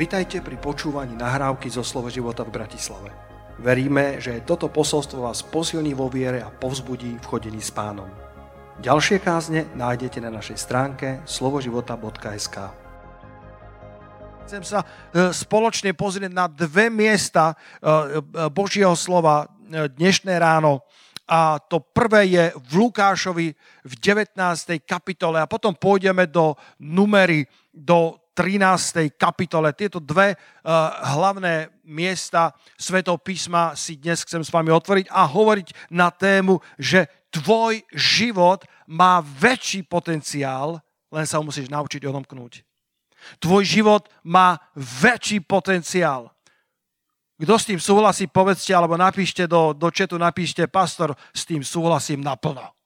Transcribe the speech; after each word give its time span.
Vitajte 0.00 0.40
pri 0.40 0.56
počúvaní 0.56 1.12
nahrávky 1.12 1.68
zo 1.68 1.84
Slovo 1.84 2.08
života 2.08 2.40
v 2.40 2.56
Bratislave. 2.56 3.12
Veríme, 3.60 4.16
že 4.16 4.40
toto 4.48 4.72
posolstvo 4.72 5.28
vás 5.28 5.44
posilní 5.44 5.92
vo 5.92 6.08
viere 6.08 6.40
a 6.40 6.48
povzbudí 6.48 7.20
v 7.20 7.28
chodení 7.28 7.60
s 7.60 7.68
pánom. 7.68 8.08
Ďalšie 8.80 9.20
kázne 9.20 9.68
nájdete 9.76 10.24
na 10.24 10.32
našej 10.32 10.56
stránke 10.56 11.20
slovoživota.sk 11.28 12.56
Chcem 14.48 14.64
sa 14.64 14.88
e, 15.12 15.36
spoločne 15.36 15.92
pozrieť 15.92 16.32
na 16.32 16.48
dve 16.48 16.88
miesta 16.88 17.52
e, 17.52 17.84
e, 17.84 17.92
Božieho 18.48 18.96
slova 18.96 19.52
dnešné 19.68 20.32
ráno. 20.40 20.80
A 21.28 21.60
to 21.60 21.84
prvé 21.84 22.24
je 22.24 22.44
v 22.56 22.88
Lukášovi 22.88 23.52
v 23.84 23.92
19. 24.00 24.32
kapitole 24.80 25.44
a 25.44 25.46
potom 25.46 25.76
pôjdeme 25.76 26.24
do 26.24 26.56
numery, 26.80 27.44
do 27.68 28.19
13. 28.34 29.10
kapitole. 29.18 29.74
Tieto 29.74 30.00
dve 30.00 30.34
uh, 30.34 30.70
hlavné 31.14 31.68
miesta 31.84 32.56
Svetov 32.78 33.20
písma 33.20 33.76
si 33.76 34.00
dnes 34.00 34.22
chcem 34.24 34.40
s 34.40 34.50
vami 34.54 34.72
otvoriť 34.72 35.10
a 35.12 35.26
hovoriť 35.26 35.92
na 35.92 36.08
tému, 36.08 36.62
že 36.80 37.06
tvoj 37.30 37.82
život 37.92 38.64
má 38.88 39.20
väčší 39.22 39.86
potenciál, 39.86 40.80
len 41.10 41.26
sa 41.26 41.38
ho 41.38 41.46
musíš 41.46 41.68
naučiť 41.68 42.02
odomknúť. 42.06 42.62
Tvoj 43.38 43.62
život 43.66 44.08
má 44.24 44.56
väčší 44.78 45.44
potenciál. 45.44 46.32
Kto 47.36 47.54
s 47.56 47.68
tým 47.68 47.80
súhlasí, 47.80 48.28
povedzte, 48.28 48.72
alebo 48.72 48.96
napíšte 48.96 49.48
do, 49.48 49.72
do 49.72 49.88
četu, 49.88 50.16
napíšte, 50.16 50.64
pastor, 50.68 51.16
s 51.32 51.44
tým 51.44 51.64
súhlasím 51.64 52.20
naplno 52.20 52.79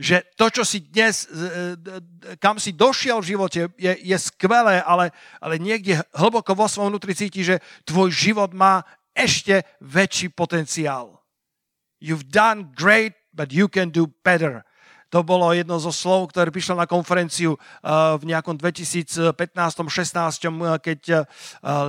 že 0.00 0.24
to, 0.32 0.48
čo 0.48 0.64
si 0.64 0.80
dnes, 0.80 1.28
e, 1.28 1.76
kam 2.40 2.56
si 2.56 2.72
došiel 2.72 3.20
v 3.20 3.36
živote, 3.36 3.60
je, 3.76 3.92
je 4.00 4.16
skvelé, 4.16 4.80
ale, 4.80 5.12
ale 5.44 5.60
niekde 5.60 6.00
hlboko 6.16 6.56
vo 6.56 6.64
svojom 6.64 6.96
vnútri 6.96 7.12
cíti, 7.12 7.44
že 7.44 7.60
tvoj 7.84 8.08
život 8.08 8.56
má 8.56 8.80
ešte 9.12 9.60
väčší 9.84 10.32
potenciál. 10.32 11.20
You've 12.00 12.32
done 12.32 12.72
great, 12.72 13.12
but 13.36 13.52
you 13.52 13.68
can 13.68 13.92
do 13.92 14.08
better. 14.24 14.64
To 15.10 15.26
bolo 15.26 15.50
jedno 15.50 15.82
zo 15.82 15.90
slov, 15.90 16.30
ktoré 16.30 16.54
prišlo 16.54 16.78
na 16.78 16.86
konferenciu 16.86 17.58
v 17.82 18.24
nejakom 18.24 18.54
2015-16, 18.54 19.34
keď 20.78 21.26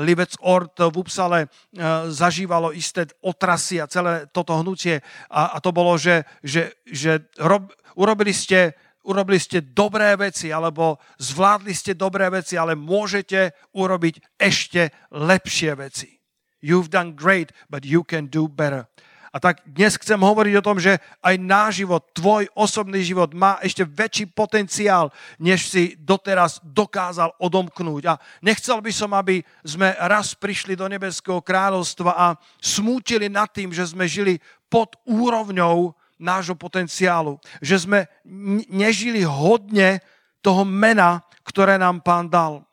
Livec 0.02 0.34
Ort 0.42 0.82
v 0.82 0.96
Upsale 0.98 1.40
zažívalo 2.10 2.74
isté 2.74 3.06
otrasy 3.22 3.78
a 3.78 3.86
celé 3.86 4.26
toto 4.34 4.58
hnutie. 4.58 5.06
A, 5.30 5.56
a 5.56 5.58
to 5.62 5.70
bolo, 5.70 6.02
že, 6.02 6.26
že, 6.42 6.74
že 6.90 7.30
rob, 7.38 7.70
urobili 7.94 8.34
ste 8.34 8.74
urobili 9.02 9.42
ste 9.42 9.66
dobré 9.66 10.14
veci 10.14 10.54
alebo 10.54 11.02
zvládli 11.18 11.74
ste 11.74 11.98
dobré 11.98 12.30
veci, 12.30 12.54
ale 12.58 12.78
môžete 12.78 13.54
urobiť 13.74 14.38
ešte 14.38 14.94
lepšie 15.14 15.74
veci. 15.74 16.22
You've 16.62 16.94
done 16.94 17.18
great, 17.18 17.50
but 17.70 17.82
you 17.82 18.06
can 18.06 18.30
do 18.30 18.46
better. 18.46 18.86
A 19.32 19.40
tak 19.40 19.64
dnes 19.64 19.96
chcem 19.96 20.20
hovoriť 20.20 20.60
o 20.60 20.66
tom, 20.66 20.76
že 20.76 21.00
aj 21.24 21.40
náš 21.40 21.88
život, 21.88 22.04
tvoj 22.12 22.52
osobný 22.52 23.00
život 23.00 23.32
má 23.32 23.56
ešte 23.64 23.88
väčší 23.88 24.28
potenciál, 24.28 25.08
než 25.40 25.72
si 25.72 25.96
doteraz 25.96 26.60
dokázal 26.60 27.32
odomknúť. 27.40 28.04
A 28.12 28.20
nechcel 28.44 28.84
by 28.84 28.92
som, 28.92 29.16
aby 29.16 29.40
sme 29.64 29.96
raz 30.04 30.36
prišli 30.36 30.76
do 30.76 30.84
nebeského 30.92 31.40
kráľovstva 31.40 32.12
a 32.12 32.28
smútili 32.60 33.32
nad 33.32 33.48
tým, 33.48 33.72
že 33.72 33.88
sme 33.88 34.04
žili 34.04 34.36
pod 34.68 35.00
úrovňou 35.08 35.96
nášho 36.20 36.60
potenciálu. 36.60 37.40
Že 37.64 37.88
sme 37.88 38.00
nežili 38.68 39.24
hodne 39.24 40.04
toho 40.44 40.68
mena, 40.68 41.24
ktoré 41.48 41.80
nám 41.80 42.04
pán 42.04 42.28
dal. 42.28 42.68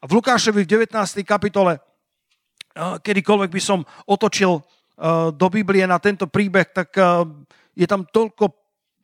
A 0.00 0.08
v 0.08 0.16
Lukášovi 0.16 0.64
v 0.64 0.88
19. 0.88 1.20
kapitole, 1.20 1.76
kedykoľvek 2.78 3.50
by 3.52 3.60
som 3.60 3.84
otočil 4.08 4.64
do 5.30 5.46
Biblie 5.46 5.86
na 5.86 6.02
tento 6.02 6.26
príbeh, 6.26 6.66
tak 6.74 6.90
eh, 6.98 7.06
je 7.78 7.86
tam 7.86 8.02
toľko, 8.02 8.50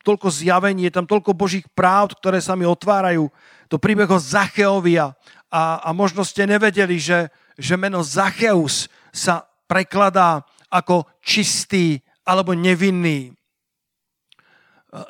toľko 0.02 0.28
zjavení, 0.28 0.90
je 0.90 0.94
tam 0.98 1.06
toľko 1.06 1.38
božích 1.38 1.66
práv, 1.70 2.18
ktoré 2.18 2.42
sa 2.42 2.58
mi 2.58 2.66
otvárajú. 2.66 3.30
To 3.70 3.78
príbeh 3.78 4.10
o 4.10 4.18
Zacheovia. 4.18 5.14
A, 5.54 5.78
a 5.86 5.88
možno 5.94 6.26
ste 6.26 6.50
nevedeli, 6.50 6.98
že, 6.98 7.30
že 7.54 7.78
meno 7.78 8.02
Zacheus 8.02 8.90
sa 9.14 9.46
prekladá 9.70 10.42
ako 10.66 11.06
čistý 11.22 12.02
alebo 12.26 12.58
nevinný. 12.58 13.30
Eh, 13.30 13.34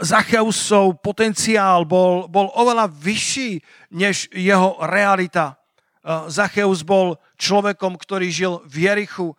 Zacheusov 0.04 1.00
potenciál 1.00 1.88
bol, 1.88 2.28
bol 2.28 2.52
oveľa 2.52 2.92
vyšší 2.92 3.50
než 3.96 4.28
jeho 4.36 4.76
realita. 4.84 5.56
Zacheus 6.28 6.84
bol 6.84 7.16
človekom, 7.40 7.96
ktorý 7.96 8.28
žil 8.28 8.60
v 8.68 8.84
Jerichu, 8.84 9.32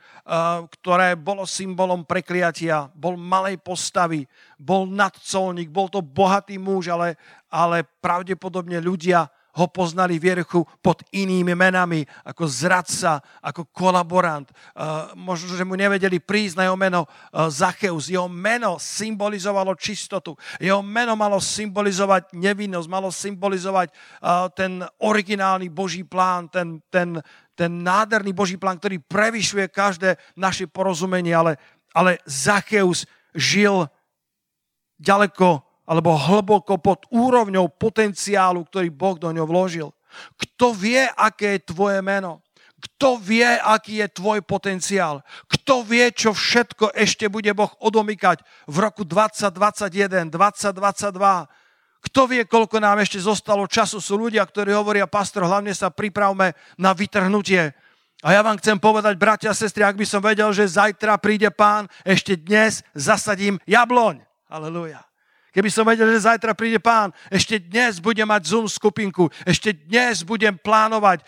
ktoré 0.82 1.14
bolo 1.14 1.46
symbolom 1.46 2.02
prekliatia, 2.02 2.90
bol 2.98 3.14
malej 3.14 3.62
postavy, 3.62 4.26
bol 4.58 4.90
nadcolník, 4.90 5.70
bol 5.70 5.94
to 5.94 6.02
bohatý 6.02 6.58
muž, 6.58 6.90
ale, 6.90 7.22
ale 7.54 7.86
pravdepodobne 8.02 8.82
ľudia 8.82 9.30
ho 9.56 9.66
poznali 9.72 10.20
v 10.20 10.36
Jerichu 10.36 10.68
pod 10.84 11.00
inými 11.16 11.56
menami, 11.56 12.04
ako 12.28 12.44
zradca, 12.44 13.24
ako 13.40 13.72
kolaborant. 13.72 14.52
Uh, 14.76 15.16
možno, 15.16 15.56
že 15.56 15.64
mu 15.64 15.80
nevedeli 15.80 16.20
prísť 16.20 16.60
na 16.60 16.64
jeho 16.68 16.76
meno 16.76 17.08
uh, 17.08 17.48
Zacheus. 17.48 18.12
Jeho 18.12 18.28
meno 18.28 18.76
symbolizovalo 18.76 19.72
čistotu. 19.80 20.36
Jeho 20.60 20.84
meno 20.84 21.16
malo 21.16 21.40
symbolizovať 21.40 22.36
nevinnosť, 22.36 22.88
malo 22.92 23.10
symbolizovať 23.10 23.88
uh, 23.92 24.52
ten 24.52 24.84
originálny 25.00 25.72
Boží 25.72 26.04
plán, 26.04 26.52
ten, 26.52 26.84
ten, 26.92 27.20
ten 27.56 27.72
nádherný 27.72 28.36
Boží 28.36 28.60
plán, 28.60 28.76
ktorý 28.76 29.00
prevyšuje 29.00 29.72
každé 29.72 30.20
naše 30.36 30.68
porozumenie, 30.68 31.32
ale, 31.32 31.56
ale 31.96 32.20
Zacheus 32.28 33.08
žil 33.32 33.88
ďaleko 35.00 35.75
alebo 35.86 36.18
hlboko 36.18 36.82
pod 36.82 37.06
úrovňou 37.14 37.70
potenciálu, 37.78 38.66
ktorý 38.66 38.90
Boh 38.90 39.18
do 39.18 39.30
ňo 39.30 39.46
vložil. 39.46 39.94
Kto 40.38 40.74
vie, 40.74 41.06
aké 41.14 41.62
je 41.62 41.72
tvoje 41.72 42.02
meno? 42.02 42.42
Kto 42.86 43.18
vie, 43.18 43.46
aký 43.46 44.06
je 44.06 44.08
tvoj 44.14 44.46
potenciál? 44.46 45.26
Kto 45.50 45.82
vie, 45.82 46.14
čo 46.14 46.38
všetko 46.38 46.94
ešte 46.94 47.26
bude 47.30 47.50
Boh 47.58 47.72
odomykať 47.82 48.46
v 48.70 48.76
roku 48.78 49.02
2021, 49.02 50.30
2022? 50.30 51.50
Kto 52.06 52.22
vie, 52.30 52.46
koľko 52.46 52.78
nám 52.78 53.02
ešte 53.02 53.18
zostalo 53.18 53.66
času? 53.66 53.98
Sú 53.98 54.14
ľudia, 54.22 54.46
ktorí 54.46 54.70
hovoria, 54.78 55.10
pastor, 55.10 55.50
hlavne 55.50 55.74
sa 55.74 55.90
pripravme 55.90 56.54
na 56.78 56.94
vytrhnutie. 56.94 57.74
A 58.22 58.28
ja 58.34 58.46
vám 58.46 58.62
chcem 58.62 58.78
povedať, 58.78 59.18
bratia 59.18 59.50
a 59.50 59.58
sestry, 59.58 59.82
ak 59.82 59.98
by 59.98 60.06
som 60.06 60.22
vedel, 60.22 60.54
že 60.54 60.70
zajtra 60.70 61.18
príde 61.18 61.50
pán, 61.50 61.90
ešte 62.06 62.38
dnes 62.38 62.86
zasadím 62.94 63.58
jabloň. 63.66 64.22
Aleluja. 64.46 65.02
Keby 65.56 65.72
som 65.72 65.88
vedel, 65.88 66.12
že 66.12 66.28
zajtra 66.28 66.52
príde 66.52 66.84
pán, 66.84 67.16
ešte 67.32 67.64
dnes 67.64 68.04
budem 68.04 68.28
mať 68.28 68.52
Zoom 68.52 68.68
skupinku, 68.68 69.32
ešte 69.48 69.72
dnes 69.72 70.28
budem 70.28 70.52
plánovať, 70.60 71.24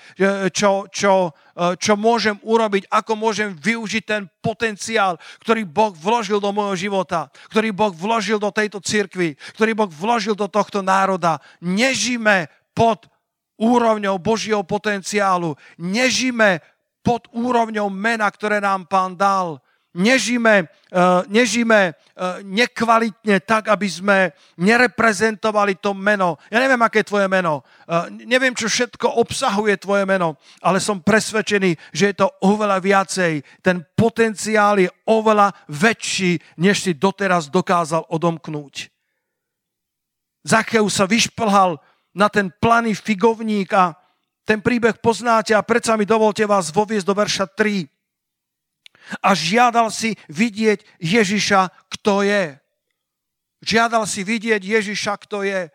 čo, 0.52 0.84
čo, 0.92 1.32
e, 1.56 1.80
čo 1.80 1.96
môžem 1.96 2.36
urobiť, 2.44 2.92
ako 2.92 3.16
môžem 3.16 3.56
využiť 3.56 4.04
ten 4.04 4.28
potenciál, 4.44 5.16
ktorý 5.40 5.64
Boh 5.64 5.96
vložil 5.96 6.44
do 6.44 6.52
môjho 6.52 6.76
života, 6.76 7.32
ktorý 7.48 7.72
Boh 7.72 7.96
vložil 7.96 8.36
do 8.36 8.52
tejto 8.52 8.84
cirkvi, 8.84 9.40
ktorý 9.56 9.72
Boh 9.72 9.88
vložil 9.88 10.36
do 10.36 10.52
tohto 10.52 10.84
národa. 10.84 11.40
Nežíme 11.64 12.52
pod 12.76 13.08
úrovňou 13.56 14.20
Božieho 14.20 14.68
potenciálu, 14.68 15.56
nežíme 15.80 16.60
pod 17.00 17.32
úrovňou 17.32 17.88
mena, 17.88 18.28
ktoré 18.28 18.60
nám 18.60 18.92
pán 18.92 19.16
dal 19.16 19.64
nežíme, 19.96 20.68
uh, 20.68 21.24
nežíme 21.32 21.94
uh, 21.94 22.44
nekvalitne 22.44 23.40
tak, 23.44 23.72
aby 23.72 23.88
sme 23.88 24.18
nereprezentovali 24.60 25.80
to 25.80 25.96
meno. 25.96 26.38
Ja 26.52 26.60
neviem, 26.60 26.82
aké 26.84 27.02
je 27.02 27.10
tvoje 27.10 27.28
meno. 27.32 27.64
Uh, 27.88 28.12
neviem, 28.28 28.54
čo 28.54 28.68
všetko 28.68 29.18
obsahuje 29.18 29.78
tvoje 29.80 30.04
meno, 30.04 30.36
ale 30.60 30.84
som 30.84 31.00
presvedčený, 31.00 31.78
že 31.96 32.14
je 32.14 32.16
to 32.20 32.28
oveľa 32.44 32.78
viacej. 32.84 33.64
Ten 33.64 33.86
potenciál 33.96 34.78
je 34.84 34.90
oveľa 35.08 35.56
väčší, 35.72 36.60
než 36.62 36.84
si 36.84 36.92
doteraz 36.94 37.48
dokázal 37.48 38.06
odomknúť. 38.12 38.92
Zacheus 40.48 40.96
sa 40.96 41.04
vyšplhal 41.04 41.76
na 42.16 42.32
ten 42.32 42.48
planý 42.50 42.96
figovník 42.96 43.70
a 43.76 43.94
ten 44.48 44.64
príbeh 44.64 44.96
poznáte 45.04 45.52
a 45.52 45.60
predsa 45.60 46.00
mi 46.00 46.08
dovolte 46.08 46.48
vás 46.48 46.72
voviesť 46.72 47.04
do 47.04 47.16
verša 47.20 47.46
3 47.52 47.97
a 49.24 49.32
žiadal 49.32 49.92
si 49.92 50.16
vidieť 50.28 50.84
Ježiša, 51.00 51.72
kto 51.98 52.26
je. 52.26 52.58
Žiadal 53.64 54.04
si 54.06 54.22
vidieť 54.22 54.62
Ježiša, 54.62 55.14
kto 55.28 55.44
je. 55.48 55.72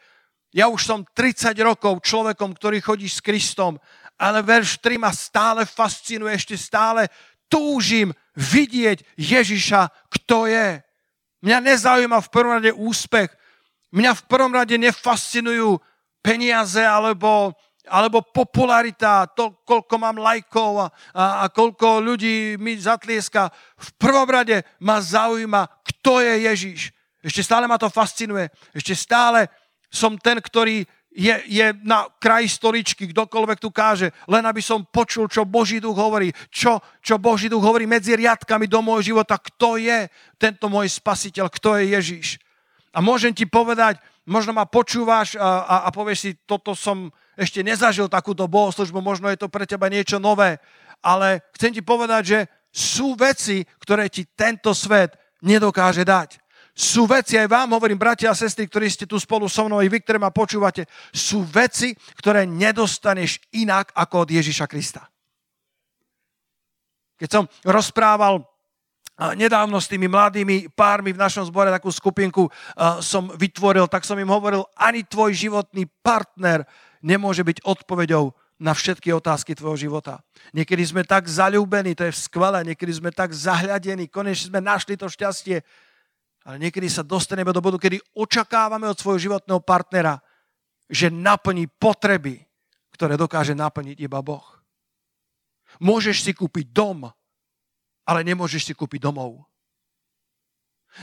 Ja 0.53 0.69
už 0.69 0.81
som 0.85 1.01
30 1.03 1.57
rokov 1.65 2.05
človekom, 2.05 2.53
ktorý 2.53 2.79
chodí 2.85 3.09
s 3.09 3.25
Kristom, 3.25 3.81
ale 4.21 4.45
verš 4.45 4.79
3 4.85 5.01
ma 5.01 5.11
stále 5.11 5.65
fascinuje, 5.65 6.37
ešte 6.37 6.55
stále 6.61 7.09
túžim 7.49 8.13
vidieť 8.37 9.05
Ježiša, 9.17 9.89
kto 10.09 10.47
je. 10.49 10.81
Mňa 11.43 11.59
nezaujíma 11.59 12.23
v 12.23 12.33
prvom 12.33 12.53
rade 12.61 12.73
úspech. 12.73 13.29
Mňa 13.93 14.13
v 14.15 14.23
prvom 14.31 14.53
rade 14.55 14.79
nefascinujú 14.79 15.77
peniaze 16.23 16.81
alebo 16.81 17.53
alebo 17.91 18.23
popularita, 18.23 19.27
to, 19.35 19.59
koľko 19.67 19.95
mám 19.99 20.23
lajkov 20.23 20.73
a, 20.79 20.89
a, 21.15 21.25
a 21.43 21.45
koľko 21.51 21.99
ľudí 21.99 22.55
mi 22.55 22.79
zatlieska. 22.79 23.51
V 23.75 23.91
prvom 23.99 24.29
rade 24.31 24.63
ma 24.79 25.03
zaujíma, 25.03 25.67
kto 25.83 26.23
je 26.23 26.35
Ježiš. 26.47 26.81
Ešte 27.23 27.43
stále 27.43 27.67
ma 27.67 27.79
to 27.79 27.91
fascinuje. 27.91 28.51
Ešte 28.71 28.95
stále 28.95 29.51
som 29.91 30.15
ten, 30.15 30.39
ktorý 30.39 30.87
je, 31.13 31.35
je 31.45 31.67
na 31.85 32.09
kraji 32.17 32.49
stoličky, 32.49 33.05
kdokoľvek 33.13 33.59
tu 33.61 33.69
káže, 33.69 34.09
len 34.25 34.43
aby 34.49 34.65
som 34.65 34.81
počul, 34.81 35.29
čo 35.29 35.45
Boží 35.45 35.77
duch 35.77 35.99
hovorí, 35.99 36.33
čo, 36.49 36.81
čo 37.05 37.21
Boží 37.21 37.53
duch 37.53 37.61
hovorí 37.61 37.85
medzi 37.85 38.17
riadkami 38.17 38.65
do 38.65 38.81
môjho 38.81 39.13
života, 39.13 39.37
kto 39.37 39.77
je 39.77 40.09
tento 40.41 40.73
môj 40.73 40.89
spasiteľ, 40.89 41.53
kto 41.53 41.77
je 41.79 41.85
Ježiš. 41.93 42.27
A 42.97 43.05
môžem 43.05 43.37
ti 43.37 43.45
povedať, 43.45 44.01
možno 44.25 44.57
ma 44.57 44.65
počúvaš 44.65 45.37
a, 45.37 45.65
a, 45.65 45.75
a 45.85 45.89
povieš 45.93 46.19
si, 46.19 46.31
toto 46.49 46.73
som 46.73 47.13
ešte 47.39 47.65
nezažil 47.65 48.09
takúto 48.09 48.45
bohoslužbu, 48.49 49.01
možno 49.01 49.29
je 49.33 49.41
to 49.41 49.49
pre 49.49 49.65
teba 49.65 49.89
niečo 49.89 50.21
nové, 50.21 50.61
ale 51.01 51.43
chcem 51.57 51.73
ti 51.75 51.83
povedať, 51.85 52.23
že 52.25 52.39
sú 52.73 53.17
veci, 53.19 53.65
ktoré 53.81 54.09
ti 54.09 54.25
tento 54.33 54.73
svet 54.73 55.17
nedokáže 55.45 56.05
dať 56.05 56.43
sú 56.73 57.05
veci, 57.05 57.37
aj 57.37 57.53
vám 57.53 57.77
hovorím, 57.77 58.01
bratia 58.01 58.33
a 58.33 58.39
sestry, 58.39 58.65
ktorí 58.65 58.89
ste 58.89 59.05
tu 59.05 59.21
spolu 59.21 59.45
so 59.45 59.69
mnou, 59.69 59.85
aj 59.85 59.93
vy, 59.93 60.01
ktoré 60.01 60.17
ma 60.17 60.33
počúvate, 60.33 60.89
sú 61.13 61.45
veci, 61.45 61.93
ktoré 62.17 62.49
nedostaneš 62.49 63.45
inak 63.53 63.93
ako 63.93 64.25
od 64.25 64.29
Ježiša 64.33 64.65
Krista. 64.65 65.05
Keď 67.21 67.29
som 67.29 67.45
rozprával 67.69 68.41
nedávno 69.37 69.77
s 69.85 69.87
tými 69.87 70.09
mladými 70.09 70.73
pármi 70.73 71.13
v 71.13 71.21
našom 71.21 71.45
zbore 71.45 71.69
takú 71.69 71.93
skupinku 71.93 72.49
som 73.05 73.29
vytvoril, 73.37 73.85
tak 73.85 74.09
som 74.09 74.17
im 74.17 74.33
hovoril, 74.33 74.65
ani 74.73 75.05
tvoj 75.05 75.37
životný 75.37 75.85
partner 76.01 76.65
nemôže 77.03 77.43
byť 77.43 77.67
odpoveďou 77.67 78.33
na 78.63 78.73
všetky 78.73 79.11
otázky 79.11 79.59
tvojho 79.59 79.91
života. 79.91 80.23
Niekedy 80.55 80.83
sme 80.87 81.03
tak 81.03 81.27
zalúbení, 81.27 81.99
to 81.99 82.07
je 82.07 82.15
skvelé, 82.15 82.63
niekedy 82.63 82.95
sme 82.95 83.11
tak 83.11 83.35
zahľadení, 83.35 84.07
konečne 84.07 84.55
sme 84.55 84.63
našli 84.63 84.95
to 84.95 85.11
šťastie, 85.11 85.67
ale 86.47 86.57
niekedy 86.63 86.87
sa 86.87 87.03
dostaneme 87.03 87.51
do 87.51 87.59
bodu, 87.59 87.79
kedy 87.79 87.99
očakávame 88.15 88.87
od 88.87 88.99
svojho 88.99 89.31
životného 89.31 89.59
partnera, 89.63 90.23
že 90.87 91.11
naplní 91.11 91.67
potreby, 91.67 92.39
ktoré 92.95 93.19
dokáže 93.19 93.55
naplniť 93.59 93.99
iba 93.99 94.23
Boh. 94.23 94.47
Môžeš 95.83 96.23
si 96.23 96.31
kúpiť 96.31 96.71
dom, 96.71 97.11
ale 98.07 98.21
nemôžeš 98.23 98.71
si 98.71 98.73
kúpiť 98.75 99.03
domov. 99.03 99.43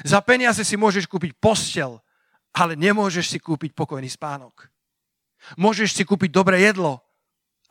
Za 0.05 0.21
peniaze 0.21 0.61
si 0.61 0.77
môžeš 0.77 1.09
kúpiť 1.09 1.33
postel, 1.41 1.97
ale 2.53 2.77
nemôžeš 2.77 3.35
si 3.35 3.39
kúpiť 3.41 3.73
pokojný 3.73 4.07
spánok. 4.07 4.69
Môžeš 5.55 5.95
si 5.95 6.03
kúpiť 6.05 6.31
dobré 6.31 6.61
jedlo, 6.63 7.03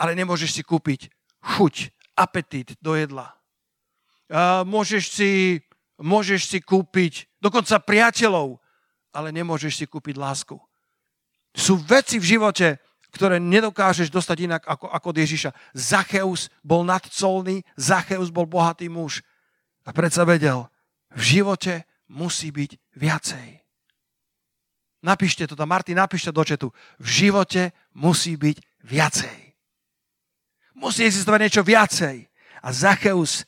ale 0.01 0.15
nemôžeš 0.15 0.59
si 0.59 0.63
kúpiť 0.63 1.13
chuť, 1.57 1.91
apetít 2.19 2.75
do 2.83 2.99
jedla. 2.99 3.35
Môžeš 4.65 5.05
si 5.13 5.31
Môžeš 5.99 6.47
si 6.47 6.59
kúpiť 6.63 7.27
dokonca 7.43 7.83
priateľov, 7.83 8.63
ale 9.11 9.35
nemôžeš 9.35 9.83
si 9.83 9.85
kúpiť 9.91 10.15
lásku. 10.15 10.55
Sú 11.51 11.75
veci 11.83 12.23
v 12.23 12.39
živote, 12.39 12.79
ktoré 13.11 13.43
nedokážeš 13.43 14.07
dostať 14.07 14.47
inak 14.47 14.63
ako, 14.63 14.87
ako 14.95 15.07
od 15.11 15.19
Ježiša. 15.19 15.51
Zacheus 15.75 16.55
bol 16.63 16.87
nadcolný, 16.87 17.67
Zacheus 17.75 18.31
bol 18.31 18.47
bohatý 18.47 18.87
muž. 18.87 19.27
A 19.83 19.91
predsa 19.91 20.23
vedel, 20.23 20.71
v 21.11 21.23
živote 21.43 21.83
musí 22.07 22.55
byť 22.55 22.79
viacej. 22.95 23.59
Napíšte 24.99 25.47
to 25.47 25.55
tam, 25.55 25.71
Martin, 25.71 25.99
napíšte 25.99 26.35
do 26.35 26.43
četu. 26.43 26.75
V 26.99 27.07
živote 27.07 27.71
musí 27.95 28.35
byť 28.35 28.57
viacej. 28.83 29.39
Musí 30.75 31.07
existovať 31.07 31.41
niečo 31.43 31.63
viacej. 31.63 32.17
A 32.63 32.69
Zacheus 32.75 33.47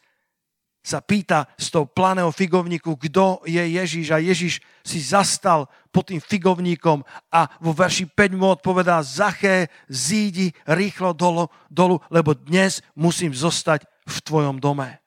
sa 0.80 1.04
pýta 1.04 1.44
z 1.60 1.68
toho 1.68 1.84
planého 1.84 2.32
figovníku, 2.32 2.96
kto 2.96 3.44
je 3.44 3.60
Ježíš 3.60 4.08
a 4.16 4.22
Ježíš 4.22 4.64
si 4.80 4.98
zastal 5.02 5.68
pod 5.92 6.08
tým 6.08 6.22
figovníkom 6.22 7.04
a 7.28 7.50
vo 7.60 7.76
verši 7.76 8.08
5 8.08 8.40
mu 8.40 8.48
odpovedá 8.48 9.04
Zaché, 9.04 9.68
zídi 9.92 10.56
rýchlo 10.64 11.12
dolu, 11.12 11.52
dolu, 11.68 12.00
lebo 12.08 12.32
dnes 12.32 12.80
musím 12.96 13.36
zostať 13.36 13.84
v 14.08 14.16
tvojom 14.24 14.56
dome. 14.56 15.04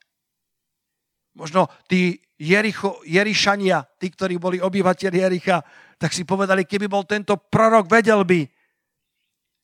Možno 1.34 1.66
tí 1.90 2.22
Jericho, 2.38 3.01
Jerišania, 3.07 3.81
tí, 3.98 4.13
ktorí 4.13 4.38
boli 4.38 4.62
obyvateľi 4.62 5.18
Jericha, 5.25 5.66
tak 6.04 6.12
si 6.12 6.28
povedali, 6.28 6.68
keby 6.68 6.92
bol 6.92 7.08
tento 7.08 7.40
prorok, 7.40 7.88
vedel 7.88 8.28
by, 8.28 8.44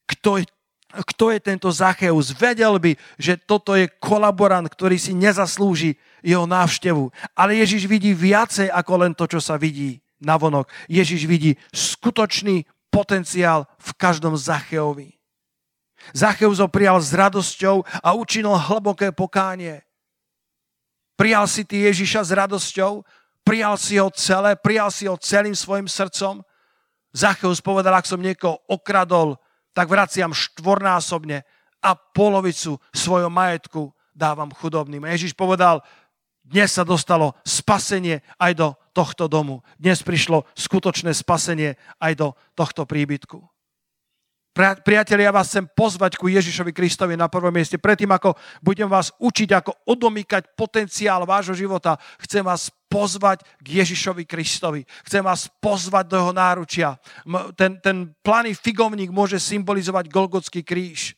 kto 0.07 0.39
je 0.39 0.47
kto 0.89 1.29
je 1.29 1.37
tento 1.37 1.69
Zacheus. 1.69 2.33
Vedel 2.33 2.73
by, 2.81 2.97
že 3.21 3.37
toto 3.37 3.77
je 3.77 3.85
kolaborant, 4.01 4.65
ktorý 4.65 4.97
si 4.97 5.13
nezaslúži 5.13 6.01
jeho 6.25 6.49
návštevu. 6.49 7.13
Ale 7.37 7.61
Ježiš 7.61 7.85
vidí 7.85 8.17
viacej 8.17 8.73
ako 8.73 8.93
len 9.05 9.13
to, 9.13 9.29
čo 9.29 9.37
sa 9.37 9.53
vidí 9.61 10.01
na 10.17 10.33
vonok. 10.33 10.65
Ježiš 10.89 11.29
vidí 11.29 11.53
skutočný 11.69 12.65
potenciál 12.89 13.69
v 13.77 13.89
každom 14.01 14.33
Zacheovi. 14.33 15.13
Zacheus 16.09 16.57
ho 16.57 16.65
prijal 16.65 16.97
s 16.97 17.13
radosťou 17.13 17.85
a 17.85 18.09
učinil 18.17 18.57
hlboké 18.57 19.13
pokánie. 19.13 19.85
Prijal 21.13 21.45
si 21.45 21.67
ty 21.67 21.85
Ježiša 21.85 22.25
s 22.25 22.31
radosťou, 22.33 23.05
prijal 23.49 23.81
si 23.81 23.97
ho 23.97 24.13
celé, 24.13 24.53
prijal 24.53 24.93
si 24.93 25.09
ho 25.09 25.17
celým 25.17 25.57
svojim 25.57 25.89
srdcom. 25.89 26.45
Zacheus 27.09 27.57
povedal, 27.57 27.97
ak 27.97 28.05
som 28.05 28.21
niekoho 28.21 28.61
okradol, 28.69 29.41
tak 29.73 29.89
vraciam 29.89 30.29
štvornásobne 30.29 31.41
a 31.81 31.97
polovicu 31.97 32.77
svojho 32.93 33.33
majetku 33.33 33.89
dávam 34.13 34.53
chudobným. 34.53 35.01
A 35.01 35.17
Ježiš 35.17 35.33
povedal, 35.33 35.81
dnes 36.45 36.69
sa 36.69 36.85
dostalo 36.85 37.33
spasenie 37.41 38.21
aj 38.37 38.53
do 38.53 38.67
tohto 38.93 39.25
domu. 39.25 39.65
Dnes 39.81 40.05
prišlo 40.05 40.45
skutočné 40.53 41.09
spasenie 41.17 41.73
aj 41.97 42.13
do 42.21 42.27
tohto 42.53 42.85
príbytku. 42.85 43.41
Priatelia, 44.59 45.31
ja 45.31 45.37
vás 45.39 45.47
chcem 45.47 45.63
pozvať 45.71 46.19
ku 46.19 46.27
Ježišovi 46.27 46.75
Kristovi 46.75 47.15
na 47.15 47.31
prvom 47.31 47.47
mieste. 47.47 47.79
Predtým, 47.79 48.11
ako 48.11 48.35
budem 48.59 48.91
vás 48.91 49.15
učiť, 49.15 49.55
ako 49.55 49.71
odomýkať 49.87 50.51
potenciál 50.51 51.23
vášho 51.23 51.55
života, 51.55 51.95
chcem 52.19 52.43
vás 52.43 52.67
pozvať 52.91 53.47
k 53.63 53.79
Ježišovi 53.79 54.27
Kristovi. 54.27 54.83
Chcem 55.07 55.23
vás 55.23 55.47
pozvať 55.63 56.11
do 56.11 56.15
jeho 56.19 56.33
náručia. 56.35 56.99
Ten, 57.55 57.79
ten 57.79 58.11
planý 58.19 58.51
figovník 58.51 59.15
môže 59.15 59.39
symbolizovať 59.39 60.11
Golgotský 60.11 60.59
kríž. 60.59 61.15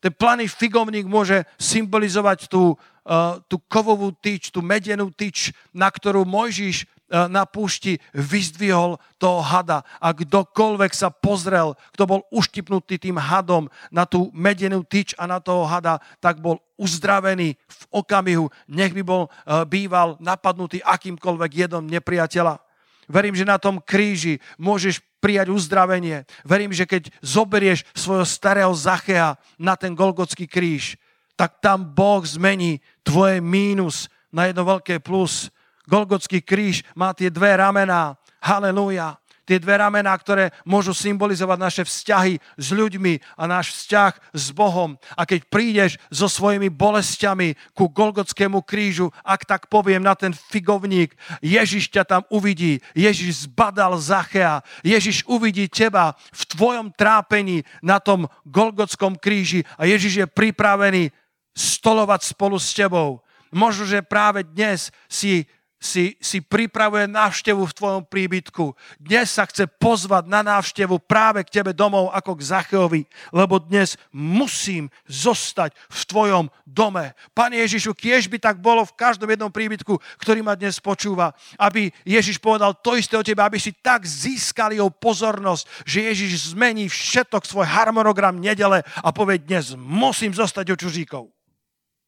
Ten 0.00 0.16
planý 0.16 0.48
figovník 0.48 1.04
môže 1.04 1.44
symbolizovať 1.60 2.48
tú, 2.48 2.80
uh, 3.04 3.44
tú 3.44 3.60
kovovú 3.68 4.16
tyč, 4.16 4.48
tú 4.48 4.64
medenú 4.64 5.12
tyč, 5.12 5.52
na 5.76 5.92
ktorú 5.92 6.24
Mojžiš 6.24 6.88
na 7.10 7.42
púšti 7.42 7.98
vyzdvihol 8.14 8.96
toho 9.18 9.42
hada 9.42 9.82
a 9.98 10.14
kdokoľvek 10.14 10.92
sa 10.94 11.10
pozrel, 11.10 11.74
kto 11.92 12.02
bol 12.06 12.20
uštipnutý 12.30 13.02
tým 13.02 13.18
hadom 13.18 13.66
na 13.90 14.06
tú 14.06 14.30
medenú 14.30 14.86
tyč 14.86 15.18
a 15.18 15.26
na 15.26 15.42
toho 15.42 15.66
hada, 15.66 15.98
tak 16.22 16.38
bol 16.38 16.62
uzdravený 16.78 17.58
v 17.58 17.82
okamihu, 17.90 18.46
nech 18.70 18.94
by 18.94 19.02
bol 19.02 19.26
e, 19.26 19.28
býval 19.66 20.16
napadnutý 20.22 20.80
akýmkoľvek 20.80 21.50
jedom 21.66 21.84
nepriateľa. 21.90 22.62
Verím, 23.10 23.34
že 23.34 23.42
na 23.42 23.58
tom 23.58 23.82
kríži 23.82 24.38
môžeš 24.54 25.02
prijať 25.18 25.50
uzdravenie. 25.50 26.24
Verím, 26.46 26.70
že 26.70 26.86
keď 26.86 27.10
zoberieš 27.20 27.84
svojho 27.92 28.24
starého 28.24 28.72
Zachea 28.72 29.34
na 29.58 29.74
ten 29.74 29.92
Golgotský 29.92 30.46
kríž, 30.46 30.94
tak 31.34 31.58
tam 31.58 31.84
Boh 31.84 32.22
zmení 32.22 32.78
tvoje 33.02 33.42
mínus 33.42 34.06
na 34.30 34.46
jedno 34.46 34.62
veľké 34.62 35.02
plus 35.02 35.50
Golgotský 35.90 36.38
kríž 36.38 36.86
má 36.94 37.10
tie 37.10 37.34
dve 37.34 37.58
ramená. 37.58 38.14
Halelúja. 38.38 39.18
Tie 39.50 39.58
dve 39.58 39.82
ramená, 39.82 40.14
ktoré 40.14 40.54
môžu 40.62 40.94
symbolizovať 40.94 41.58
naše 41.58 41.82
vzťahy 41.82 42.38
s 42.38 42.70
ľuďmi 42.70 43.18
a 43.34 43.50
náš 43.50 43.74
vzťah 43.74 44.12
s 44.30 44.54
Bohom. 44.54 44.94
A 45.18 45.26
keď 45.26 45.50
prídeš 45.50 45.98
so 46.06 46.30
svojimi 46.30 46.70
bolestiami 46.70 47.58
ku 47.74 47.90
Golgotskému 47.90 48.62
krížu, 48.62 49.10
ak 49.26 49.42
tak 49.50 49.66
poviem 49.66 50.06
na 50.06 50.14
ten 50.14 50.30
figovník, 50.30 51.18
Ježiš 51.42 51.90
ťa 51.90 52.06
tam 52.06 52.22
uvidí. 52.30 52.78
Ježiš 52.94 53.50
zbadal 53.50 53.98
Zachea. 53.98 54.62
Ježiš 54.86 55.26
uvidí 55.26 55.66
teba 55.66 56.14
v 56.30 56.42
tvojom 56.54 56.94
trápení 56.94 57.66
na 57.82 57.98
tom 57.98 58.30
Golgotskom 58.46 59.18
kríži 59.18 59.66
a 59.74 59.82
Ježiš 59.82 60.14
je 60.14 60.26
pripravený 60.30 61.10
stolovať 61.58 62.22
spolu 62.22 62.54
s 62.54 62.70
tebou. 62.70 63.18
Možno, 63.50 63.82
že 63.82 64.06
práve 64.06 64.46
dnes 64.46 64.94
si 65.10 65.42
si, 65.80 66.20
si 66.20 66.44
pripravuje 66.44 67.08
návštevu 67.08 67.64
v 67.64 67.72
tvojom 67.72 68.02
príbytku. 68.04 68.76
Dnes 69.00 69.32
sa 69.32 69.48
chce 69.48 69.64
pozvať 69.64 70.28
na 70.28 70.44
návštevu 70.44 71.00
práve 71.00 71.40
k 71.48 71.60
tebe 71.60 71.72
domov 71.72 72.12
ako 72.12 72.36
k 72.36 72.46
Zacheovi, 72.52 73.02
lebo 73.32 73.56
dnes 73.56 73.96
musím 74.12 74.92
zostať 75.08 75.72
v 75.88 76.00
tvojom 76.04 76.46
dome. 76.68 77.16
Pane 77.32 77.56
Ježišu, 77.64 77.96
kiež 77.96 78.28
by 78.28 78.36
tak 78.36 78.60
bolo 78.60 78.84
v 78.84 78.92
každom 78.92 79.32
jednom 79.32 79.48
príbytku, 79.48 79.96
ktorý 80.20 80.44
ma 80.44 80.52
dnes 80.52 80.76
počúva, 80.76 81.32
aby 81.56 81.88
Ježiš 82.04 82.36
povedal 82.36 82.76
to 82.76 83.00
isté 83.00 83.16
o 83.16 83.24
tebe, 83.24 83.40
aby 83.40 83.56
si 83.56 83.72
tak 83.72 84.04
získal 84.04 84.76
jeho 84.76 84.92
pozornosť, 84.92 85.88
že 85.88 86.12
Ježiš 86.12 86.52
zmení 86.52 86.92
všetok 86.92 87.48
svoj 87.48 87.64
harmonogram 87.64 88.36
nedele 88.36 88.84
a 88.84 89.08
povie, 89.16 89.40
dnes 89.40 89.72
musím 89.80 90.36
zostať 90.36 90.68
u 90.68 90.76
čužíkov. 90.76 91.24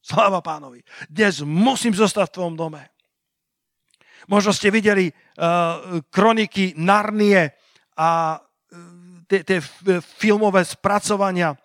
Sláva 0.03 0.43
pánovi. 0.45 0.85
Dnes 1.09 1.41
musím 1.41 1.95
zostať 1.95 2.29
v 2.29 2.35
tvojom 2.37 2.55
dome. 2.59 2.92
Možno 4.27 4.55
ste 4.55 4.71
videli 4.71 5.09
uh, 5.09 5.99
kroniky 6.13 6.75
Narnie 6.79 7.51
a 7.97 8.37
uh, 8.37 8.43
tie 9.27 9.59
filmové 10.01 10.63
spracovania. 10.67 11.55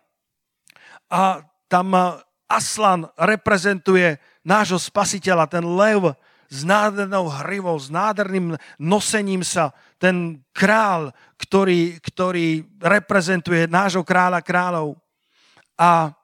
A 1.09 1.43
tam 1.69 1.93
Aslan 2.49 3.05
reprezentuje 3.21 4.17
nášho 4.41 4.81
spasiteľa, 4.81 5.53
ten 5.53 5.65
lev 5.65 6.17
s 6.49 6.65
nádhernou 6.65 7.29
hrivou, 7.29 7.77
s 7.77 7.93
nádherným 7.93 8.57
nosením 8.81 9.45
sa, 9.45 9.77
ten 10.01 10.41
král, 10.57 11.13
ktorý, 11.37 12.01
ktorý 12.01 12.65
reprezentuje 12.81 13.69
nášho 13.69 14.01
kráľa 14.01 14.41
kráľov. 14.41 14.97
A 15.77 16.17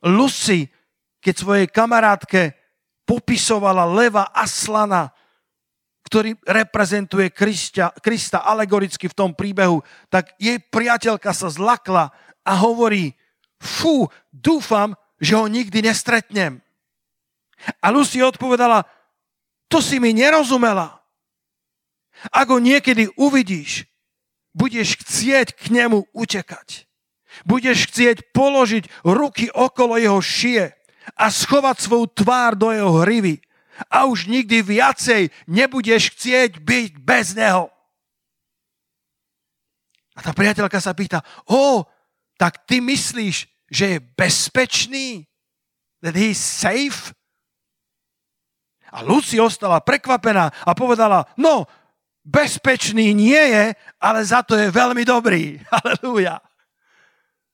Lucy, 0.00 0.72
keď 1.20 1.34
svojej 1.36 1.66
kamarátke 1.68 2.56
popisovala 3.04 3.84
leva 3.84 4.32
Aslana, 4.32 5.12
ktorý 6.06 6.38
reprezentuje 6.46 7.34
Krista, 7.34 7.90
Krista 7.98 8.46
alegoricky 8.46 9.10
v 9.10 9.18
tom 9.18 9.30
príbehu, 9.34 9.82
tak 10.06 10.38
jej 10.38 10.62
priateľka 10.62 11.34
sa 11.34 11.50
zlakla 11.50 12.14
a 12.46 12.52
hovorí, 12.62 13.18
fú, 13.58 14.06
dúfam, 14.30 14.94
že 15.18 15.34
ho 15.34 15.50
nikdy 15.50 15.82
nestretnem. 15.82 16.62
A 17.82 17.90
Lucy 17.90 18.22
odpovedala, 18.22 18.86
to 19.66 19.82
si 19.82 19.98
mi 19.98 20.14
nerozumela. 20.14 21.02
Ak 22.30 22.54
ho 22.54 22.62
niekedy 22.62 23.10
uvidíš, 23.18 23.90
budeš 24.54 25.02
chcieť 25.02 25.58
k 25.58 25.74
nemu 25.74 26.06
utekať. 26.14 26.86
Budeš 27.44 27.90
chcieť 27.90 28.30
položiť 28.30 28.88
ruky 29.04 29.50
okolo 29.50 29.98
jeho 29.98 30.22
šie 30.22 30.70
a 31.18 31.24
schovať 31.28 31.76
svoju 31.82 32.06
tvár 32.14 32.54
do 32.54 32.70
jeho 32.70 33.02
hrivy 33.02 33.42
a 33.90 34.08
už 34.08 34.26
nikdy 34.26 34.62
viacej 34.62 35.28
nebudeš 35.46 36.16
chcieť 36.16 36.60
byť 36.60 36.90
bez 37.00 37.36
neho. 37.36 37.68
A 40.16 40.24
tá 40.24 40.32
priateľka 40.32 40.80
sa 40.80 40.96
pýta, 40.96 41.20
o, 41.44 41.84
tak 42.40 42.64
ty 42.64 42.80
myslíš, 42.80 43.44
že 43.68 43.84
je 43.96 43.98
bezpečný? 44.00 45.28
That 46.00 46.16
he 46.16 46.32
is 46.32 46.40
safe? 46.40 47.12
A 48.92 49.04
Lucy 49.04 49.36
ostala 49.36 49.84
prekvapená 49.84 50.48
a 50.64 50.70
povedala, 50.72 51.28
no, 51.36 51.68
bezpečný 52.24 53.12
nie 53.12 53.38
je, 53.38 53.64
ale 54.00 54.20
za 54.24 54.40
to 54.40 54.56
je 54.56 54.72
veľmi 54.72 55.04
dobrý. 55.04 55.60
Halelúja. 55.72 56.40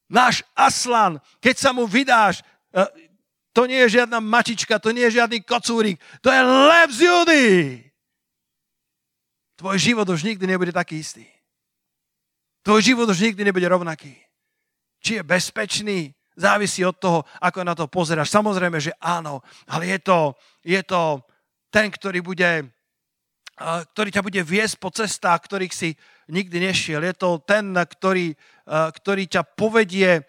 Náš 0.07 0.45
Aslan, 0.55 1.19
keď 1.41 1.57
sa 1.57 1.71
mu 1.75 1.88
vydáš, 1.88 2.47
eh, 2.76 2.87
to 3.52 3.68
nie 3.68 3.85
je 3.85 4.00
žiadna 4.00 4.21
mačička, 4.21 4.80
to 4.80 4.92
nie 4.92 5.04
je 5.09 5.23
žiadny 5.23 5.44
kocúrik, 5.44 6.00
to 6.25 6.28
je 6.32 6.40
lev 6.42 6.88
z 6.88 7.00
Judy. 7.04 7.47
Tvoj 9.56 9.78
život 9.78 10.09
už 10.09 10.25
nikdy 10.25 10.44
nebude 10.49 10.73
taký 10.73 10.99
istý. 10.99 11.28
Tvoj 12.64 12.82
život 12.82 13.06
už 13.06 13.21
nikdy 13.21 13.44
nebude 13.44 13.68
rovnaký. 13.68 14.16
Či 15.02 15.18
je 15.18 15.23
bezpečný, 15.23 16.14
závisí 16.35 16.82
od 16.82 16.97
toho, 16.97 17.23
ako 17.38 17.61
na 17.62 17.75
to 17.75 17.87
pozeráš. 17.87 18.32
Samozrejme, 18.32 18.80
že 18.80 18.97
áno, 18.99 19.44
ale 19.68 19.92
je 19.92 19.99
to, 20.00 20.18
je 20.64 20.80
to 20.82 21.21
ten, 21.71 21.90
ktorý 21.90 22.21
bude 22.25 22.73
ktorý 23.92 24.09
ťa 24.11 24.25
bude 24.25 24.40
viesť 24.42 24.75
po 24.80 24.90
cestách, 24.90 25.44
ktorých 25.44 25.75
si 25.76 25.94
nikdy 26.32 26.73
nešiel. 26.73 27.04
Je 27.04 27.14
to 27.14 27.38
ten, 27.44 27.71
ktorý, 27.76 28.32
ktorý 28.66 29.23
ťa 29.28 29.42
povedie 29.54 30.25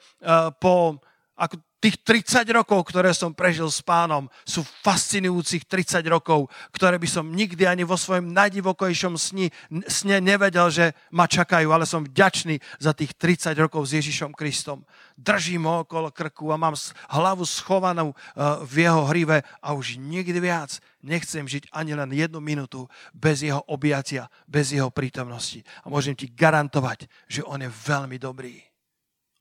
po, 0.60 1.00
ako 1.40 1.56
Tých 1.84 2.00
30 2.00 2.48
rokov, 2.56 2.88
ktoré 2.88 3.12
som 3.12 3.36
prežil 3.36 3.68
s 3.68 3.84
pánom, 3.84 4.32
sú 4.48 4.64
fascinujúcich 4.64 5.68
30 5.68 6.00
rokov, 6.08 6.48
ktoré 6.72 6.96
by 6.96 7.10
som 7.12 7.28
nikdy 7.28 7.68
ani 7.68 7.84
vo 7.84 8.00
svojom 8.00 8.32
najdivokojšom 8.32 9.20
sni, 9.20 9.52
sne 9.92 10.24
nevedel, 10.24 10.72
že 10.72 10.96
ma 11.12 11.28
čakajú, 11.28 11.68
ale 11.76 11.84
som 11.84 12.08
vďačný 12.08 12.64
za 12.80 12.96
tých 12.96 13.12
30 13.20 13.52
rokov 13.60 13.84
s 13.92 14.00
Ježišom 14.00 14.32
Kristom. 14.32 14.88
Držím 15.20 15.68
ho 15.68 15.84
okolo 15.84 16.08
krku 16.08 16.56
a 16.56 16.58
mám 16.58 16.80
hlavu 17.12 17.44
schovanú 17.44 18.16
eh, 18.16 18.64
v 18.64 18.88
jeho 18.88 19.04
hrive 19.04 19.44
a 19.44 19.76
už 19.76 20.00
nikdy 20.00 20.40
viac 20.40 20.80
nechcem 21.04 21.44
žiť 21.44 21.68
ani 21.76 22.00
len 22.00 22.16
jednu 22.16 22.40
minútu 22.40 22.88
bez 23.12 23.44
jeho 23.44 23.60
objatia, 23.68 24.32
bez 24.48 24.72
jeho 24.72 24.88
prítomnosti. 24.88 25.60
A 25.84 25.92
môžem 25.92 26.16
ti 26.16 26.32
garantovať, 26.32 27.12
že 27.28 27.44
on 27.44 27.60
je 27.60 27.68
veľmi 27.68 28.16
dobrý. 28.16 28.73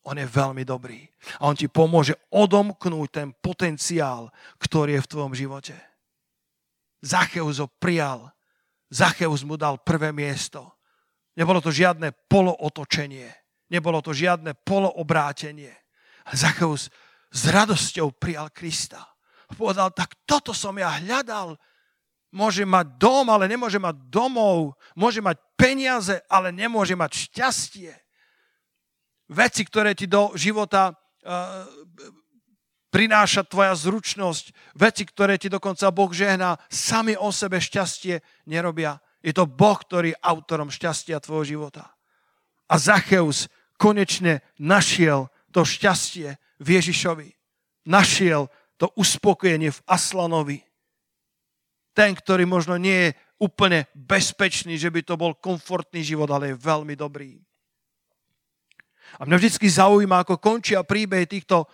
On 0.02 0.18
je 0.18 0.26
veľmi 0.26 0.66
dobrý. 0.66 1.06
A 1.38 1.46
on 1.46 1.54
ti 1.54 1.70
pomôže 1.70 2.18
odomknúť 2.34 3.08
ten 3.10 3.28
potenciál, 3.30 4.34
ktorý 4.58 4.98
je 4.98 5.04
v 5.06 5.10
tvojom 5.10 5.32
živote. 5.34 5.78
Zacheus 6.98 7.62
ho 7.62 7.70
prijal. 7.70 8.34
Zacheus 8.90 9.46
mu 9.46 9.54
dal 9.54 9.78
prvé 9.78 10.10
miesto. 10.10 10.74
Nebolo 11.38 11.62
to 11.62 11.70
žiadne 11.70 12.10
polootočenie. 12.26 13.30
Nebolo 13.70 14.02
to 14.02 14.10
žiadne 14.10 14.58
poloobrátenie. 14.66 15.70
Zacheus 16.34 16.90
s 17.30 17.42
radosťou 17.46 18.18
prijal 18.18 18.50
Krista. 18.50 19.06
Povedal, 19.54 19.94
tak 19.94 20.18
toto 20.26 20.50
som 20.50 20.74
ja 20.82 20.98
hľadal. 20.98 21.54
Môže 22.32 22.66
mať 22.66 22.98
dom, 22.98 23.28
ale 23.30 23.46
nemôže 23.46 23.78
mať 23.78 23.96
domov. 24.10 24.74
Môže 24.98 25.22
mať 25.22 25.38
peniaze, 25.54 26.18
ale 26.26 26.50
nemôže 26.50 26.98
mať 26.98 27.30
šťastie 27.30 28.01
veci, 29.32 29.64
ktoré 29.64 29.96
ti 29.96 30.04
do 30.06 30.36
života 30.36 30.92
uh, 30.92 31.64
prináša 32.92 33.48
tvoja 33.48 33.72
zručnosť, 33.72 34.76
veci, 34.76 35.08
ktoré 35.08 35.40
ti 35.40 35.48
dokonca 35.48 35.88
Boh 35.88 36.12
žehná, 36.12 36.60
sami 36.68 37.16
o 37.16 37.32
sebe 37.32 37.56
šťastie 37.56 38.20
nerobia. 38.44 39.00
Je 39.24 39.32
to 39.32 39.48
Boh, 39.48 39.80
ktorý 39.80 40.12
je 40.12 40.20
autorom 40.20 40.68
šťastia 40.68 41.24
tvojho 41.24 41.56
života. 41.56 41.96
A 42.68 42.76
Zacheus 42.76 43.48
konečne 43.80 44.44
našiel 44.60 45.32
to 45.50 45.64
šťastie 45.64 46.36
v 46.60 46.68
Ježišovi. 46.78 47.28
Našiel 47.88 48.52
to 48.76 48.92
uspokojenie 48.94 49.72
v 49.72 49.82
Aslanovi. 49.88 50.60
Ten, 51.92 52.16
ktorý 52.16 52.48
možno 52.48 52.80
nie 52.80 53.10
je 53.10 53.16
úplne 53.42 53.90
bezpečný, 53.92 54.78
že 54.78 54.88
by 54.88 55.02
to 55.02 55.14
bol 55.18 55.34
komfortný 55.34 56.00
život, 56.06 56.30
ale 56.30 56.54
je 56.54 56.62
veľmi 56.62 56.94
dobrý. 56.94 57.42
A 59.20 59.28
mňa 59.28 59.36
vždy 59.36 59.68
zaujíma, 59.68 60.24
ako 60.24 60.40
končia 60.40 60.80
príbehy 60.86 61.28
týchto, 61.28 61.68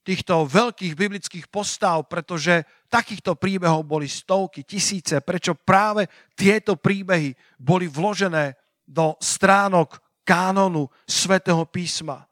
týchto 0.00 0.48
veľkých 0.48 0.94
biblických 0.96 1.46
postav, 1.52 2.08
pretože 2.08 2.64
takýchto 2.88 3.36
príbehov 3.36 3.84
boli 3.84 4.08
stovky, 4.08 4.64
tisíce. 4.64 5.20
Prečo 5.20 5.52
práve 5.52 6.08
tieto 6.32 6.80
príbehy 6.80 7.36
boli 7.60 7.88
vložené 7.90 8.56
do 8.88 9.20
stránok 9.20 10.00
kánonu 10.24 10.88
svätého 11.04 11.68
písma. 11.68 12.24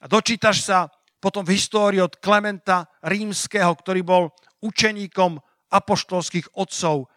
A 0.00 0.04
dočítaš 0.08 0.64
sa 0.64 0.88
potom 1.20 1.44
v 1.44 1.56
histórii 1.56 2.00
od 2.00 2.20
Klementa 2.20 2.84
Rímskeho, 3.00 3.72
ktorý 3.72 4.04
bol 4.04 4.28
učeníkom 4.60 5.40
apoštolských 5.72 6.52
otcov 6.56 7.08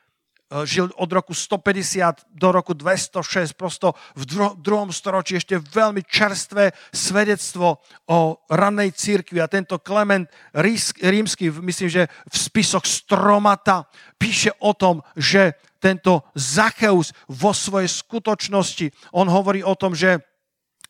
žil 0.63 0.87
od 0.95 1.09
roku 1.11 1.35
150 1.35 2.31
do 2.31 2.47
roku 2.55 2.71
206, 2.71 3.51
prosto 3.59 3.91
v 4.15 4.23
druhom 4.55 4.95
storočí 4.95 5.35
ešte 5.35 5.59
veľmi 5.59 6.07
čerstvé 6.07 6.71
svedectvo 6.95 7.83
o 8.07 8.39
rannej 8.47 8.95
církvi. 8.95 9.43
A 9.43 9.51
tento 9.51 9.75
Klement 9.83 10.31
rímsky, 11.03 11.51
myslím, 11.51 11.89
že 11.91 12.03
v 12.31 12.35
spisoch 12.35 12.87
Stromata 12.87 13.91
píše 14.15 14.55
o 14.63 14.71
tom, 14.71 15.03
že 15.19 15.59
tento 15.83 16.23
Zacheus 16.31 17.11
vo 17.27 17.51
svojej 17.51 17.91
skutočnosti, 17.91 19.11
on 19.11 19.27
hovorí 19.27 19.61
o 19.61 19.75
tom, 19.75 19.93
že 19.93 20.23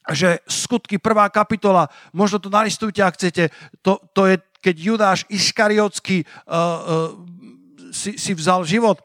že 0.07 0.39
skutky 0.47 1.03
prvá 1.03 1.27
kapitola, 1.27 1.91
možno 2.15 2.39
to 2.39 2.47
nalistujte, 2.47 3.03
ak 3.03 3.19
chcete, 3.19 3.51
to, 3.83 3.99
to 4.15 4.23
je, 4.23 4.39
keď 4.63 4.75
Judáš 4.79 5.19
Iskariotský 5.27 6.23
uh, 6.23 6.31
uh, 6.47 6.71
si, 7.91 8.15
si 8.15 8.31
vzal 8.31 8.63
život, 8.63 9.03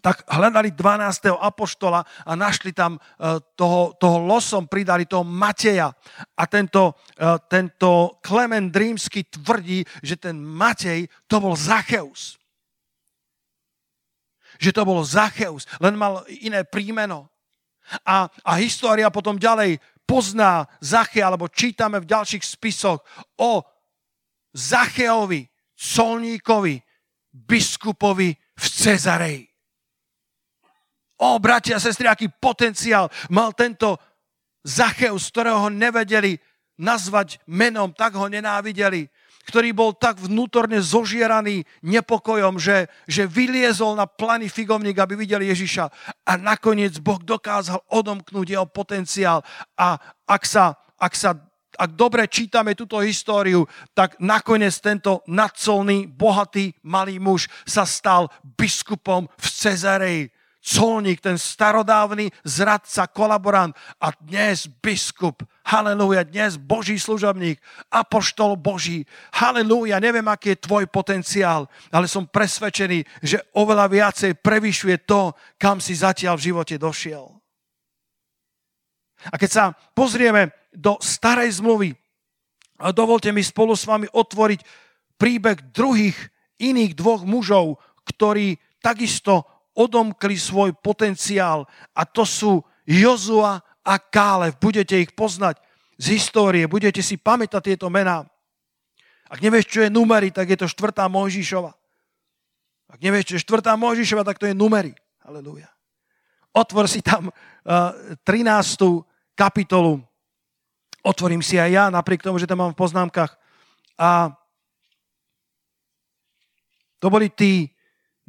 tak 0.00 0.24
hľadali 0.26 0.72
12. 0.72 1.30
apoštola 1.36 2.02
a 2.02 2.32
našli 2.36 2.72
tam 2.72 2.96
e, 2.96 3.00
toho, 3.54 3.94
toho 4.00 4.18
losom, 4.24 4.66
pridali 4.66 5.06
toho 5.06 5.24
Mateja. 5.24 5.92
A 6.36 6.44
tento, 6.48 6.96
e, 7.14 7.24
tento 7.48 8.18
Klement 8.24 8.72
Rímsky 8.72 9.28
tvrdí, 9.28 9.84
že 10.00 10.16
ten 10.16 10.40
Matej 10.40 11.08
to 11.28 11.36
bol 11.40 11.54
Zacheus. 11.54 12.40
že 14.60 14.76
to 14.76 14.84
bol 14.84 15.00
Zacheus, 15.00 15.64
len 15.80 15.96
mal 15.96 16.20
iné 16.28 16.68
príjmeno. 16.68 17.32
A, 18.04 18.28
a 18.44 18.52
história 18.60 19.08
potom 19.08 19.40
ďalej 19.40 19.80
pozná 20.04 20.68
Zachea, 20.84 21.32
alebo 21.32 21.48
čítame 21.48 21.96
v 21.96 22.10
ďalších 22.12 22.44
spisoch 22.44 23.00
o 23.40 23.64
Zacheovi, 24.52 25.48
colníkovi, 25.74 26.76
biskupovi 27.32 28.30
v 28.36 28.64
Cezareji. 28.68 29.49
O, 31.20 31.36
bratia 31.36 31.76
a 31.76 31.84
sestry, 31.84 32.08
aký 32.08 32.32
potenciál 32.32 33.12
mal 33.28 33.52
tento 33.52 34.00
Zacheus, 34.64 35.28
ktorého 35.28 35.68
ho 35.68 35.70
nevedeli 35.72 36.40
nazvať 36.80 37.36
menom, 37.44 37.92
tak 37.92 38.16
ho 38.16 38.24
nenávideli, 38.24 39.04
ktorý 39.44 39.76
bol 39.76 39.92
tak 39.92 40.16
vnútorne 40.16 40.80
zožieraný 40.80 41.68
nepokojom, 41.84 42.56
že, 42.56 42.88
že 43.04 43.28
vyliezol 43.28 44.00
na 44.00 44.08
plany 44.08 44.48
figovník, 44.48 44.96
aby 44.96 45.12
videl 45.16 45.44
Ježiša. 45.44 45.92
A 46.24 46.40
nakoniec 46.40 46.96
Boh 47.04 47.20
dokázal 47.20 47.84
odomknúť 47.92 48.56
jeho 48.56 48.64
potenciál. 48.64 49.44
A 49.76 50.00
ak 50.24 50.48
sa, 50.48 50.72
ak 50.96 51.12
sa 51.12 51.36
ak 51.80 51.96
dobre 51.96 52.28
čítame 52.28 52.76
túto 52.76 53.00
históriu, 53.00 53.64
tak 53.96 54.20
nakoniec 54.20 54.74
tento 54.84 55.24
nadsolný, 55.24 56.08
bohatý 56.08 56.76
malý 56.84 57.16
muž 57.16 57.48
sa 57.64 57.88
stal 57.88 58.28
biskupom 58.56 59.24
v 59.24 59.46
Cezareji 59.48 60.24
colník, 60.60 61.24
ten 61.24 61.40
starodávny 61.40 62.28
zradca, 62.44 63.08
kolaborant 63.08 63.72
a 63.96 64.12
dnes 64.12 64.68
biskup. 64.68 65.40
Halelúja, 65.64 66.28
dnes 66.28 66.60
Boží 66.60 67.00
služobník, 67.00 67.56
apoštol 67.88 68.60
Boží. 68.60 69.08
Halelúja, 69.32 69.96
neviem, 69.98 70.26
aký 70.28 70.54
je 70.54 70.64
tvoj 70.68 70.84
potenciál, 70.92 71.64
ale 71.88 72.06
som 72.06 72.28
presvedčený, 72.28 73.24
že 73.24 73.40
oveľa 73.56 73.86
viacej 73.88 74.32
prevyšuje 74.38 75.08
to, 75.08 75.32
kam 75.56 75.80
si 75.80 75.96
zatiaľ 75.96 76.36
v 76.36 76.46
živote 76.52 76.76
došiel. 76.76 77.24
A 79.32 79.36
keď 79.36 79.50
sa 79.50 79.64
pozrieme 79.92 80.52
do 80.72 80.96
starej 81.00 81.60
zmluvy, 81.60 81.92
dovolte 82.96 83.28
mi 83.32 83.44
spolu 83.44 83.76
s 83.76 83.84
vami 83.84 84.08
otvoriť 84.08 84.60
príbeh 85.20 85.72
druhých 85.76 86.16
iných 86.56 86.96
dvoch 86.96 87.28
mužov, 87.28 87.76
ktorí 88.08 88.56
takisto 88.80 89.44
odomkli 89.80 90.36
svoj 90.36 90.76
potenciál 90.76 91.64
a 91.96 92.04
to 92.04 92.28
sú 92.28 92.60
Jozua 92.84 93.64
a 93.80 93.94
Kálev. 93.96 94.60
Budete 94.60 95.00
ich 95.00 95.16
poznať 95.16 95.56
z 95.96 96.20
histórie, 96.20 96.68
budete 96.68 97.00
si 97.00 97.16
pamätať 97.16 97.72
tieto 97.72 97.88
mená. 97.88 98.28
Ak 99.30 99.40
nevieš, 99.40 99.70
čo 99.70 99.80
je 99.86 99.94
numery, 99.94 100.28
tak 100.34 100.52
je 100.52 100.58
to 100.58 100.66
štvrtá 100.68 101.06
Mojžišova. 101.08 101.72
Ak 102.90 102.98
nevieš, 102.98 103.32
čo 103.32 103.34
je 103.38 103.44
štvrtá 103.46 103.78
Mojžišova, 103.78 104.26
tak 104.26 104.42
to 104.42 104.50
je 104.50 104.58
numery. 104.58 104.92
Halelúja. 105.22 105.70
Otvor 106.50 106.90
si 106.90 106.98
tam 106.98 107.30
uh, 107.30 107.94
13. 108.26 108.50
kapitolu. 109.38 110.02
Otvorím 111.06 111.40
si 111.40 111.56
aj 111.56 111.70
ja, 111.70 111.84
napriek 111.94 112.26
tomu, 112.26 112.42
že 112.42 112.50
tam 112.50 112.66
mám 112.66 112.74
v 112.74 112.80
poznámkach. 112.82 113.38
A 113.94 114.34
to 116.98 117.06
boli 117.06 117.30
tí 117.30 117.70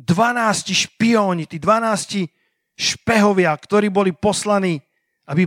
12 0.01 0.73
špióni, 0.73 1.45
tí 1.45 1.61
12 1.61 2.25
špehovia, 2.73 3.53
ktorí 3.53 3.93
boli 3.93 4.09
poslaní, 4.11 4.81
aby 5.29 5.45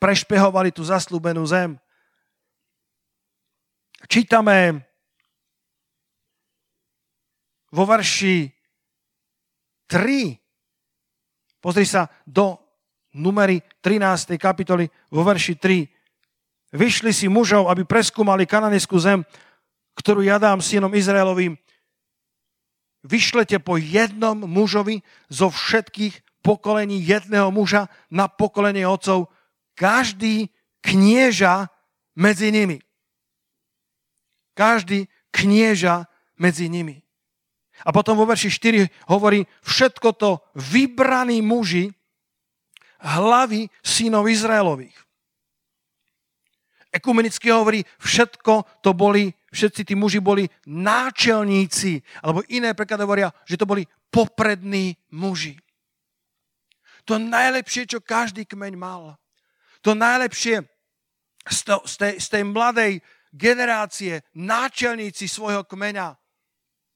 prešpehovali 0.00 0.72
tú 0.72 0.80
zaslúbenú 0.80 1.44
zem. 1.44 1.76
Čítame 4.08 4.80
vo 7.68 7.84
verši 7.84 8.48
3, 9.86 11.60
pozri 11.60 11.84
sa 11.84 12.08
do 12.24 12.56
numery 13.14 13.60
13. 13.84 14.40
kapitoly, 14.40 14.88
vo 15.12 15.22
verši 15.22 15.54
3. 15.60 16.74
Vyšli 16.74 17.12
si 17.12 17.26
mužov, 17.26 17.68
aby 17.68 17.82
preskúmali 17.84 18.46
kananeskú 18.46 18.96
zem, 18.96 19.26
ktorú 19.98 20.22
ja 20.22 20.38
dám 20.38 20.62
synom 20.62 20.90
Izraelovým 20.94 21.58
vyšlete 23.04 23.58
po 23.60 23.76
jednom 23.80 24.36
mužovi 24.44 25.00
zo 25.32 25.48
všetkých 25.48 26.44
pokolení 26.44 27.00
jedného 27.00 27.52
muža 27.52 27.88
na 28.08 28.28
pokolenie 28.28 28.84
otcov, 28.88 29.28
každý 29.76 30.52
knieža 30.80 31.68
medzi 32.16 32.52
nimi. 32.52 32.80
Každý 34.56 35.08
knieža 35.32 36.08
medzi 36.36 36.68
nimi. 36.68 37.00
A 37.80 37.96
potom 37.96 38.16
vo 38.16 38.28
verši 38.28 38.52
4 38.52 39.08
hovorí, 39.08 39.48
všetko 39.64 40.08
to 40.20 40.30
vybraní 40.52 41.40
muži 41.40 41.92
hlavy 43.00 43.72
synov 43.80 44.28
Izraelových. 44.28 44.96
Ekumenicky 46.90 47.54
hovorí, 47.54 47.86
všetko 48.02 48.82
to 48.82 48.90
boli 48.92 49.30
všetci 49.50 49.82
tí 49.82 49.94
muži 49.98 50.22
boli 50.22 50.46
náčelníci, 50.66 52.02
alebo 52.22 52.46
iné 52.50 52.72
preklady 52.74 53.02
hovoria, 53.02 53.28
že 53.44 53.58
to 53.58 53.66
boli 53.66 53.86
poprední 54.10 54.94
muži. 55.14 55.58
To 57.06 57.18
najlepšie, 57.18 57.90
čo 57.90 57.98
každý 57.98 58.46
kmeň 58.46 58.74
mal. 58.78 59.18
To 59.82 59.98
najlepšie 59.98 60.62
z, 61.42 61.58
to, 61.66 61.82
z, 61.82 61.94
tej, 61.98 62.14
z 62.22 62.26
tej 62.30 62.42
mladej 62.46 62.92
generácie, 63.34 64.22
náčelníci 64.38 65.26
svojho 65.26 65.66
kmeňa. 65.66 66.14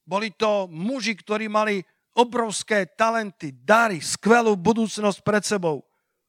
Boli 0.04 0.30
to 0.36 0.70
muži, 0.70 1.16
ktorí 1.18 1.48
mali 1.48 1.80
obrovské 2.14 2.86
talenty, 2.94 3.50
dary, 3.50 3.98
skvelú 3.98 4.54
budúcnosť 4.54 5.18
pred 5.24 5.42
sebou. 5.42 5.82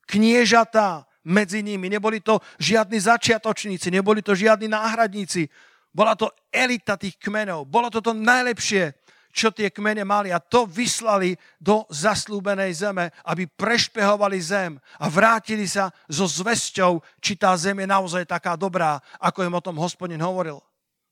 Kniežatá 0.10 1.06
medzi 1.26 1.66
nimi. 1.66 1.90
Neboli 1.90 2.22
to 2.22 2.40
žiadni 2.62 3.02
začiatočníci, 3.02 3.92
neboli 3.92 4.22
to 4.22 4.38
žiadni 4.38 4.70
náhradníci. 4.70 5.50
Bola 5.96 6.16
to 6.16 6.32
elita 6.52 7.00
tých 7.00 7.18
kmenov. 7.18 7.66
Bolo 7.68 7.88
to 7.88 8.04
to 8.04 8.12
najlepšie, 8.12 8.94
čo 9.36 9.52
tie 9.52 9.68
kmene 9.68 10.08
mali 10.08 10.32
a 10.32 10.40
to 10.40 10.64
vyslali 10.64 11.36
do 11.60 11.84
zaslúbenej 11.92 12.72
zeme, 12.72 13.12
aby 13.28 13.44
prešpehovali 13.52 14.40
zem 14.40 14.80
a 14.96 15.12
vrátili 15.12 15.68
sa 15.68 15.92
so 16.08 16.24
zväzťou, 16.24 17.04
či 17.20 17.36
tá 17.36 17.52
zem 17.60 17.84
je 17.84 17.88
naozaj 17.92 18.24
taká 18.24 18.56
dobrá, 18.56 19.04
ako 19.20 19.44
im 19.44 19.60
o 19.60 19.64
tom 19.64 19.76
hospodin 19.76 20.24
hovoril. 20.24 20.64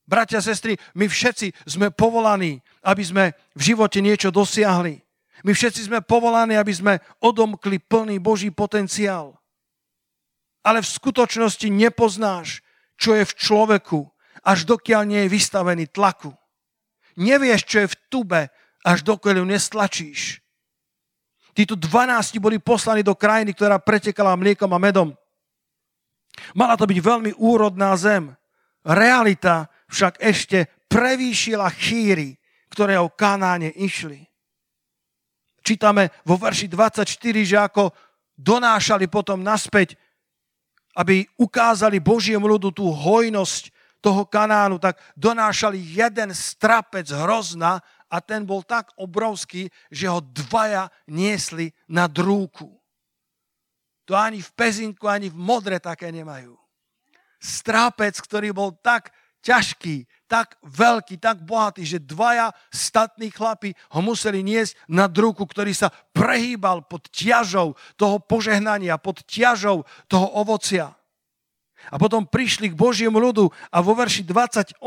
Bratia 0.07 0.39
sestry, 0.39 0.79
my 0.95 1.07
všetci 1.07 1.51
sme 1.67 1.91
povolaní, 1.91 2.63
aby 2.83 3.03
sme 3.03 3.25
v 3.55 3.71
živote 3.71 3.99
niečo 3.99 4.31
dosiahli. 4.31 4.99
My 5.43 5.51
všetci 5.51 5.91
sme 5.91 5.99
povolaní, 5.99 6.55
aby 6.55 6.71
sme 6.71 6.93
odomkli 7.19 7.79
plný 7.79 8.19
Boží 8.23 8.51
potenciál. 8.51 9.35
Ale 10.63 10.79
v 10.79 10.93
skutočnosti 10.95 11.67
nepoznáš, 11.67 12.63
čo 12.95 13.13
je 13.15 13.27
v 13.27 13.33
človeku, 13.35 14.07
až 14.43 14.63
dokiaľ 14.67 15.01
nie 15.07 15.21
je 15.27 15.33
vystavený 15.33 15.91
tlaku. 15.91 16.31
Nevieš, 17.19 17.61
čo 17.67 17.77
je 17.83 17.91
v 17.91 17.99
tube, 18.09 18.41
až 18.83 18.99
dokiaľ 19.03 19.43
ju 19.43 19.45
nestlačíš. 19.47 20.21
Títo 21.53 21.77
12 21.77 22.41
boli 22.41 22.57
poslaní 22.57 23.05
do 23.05 23.13
krajiny, 23.13 23.53
ktorá 23.53 23.77
pretekala 23.77 24.33
mliekom 24.33 24.71
a 24.73 24.79
medom. 24.81 25.13
Mala 26.57 26.73
to 26.73 26.89
byť 26.89 26.99
veľmi 26.99 27.31
úrodná 27.37 27.93
zem. 27.93 28.33
Realita 28.81 29.69
však 29.87 30.17
ešte 30.17 30.65
prevýšila 30.89 31.69
chýry, 31.69 32.35
ktoré 32.73 32.97
o 32.97 33.13
Kanáne 33.13 33.69
išli. 33.69 34.25
Čítame 35.63 36.11
vo 36.27 36.35
verši 36.35 36.67
24, 36.67 37.05
že 37.45 37.57
ako 37.61 37.93
donášali 38.35 39.07
potom 39.07 39.39
naspäť, 39.39 39.95
aby 40.93 41.25
ukázali 41.37 41.97
Božiemu 41.97 42.45
ľudu 42.45 42.69
tú 42.69 42.89
hojnosť 42.93 43.73
toho 44.03 44.27
Kanánu, 44.27 44.77
tak 44.77 44.99
donášali 45.15 45.79
jeden 45.79 46.35
strapec 46.35 47.07
hrozna 47.07 47.79
a 48.11 48.17
ten 48.21 48.43
bol 48.43 48.61
tak 48.61 48.91
obrovský, 48.99 49.71
že 49.89 50.05
ho 50.11 50.21
dvaja 50.21 50.91
niesli 51.09 51.71
na 51.87 52.05
drúku. 52.05 52.69
To 54.05 54.13
ani 54.13 54.43
v 54.43 54.51
pezinku, 54.53 55.07
ani 55.07 55.31
v 55.31 55.37
modre 55.39 55.79
také 55.79 56.11
nemajú. 56.11 56.59
Strápec, 57.39 58.19
ktorý 58.19 58.51
bol 58.51 58.75
tak 58.83 59.15
ťažký, 59.43 60.07
tak 60.31 60.57
veľký, 60.63 61.19
tak 61.19 61.43
bohatý, 61.43 61.83
že 61.85 62.01
dvaja 62.01 62.55
statní 62.71 63.29
chlapi 63.29 63.75
ho 63.93 63.99
museli 64.01 64.41
niesť 64.41 64.79
na 64.89 65.05
druku, 65.05 65.43
ktorý 65.45 65.75
sa 65.75 65.91
prehýbal 66.15 66.87
pod 66.87 67.11
ťažou 67.11 67.77
toho 67.99 68.17
požehnania, 68.23 68.97
pod 68.97 69.21
ťažou 69.27 69.83
toho 70.07 70.27
ovocia. 70.39 70.95
A 71.91 71.99
potom 71.99 72.23
prišli 72.23 72.71
k 72.71 72.79
Božiemu 72.79 73.19
ľudu 73.19 73.51
a 73.67 73.83
vo 73.83 73.91
verši 73.91 74.23
28 74.23 74.79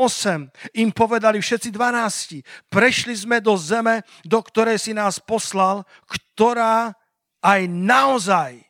im 0.81 0.89
povedali 0.89 1.37
všetci 1.37 1.69
12. 1.69 2.41
Prešli 2.73 3.13
sme 3.13 3.37
do 3.37 3.53
zeme, 3.53 4.01
do 4.25 4.41
ktorej 4.41 4.81
si 4.81 4.97
nás 4.97 5.21
poslal, 5.21 5.85
ktorá 6.09 6.97
aj 7.45 7.69
naozaj 7.69 8.65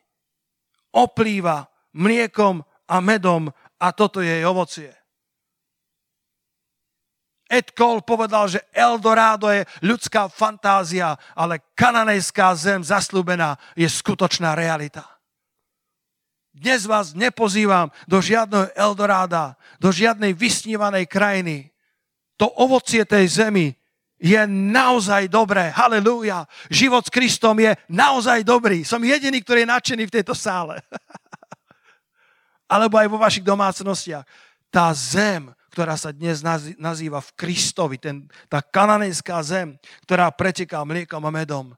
oplýva 0.92 1.72
mliekom 1.96 2.60
a 2.84 3.00
medom 3.00 3.48
a 3.80 3.86
toto 3.96 4.20
je 4.20 4.28
jej 4.28 4.44
ovocie. 4.44 4.97
Ed 7.48 7.72
Cole 7.72 8.04
povedal, 8.04 8.52
že 8.52 8.60
Eldorado 8.76 9.48
je 9.48 9.64
ľudská 9.80 10.28
fantázia, 10.28 11.16
ale 11.32 11.64
kananejská 11.72 12.52
zem 12.52 12.84
zaslúbená 12.84 13.56
je 13.72 13.88
skutočná 13.88 14.52
realita. 14.52 15.08
Dnes 16.52 16.84
vás 16.84 17.16
nepozývam 17.16 17.88
do 18.04 18.20
žiadneho 18.20 18.68
Eldoráda, 18.76 19.56
do 19.80 19.88
žiadnej 19.88 20.36
vysnívanej 20.36 21.08
krajiny. 21.08 21.72
To 22.36 22.52
ovocie 22.60 23.08
tej 23.08 23.26
zemi 23.30 23.78
je 24.18 24.42
naozaj 24.50 25.30
dobré. 25.30 25.70
Halelúja. 25.70 26.44
Život 26.68 27.06
s 27.06 27.14
Kristom 27.14 27.56
je 27.62 27.78
naozaj 27.86 28.42
dobrý. 28.42 28.82
Som 28.82 29.06
jediný, 29.06 29.38
ktorý 29.40 29.64
je 29.64 29.72
nadšený 29.72 30.02
v 30.10 30.14
tejto 30.20 30.34
sále. 30.34 30.82
Alebo 32.74 32.98
aj 32.98 33.08
vo 33.08 33.22
vašich 33.22 33.46
domácnostiach. 33.46 34.26
Tá 34.68 34.90
zem, 34.92 35.54
ktorá 35.78 35.94
sa 35.94 36.10
dnes 36.10 36.42
nazýva 36.74 37.22
v 37.22 37.30
Kristovi, 37.38 38.02
ten, 38.02 38.26
tá 38.50 38.58
kananejská 38.58 39.38
zem, 39.46 39.78
ktorá 40.02 40.26
preteká 40.34 40.82
mliekom 40.82 41.22
a 41.22 41.30
medom, 41.30 41.70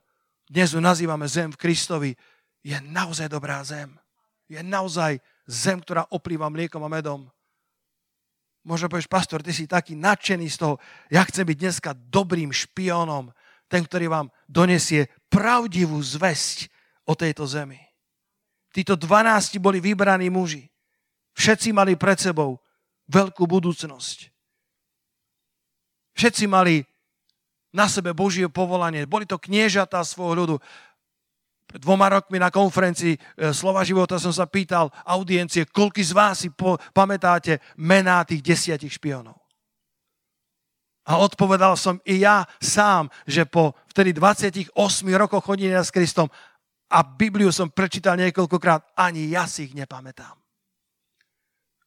dnes 0.49 0.73
ju 0.73 0.81
nazývame 0.81 1.29
zem 1.29 1.53
v 1.53 1.61
Kristovi, 1.61 2.11
je 2.65 2.73
naozaj 2.81 3.29
dobrá 3.29 3.61
zem. 3.61 3.93
Je 4.49 4.57
naozaj 4.65 5.21
zem, 5.45 5.77
ktorá 5.77 6.09
oplýva 6.09 6.49
mliekom 6.49 6.81
a 6.81 6.89
medom. 6.89 7.29
Možno 8.65 8.89
povieš, 8.89 9.05
pastor, 9.05 9.45
ty 9.45 9.53
si 9.53 9.69
taký 9.69 9.93
nadšený 9.93 10.49
z 10.49 10.57
toho. 10.57 10.81
Ja 11.13 11.21
chcem 11.21 11.45
byť 11.45 11.57
dneska 11.61 11.93
dobrým 11.93 12.49
špiónom, 12.49 13.29
ten, 13.69 13.85
ktorý 13.85 14.09
vám 14.09 14.33
donesie 14.49 15.13
pravdivú 15.29 16.01
zväzť 16.01 16.73
o 17.05 17.13
tejto 17.13 17.45
zemi. 17.45 17.77
Títo 18.73 18.97
dvanácti 18.97 19.61
boli 19.61 19.77
vybraní 19.77 20.33
muži. 20.33 20.65
Všetci 21.37 21.69
mali 21.69 21.93
pred 21.93 22.17
sebou 22.17 22.57
veľkú 23.11 23.43
budúcnosť. 23.43 24.31
Všetci 26.15 26.47
mali 26.47 26.83
na 27.75 27.87
sebe 27.87 28.15
Božie 28.15 28.47
povolanie. 28.47 29.07
Boli 29.07 29.27
to 29.27 29.39
kniežatá 29.39 30.03
svojho 30.03 30.35
ľudu. 30.43 30.55
Pred 31.71 31.79
dvoma 31.79 32.11
rokmi 32.11 32.35
na 32.35 32.51
konferencii 32.51 33.15
e, 33.15 33.19
Slova 33.55 33.87
života 33.87 34.19
som 34.19 34.35
sa 34.35 34.43
pýtal 34.43 34.91
audiencie, 35.07 35.63
koľky 35.63 36.03
z 36.03 36.11
vás 36.11 36.43
si 36.43 36.51
po, 36.51 36.75
pamätáte 36.91 37.63
mená 37.79 38.27
tých 38.27 38.43
desiatich 38.43 38.99
špionov. 38.99 39.39
A 41.07 41.17
odpovedal 41.17 41.79
som 41.79 41.97
i 42.03 42.21
ja 42.21 42.43
sám, 42.59 43.07
že 43.23 43.47
po 43.47 43.73
vtedy 43.89 44.13
28 44.13 44.75
rokoch 45.15 45.47
chodenia 45.47 45.81
s 45.81 45.89
Kristom 45.89 46.27
a 46.91 46.99
Bibliu 47.07 47.55
som 47.55 47.71
prečítal 47.71 48.19
niekoľkokrát, 48.19 48.99
ani 48.99 49.31
ja 49.31 49.47
si 49.47 49.71
ich 49.71 49.73
nepamätám. 49.73 50.40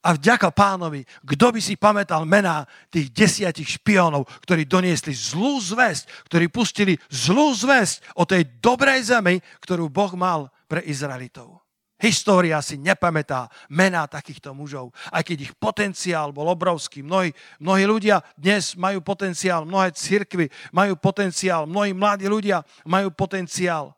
A 0.04 0.12
vďaka 0.12 0.52
pánovi, 0.52 1.08
kto 1.24 1.48
by 1.48 1.60
si 1.64 1.80
pamätal 1.80 2.28
mená 2.28 2.68
tých 2.92 3.08
desiatich 3.08 3.80
špionov, 3.80 4.28
ktorí 4.44 4.68
doniesli 4.68 5.16
zlú 5.16 5.56
zväzť, 5.64 6.28
ktorí 6.28 6.52
pustili 6.52 6.92
zlú 7.08 7.56
zväzť 7.56 8.20
o 8.20 8.28
tej 8.28 8.44
dobrej 8.60 9.16
zemi, 9.16 9.40
ktorú 9.64 9.88
Boh 9.88 10.12
mal 10.12 10.52
pre 10.68 10.84
Izraelitov. 10.84 11.64
História 12.04 12.60
si 12.60 12.76
nepamätá 12.76 13.48
mená 13.72 14.04
takýchto 14.04 14.52
mužov, 14.52 14.92
aj 15.08 15.24
keď 15.24 15.48
ich 15.48 15.52
potenciál 15.56 16.36
bol 16.36 16.52
obrovský. 16.52 17.00
Mnohí, 17.00 17.32
mnohí 17.56 17.88
ľudia 17.88 18.20
dnes 18.36 18.76
majú 18.76 19.00
potenciál, 19.00 19.64
mnohé 19.64 19.94
cirkvy 19.96 20.52
majú 20.68 21.00
potenciál, 21.00 21.64
mnohí 21.64 21.96
mladí 21.96 22.28
ľudia 22.28 22.60
majú 22.84 23.08
potenciál. 23.08 23.96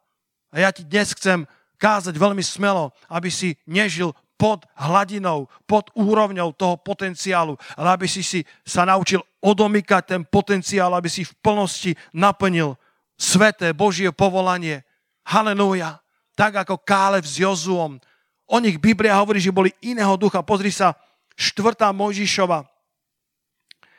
A 0.55 0.63
ja 0.63 0.71
ti 0.71 0.87
dnes 0.87 1.11
chcem 1.19 1.51
kázať 1.83 2.15
veľmi 2.15 2.45
smelo, 2.47 2.95
aby 3.11 3.33
si 3.33 3.59
nežil 3.67 4.15
pod 4.37 4.69
hladinou, 4.77 5.49
pod 5.65 5.89
úrovňou 5.97 6.53
toho 6.53 6.77
potenciálu, 6.77 7.57
ale 7.77 7.89
aby 7.97 8.07
si, 8.07 8.21
si 8.21 8.45
sa 8.63 8.85
naučil 8.85 9.25
odomykať 9.41 10.03
ten 10.05 10.23
potenciál, 10.23 10.93
aby 10.93 11.09
si 11.09 11.25
v 11.25 11.33
plnosti 11.41 11.97
naplnil 12.13 12.77
sveté 13.17 13.73
Božie 13.73 14.13
povolanie. 14.13 14.85
Halelúja. 15.27 15.99
Tak 16.37 16.69
ako 16.69 16.85
Kálev 16.85 17.25
s 17.25 17.41
Jozuom. 17.41 17.97
O 18.47 18.57
nich 18.61 18.77
Biblia 18.77 19.17
hovorí, 19.17 19.41
že 19.41 19.51
boli 19.51 19.73
iného 19.81 20.15
ducha. 20.21 20.45
Pozri 20.45 20.69
sa, 20.71 20.95
4. 21.35 21.93
Mojžišova, 21.93 22.65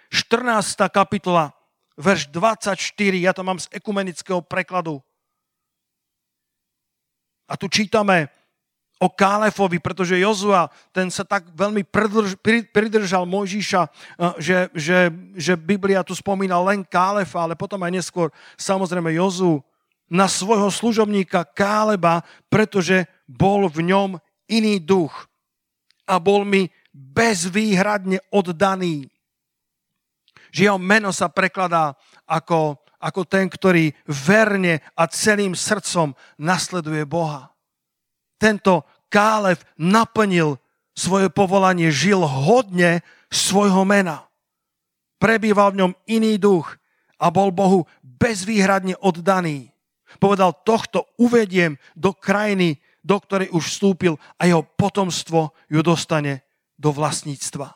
14. 0.09 0.87
kapitola, 0.87 1.51
verš 1.99 2.31
24, 2.31 2.79
ja 3.19 3.35
to 3.35 3.43
mám 3.43 3.59
z 3.59 3.67
ekumenického 3.75 4.39
prekladu. 4.39 5.03
A 7.47 7.55
tu 7.59 7.67
čítame, 7.67 8.31
o 8.97 9.07
Kálefovi, 9.09 9.77
pretože 9.77 10.17
Jozua, 10.17 10.73
ten 10.89 11.13
sa 11.13 11.21
tak 11.21 11.53
veľmi 11.53 11.85
pridrž, 11.85 12.33
pridržal 12.73 13.29
Mojžiša, 13.29 13.81
eh, 13.85 14.33
že, 14.41 14.57
že, 14.73 14.99
že 15.37 15.53
Biblia 15.53 16.01
tu 16.01 16.17
spomína 16.17 16.57
len 16.65 16.81
Kálefa, 16.81 17.45
ale 17.45 17.53
potom 17.53 17.81
aj 17.85 17.93
neskôr 17.93 18.27
samozrejme 18.57 19.13
Jozu 19.13 19.61
na 20.09 20.25
svojho 20.25 20.71
služobníka 20.73 21.45
Káleba, 21.45 22.25
pretože 22.49 23.05
bol 23.29 23.69
v 23.69 23.91
ňom 23.91 24.09
iný 24.49 24.79
duch 24.81 25.13
a 26.07 26.17
bol 26.17 26.47
mi 26.47 26.71
bezvýhradne 26.95 28.23
oddaný. 28.31 29.05
Že 30.49 30.71
jeho 30.71 30.79
meno 30.79 31.11
sa 31.11 31.27
prekladá 31.27 31.93
ako, 32.23 32.79
ako 32.97 33.21
ten, 33.27 33.51
ktorý 33.51 33.91
verne 34.07 34.79
a 34.95 35.05
celým 35.11 35.53
srdcom 35.53 36.15
nasleduje 36.39 37.03
Boha 37.03 37.56
tento 38.37 38.85
Kálev 39.07 39.63
naplnil 39.79 40.59
svoje 40.97 41.31
povolanie, 41.31 41.93
žil 41.93 42.19
hodne 42.25 43.05
svojho 43.31 43.85
mena. 43.87 44.27
Prebýval 45.17 45.73
v 45.73 45.79
ňom 45.85 45.91
iný 46.09 46.37
duch 46.37 46.75
a 47.17 47.31
bol 47.31 47.49
Bohu 47.49 47.85
bezvýhradne 48.03 48.99
oddaný. 48.99 49.71
Povedal, 50.21 50.53
tohto 50.65 51.07
uvediem 51.17 51.79
do 51.95 52.13
krajiny, 52.13 52.77
do 52.99 53.15
ktorej 53.15 53.47
už 53.55 53.63
vstúpil 53.63 54.19
a 54.35 54.49
jeho 54.49 54.63
potomstvo 54.63 55.55
ju 55.71 55.79
dostane 55.79 56.43
do 56.75 56.91
vlastníctva. 56.91 57.71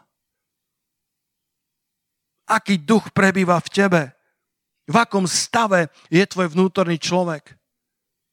Aký 2.52 2.84
duch 2.84 3.16
prebýva 3.16 3.64
v 3.64 3.70
tebe? 3.72 4.02
V 4.84 4.96
akom 5.00 5.24
stave 5.24 5.88
je 6.12 6.20
tvoj 6.28 6.52
vnútorný 6.52 7.00
človek? 7.00 7.56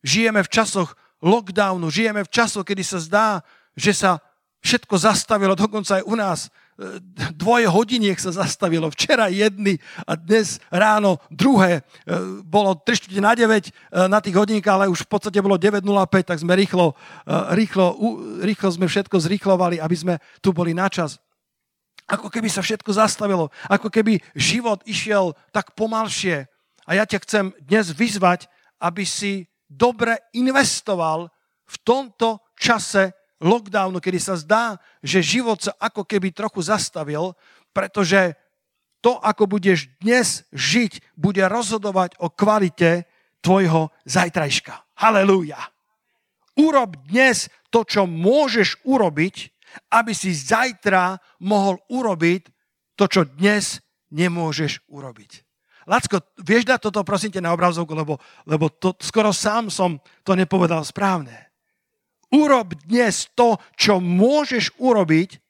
Žijeme 0.03 0.43
v 0.43 0.51
časoch 0.51 0.98
lockdownu, 1.23 1.91
žijeme 1.91 2.25
v 2.25 2.33
času, 2.33 2.63
kedy 2.63 2.83
sa 2.87 2.99
zdá, 3.03 3.29
že 3.75 3.95
sa 3.95 4.23
všetko 4.63 4.95
zastavilo, 4.99 5.55
dokonca 5.55 6.03
aj 6.03 6.05
u 6.07 6.15
nás 6.19 6.41
e, 6.47 6.99
dvoje 7.35 7.71
hodiniek 7.71 8.19
sa 8.19 8.35
zastavilo. 8.35 8.91
Včera 8.91 9.31
jedny 9.31 9.79
a 10.03 10.19
dnes 10.19 10.59
ráno 10.71 11.23
druhé. 11.31 11.81
E, 11.81 12.13
bolo 12.43 12.75
3 12.75 13.23
na 13.23 13.39
9 13.39 13.49
e, 13.49 13.71
na 14.11 14.19
tých 14.19 14.35
hodinkách, 14.35 14.75
ale 14.75 14.91
už 14.91 15.07
v 15.07 15.11
podstate 15.11 15.39
bolo 15.39 15.55
9.05, 15.55 15.87
tak 16.27 16.39
sme 16.43 16.59
rýchlo, 16.59 16.99
rýchlo, 17.55 17.87
rýchlo 18.43 18.69
sme 18.75 18.87
všetko 18.91 19.17
zrýchlovali, 19.23 19.79
aby 19.79 19.97
sme 19.97 20.15
tu 20.43 20.51
boli 20.51 20.75
na 20.75 20.91
čas. 20.91 21.23
Ako 22.09 22.33
keby 22.33 22.49
sa 22.49 22.65
všetko 22.65 22.89
zastavilo, 22.97 23.53
ako 23.69 23.93
keby 23.93 24.17
život 24.33 24.81
išiel 24.89 25.37
tak 25.53 25.77
pomalšie. 25.77 26.49
A 26.89 26.97
ja 26.97 27.05
ťa 27.05 27.21
chcem 27.21 27.45
dnes 27.61 27.93
vyzvať, 27.93 28.49
aby 28.81 29.05
si 29.05 29.45
dobre 29.69 30.33
investoval 30.35 31.29
v 31.69 31.77
tomto 31.85 32.41
čase 32.57 33.13
lockdownu, 33.39 34.03
kedy 34.03 34.19
sa 34.19 34.35
zdá, 34.35 34.81
že 35.05 35.23
život 35.23 35.63
sa 35.63 35.77
ako 35.79 36.03
keby 36.03 36.35
trochu 36.35 36.65
zastavil, 36.65 37.39
pretože 37.71 38.35
to, 38.99 39.15
ako 39.23 39.47
budeš 39.47 39.87
dnes 40.03 40.43
žiť, 40.51 41.15
bude 41.15 41.45
rozhodovať 41.47 42.19
o 42.19 42.35
kvalite 42.35 43.07
tvojho 43.39 43.95
zajtrajška. 44.03 44.99
Halelúja. 44.99 45.63
Urob 46.59 46.99
dnes 47.07 47.47
to, 47.71 47.87
čo 47.87 48.11
môžeš 48.11 48.83
urobiť, 48.83 49.55
aby 49.95 50.11
si 50.11 50.35
zajtra 50.35 51.23
mohol 51.47 51.79
urobiť 51.87 52.51
to, 52.99 53.07
čo 53.07 53.23
dnes 53.23 53.79
nemôžeš 54.11 54.91
urobiť. 54.91 55.48
Lacko, 55.89 56.21
vieš 56.45 56.69
dať 56.69 56.85
toto 56.85 57.01
prosím 57.01 57.33
te 57.33 57.41
na 57.41 57.57
obrazovku, 57.57 57.97
lebo, 57.97 58.21
lebo 58.45 58.69
to, 58.69 58.93
skoro 59.01 59.33
sám 59.33 59.73
som 59.73 59.97
to 60.21 60.37
nepovedal 60.37 60.85
správne. 60.85 61.49
Urob 62.29 62.77
dnes 62.85 63.33
to, 63.33 63.57
čo 63.73 63.97
môžeš 63.97 64.77
urobiť, 64.77 65.41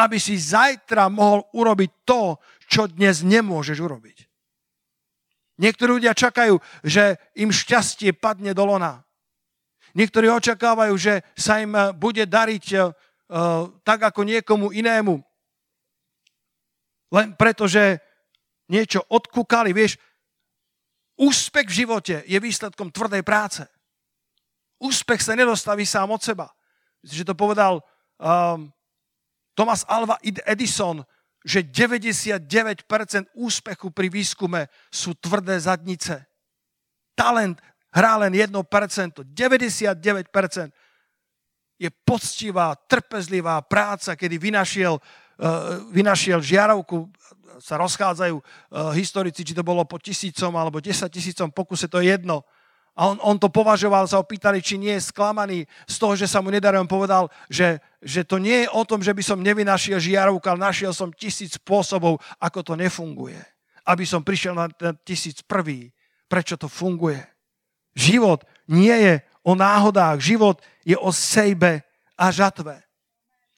aby 0.00 0.16
si 0.16 0.40
zajtra 0.40 1.12
mohol 1.12 1.44
urobiť 1.52 2.08
to, 2.08 2.40
čo 2.64 2.88
dnes 2.88 3.20
nemôžeš 3.20 3.84
urobiť. 3.84 4.32
Niektorí 5.60 6.00
ľudia 6.00 6.16
čakajú, 6.16 6.56
že 6.80 7.20
im 7.36 7.52
šťastie 7.52 8.16
padne 8.16 8.56
do 8.56 8.64
lona. 8.64 9.04
Niektorí 9.92 10.32
očakávajú, 10.32 10.96
že 10.96 11.20
sa 11.36 11.60
im 11.60 11.76
eh, 11.76 11.92
bude 11.92 12.24
dariť 12.24 12.64
uh, 12.80 12.88
tak 13.84 14.00
ako 14.08 14.24
niekomu 14.24 14.72
inému. 14.72 15.20
Len 17.12 17.36
preto, 17.36 17.68
že 17.68 18.00
niečo 18.72 19.04
odkúkali. 19.12 19.76
Vieš, 19.76 20.00
úspech 21.20 21.68
v 21.68 21.78
živote 21.84 22.24
je 22.24 22.40
výsledkom 22.40 22.88
tvrdej 22.88 23.20
práce. 23.20 23.68
Úspech 24.80 25.20
sa 25.20 25.36
nedostaví 25.36 25.84
sám 25.84 26.08
od 26.08 26.24
seba. 26.24 26.48
Myslím, 27.04 27.18
že 27.22 27.28
to 27.28 27.36
povedal 27.36 27.84
um, 28.16 28.72
Thomas 29.52 29.84
Alva 29.84 30.16
Edison, 30.24 31.04
že 31.44 31.60
99% 31.62 32.48
úspechu 33.36 33.92
pri 33.92 34.08
výskume 34.08 34.72
sú 34.88 35.12
tvrdé 35.20 35.60
zadnice. 35.60 36.24
Talent 37.12 37.60
hrá 37.92 38.16
len 38.16 38.32
1%, 38.32 38.48
99% 38.48 40.72
je 41.82 41.90
poctivá, 42.06 42.78
trpezlivá 42.86 43.58
práca, 43.66 44.14
kedy 44.14 44.38
vynašiel, 44.38 45.02
vynašiel 45.90 46.38
žiarovku, 46.38 47.10
sa 47.62 47.78
rozchádzajú 47.78 48.36
uh, 48.38 48.42
historici, 48.90 49.46
či 49.46 49.54
to 49.54 49.62
bolo 49.62 49.86
po 49.86 49.94
tisícom 49.94 50.50
alebo 50.58 50.82
desať 50.82 51.18
tisícom 51.18 51.46
pokuse, 51.54 51.86
to 51.86 52.02
je 52.02 52.10
jedno. 52.10 52.42
A 52.92 53.08
on, 53.08 53.16
on 53.24 53.36
to 53.40 53.48
považoval, 53.48 54.04
sa 54.04 54.20
opýtali, 54.20 54.60
či 54.60 54.76
nie 54.76 54.92
je 55.00 55.08
sklamaný 55.08 55.64
z 55.88 55.96
toho, 55.96 56.12
že 56.12 56.28
sa 56.28 56.44
mu 56.44 56.52
nedarí. 56.52 56.76
On 56.76 56.90
povedal, 56.90 57.32
že, 57.48 57.80
že 58.04 58.20
to 58.20 58.36
nie 58.36 58.66
je 58.66 58.68
o 58.68 58.84
tom, 58.84 59.00
že 59.00 59.16
by 59.16 59.22
som 59.24 59.40
nevynašiel 59.40 59.96
žiarovku, 59.96 60.44
ale 60.44 60.60
našiel 60.60 60.92
som 60.92 61.08
tisíc 61.08 61.56
spôsobov, 61.56 62.20
ako 62.36 62.60
to 62.60 62.74
nefunguje. 62.76 63.40
Aby 63.88 64.04
som 64.04 64.20
prišiel 64.20 64.52
na 64.52 64.68
ten 64.68 64.92
tisíc 65.08 65.40
prvý. 65.40 65.88
Prečo 66.28 66.60
to 66.60 66.68
funguje? 66.68 67.24
Život 67.96 68.44
nie 68.68 68.92
je 68.92 69.14
o 69.40 69.56
náhodách. 69.56 70.20
Život 70.20 70.60
je 70.84 70.96
o 71.00 71.08
sejbe 71.08 71.80
a 72.20 72.28
žatve. 72.28 72.76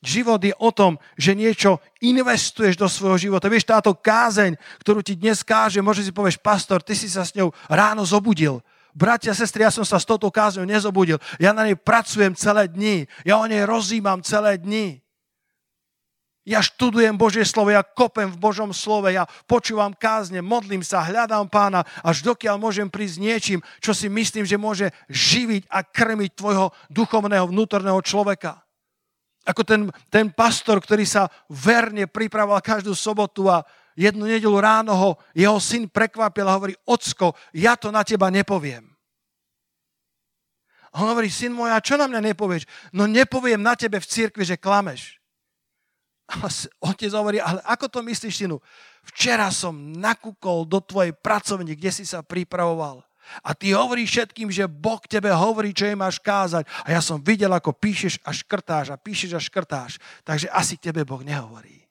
Život 0.04 0.44
je 0.44 0.52
o 0.60 0.68
tom, 0.68 1.00
že 1.16 1.32
niečo 1.32 1.80
investuješ 2.04 2.76
do 2.76 2.84
svojho 2.92 3.16
života. 3.16 3.48
Vieš, 3.48 3.64
táto 3.64 3.96
kázeň, 3.96 4.60
ktorú 4.84 5.00
ti 5.00 5.16
dnes 5.16 5.40
káže, 5.40 5.80
môže 5.80 6.04
si 6.04 6.12
povieš, 6.12 6.36
pastor, 6.44 6.84
ty 6.84 6.92
si 6.92 7.08
sa 7.08 7.24
s 7.24 7.32
ňou 7.32 7.56
ráno 7.72 8.04
zobudil 8.04 8.60
Bratia, 8.94 9.34
sestry, 9.34 9.66
ja 9.66 9.74
som 9.74 9.82
sa 9.82 9.98
s 9.98 10.06
touto 10.06 10.30
kázňou 10.30 10.62
nezobudil. 10.62 11.18
Ja 11.42 11.50
na 11.50 11.66
nej 11.66 11.74
pracujem 11.74 12.30
celé 12.38 12.70
dni. 12.70 13.10
Ja 13.26 13.42
o 13.42 13.44
nej 13.50 13.66
rozímam 13.66 14.22
celé 14.22 14.54
dni. 14.54 15.02
Ja 16.46 16.62
študujem 16.62 17.16
Božie 17.16 17.42
slovo, 17.42 17.72
ja 17.72 17.80
kopem 17.80 18.28
v 18.28 18.36
Božom 18.36 18.70
slove, 18.76 19.08
ja 19.08 19.24
počúvam 19.48 19.96
kázne, 19.96 20.44
modlím 20.44 20.84
sa, 20.84 21.00
hľadám 21.00 21.48
pána, 21.48 21.88
až 22.04 22.20
dokiaľ 22.20 22.60
môžem 22.60 22.92
prísť 22.92 23.16
niečím, 23.16 23.60
čo 23.80 23.96
si 23.96 24.12
myslím, 24.12 24.44
že 24.44 24.60
môže 24.60 24.92
živiť 25.08 25.72
a 25.72 25.80
krmiť 25.80 26.30
tvojho 26.36 26.68
duchovného 26.92 27.48
vnútorného 27.48 27.96
človeka. 28.04 28.63
Ako 29.44 29.60
ten, 29.60 29.92
ten 30.08 30.32
pastor, 30.32 30.80
ktorý 30.80 31.04
sa 31.04 31.28
verne 31.52 32.08
pripravoval 32.08 32.64
každú 32.64 32.96
sobotu 32.96 33.44
a 33.52 33.60
jednu 33.92 34.24
nedelu 34.24 34.56
ráno 34.56 34.92
ho 34.96 35.10
jeho 35.36 35.60
syn 35.60 35.86
prekvapil 35.86 36.48
a 36.48 36.56
hovorí, 36.56 36.74
ocko, 36.88 37.36
ja 37.52 37.76
to 37.76 37.92
na 37.92 38.00
teba 38.00 38.32
nepoviem. 38.32 38.88
A 40.94 41.02
on 41.02 41.10
hovorí, 41.10 41.26
syn 41.26 41.50
môj, 41.50 41.74
a 41.74 41.82
čo 41.82 41.98
na 41.98 42.06
mňa 42.06 42.32
nepovieš? 42.32 42.64
No 42.94 43.10
nepoviem 43.10 43.58
na 43.58 43.74
tebe 43.74 43.98
v 43.98 44.06
cirkvi, 44.06 44.46
že 44.46 44.56
klameš. 44.56 45.18
A 46.24 46.48
otec 46.88 47.12
hovorí, 47.12 47.36
ale 47.42 47.60
ako 47.68 47.90
to 47.90 48.00
myslíš, 48.00 48.46
synu? 48.46 48.56
Včera 49.12 49.52
som 49.52 49.74
nakúkol 49.76 50.64
do 50.64 50.80
tvojej 50.80 51.12
pracovne, 51.12 51.76
kde 51.76 51.90
si 51.92 52.08
sa 52.08 52.24
pripravoval. 52.24 53.04
A 53.42 53.54
ty 53.56 53.72
hovoríš 53.72 54.10
všetkým, 54.10 54.48
že 54.52 54.70
Boh 54.70 55.00
tebe 55.04 55.32
hovorí, 55.32 55.72
čo 55.72 55.88
jej 55.88 55.98
máš 55.98 56.20
kázať. 56.20 56.68
A 56.84 56.92
ja 56.92 57.00
som 57.00 57.20
videl, 57.20 57.50
ako 57.52 57.72
píšeš 57.72 58.20
a 58.24 58.30
škrtáš 58.30 58.92
a 58.92 59.00
píšeš 59.00 59.32
a 59.36 59.40
škrtáš. 59.40 59.98
Takže 60.22 60.52
asi 60.52 60.76
tebe 60.76 61.02
Boh 61.02 61.24
nehovorí. 61.24 61.84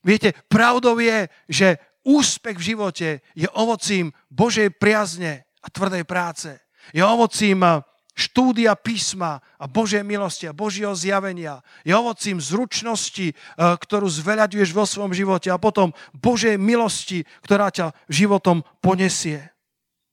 Viete, 0.00 0.32
pravdou 0.48 0.96
je, 0.96 1.28
že 1.48 1.76
úspech 2.04 2.56
v 2.56 2.66
živote 2.72 3.08
je 3.36 3.48
ovocím 3.52 4.12
Božej 4.32 4.72
priazne 4.72 5.44
a 5.60 5.68
tvrdej 5.68 6.08
práce. 6.08 6.56
Je 6.96 7.04
ovocím 7.04 7.60
eh, 7.60 7.84
štúdia 8.20 8.76
písma 8.76 9.40
a 9.56 9.64
Božej 9.64 10.04
milosti 10.04 10.44
a 10.44 10.52
Božieho 10.52 10.92
zjavenia. 10.92 11.64
Je 11.88 11.96
ovocím 11.96 12.36
zručnosti, 12.36 13.32
eh, 13.32 13.34
ktorú 13.56 14.04
zveľaďuješ 14.04 14.70
vo 14.76 14.84
svojom 14.84 15.16
živote 15.16 15.48
a 15.48 15.56
potom 15.56 15.96
Božej 16.12 16.60
milosti, 16.60 17.24
ktorá 17.40 17.72
ťa 17.72 17.96
životom 18.12 18.60
ponesie. 18.84 19.48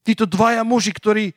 Títo 0.08 0.24
dvaja 0.24 0.64
muži, 0.64 0.96
ktorí, 0.96 1.36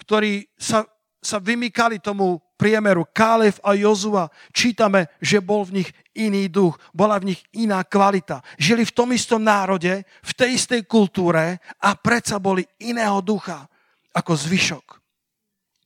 ktorí 0.00 0.48
sa, 0.56 0.88
sa 1.20 1.36
vymykali 1.36 2.00
tomu 2.00 2.40
priemeru 2.58 3.06
Kálev 3.14 3.62
a 3.62 3.76
Jozua 3.78 4.26
čítame, 4.50 5.06
že 5.22 5.38
bol 5.38 5.62
v 5.62 5.80
nich 5.80 5.90
iný 6.18 6.50
duch, 6.50 6.74
bola 6.90 7.22
v 7.22 7.32
nich 7.32 7.40
iná 7.54 7.86
kvalita. 7.86 8.42
Žili 8.58 8.82
v 8.82 8.96
tom 8.96 9.14
istom 9.14 9.38
národe, 9.38 10.02
v 10.02 10.32
tej 10.34 10.58
istej 10.58 10.82
kultúre 10.90 11.62
a 11.78 11.94
predsa 11.94 12.42
boli 12.42 12.66
iného 12.82 13.22
ducha 13.22 13.70
ako 14.10 14.34
zvyšok. 14.34 14.97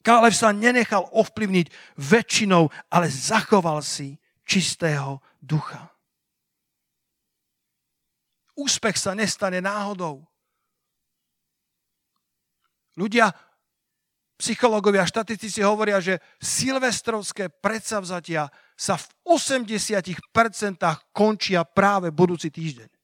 Kálev 0.02 0.34
sa 0.34 0.50
nenechal 0.50 1.06
ovplyvniť 1.14 1.66
väčšinou, 1.94 2.68
ale 2.90 3.06
zachoval 3.06 3.80
si 3.80 4.18
čistého 4.42 5.22
ducha. 5.38 5.90
Úspech 8.58 8.98
sa 8.98 9.16
nestane 9.16 9.62
náhodou. 9.62 10.26
Ľudia 12.98 13.32
psychológovia 14.36 15.08
štatistici 15.08 15.64
hovoria, 15.64 16.02
že 16.02 16.20
silvestrovské 16.42 17.48
predsavzatia 17.48 18.50
sa 18.74 18.98
v 18.98 19.06
80% 19.24 20.18
končia 21.14 21.62
práve 21.62 22.10
budúci 22.10 22.50
týždeň. 22.50 23.01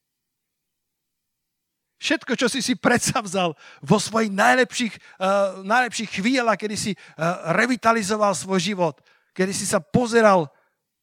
Všetko, 1.99 2.39
čo 2.39 2.47
si 2.47 2.63
si 2.63 2.79
predsavzal 2.79 3.59
vo 3.83 3.99
svojich 3.99 4.31
najlepších, 4.31 4.95
uh, 5.19 5.67
najlepších 5.67 6.23
chvíľach, 6.23 6.59
kedy 6.59 6.77
si 6.79 6.93
uh, 6.95 7.51
revitalizoval 7.55 8.39
svoj 8.39 8.63
život, 8.63 9.03
kedy 9.35 9.51
si 9.51 9.67
sa 9.67 9.83
pozeral 9.83 10.47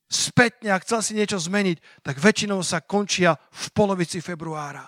spätne 0.08 0.72
a 0.72 0.80
chcel 0.80 1.04
si 1.04 1.12
niečo 1.12 1.36
zmeniť, 1.36 2.00
tak 2.00 2.16
väčšinou 2.16 2.64
sa 2.64 2.80
končia 2.80 3.36
v 3.36 3.66
polovici 3.76 4.24
februára. 4.24 4.88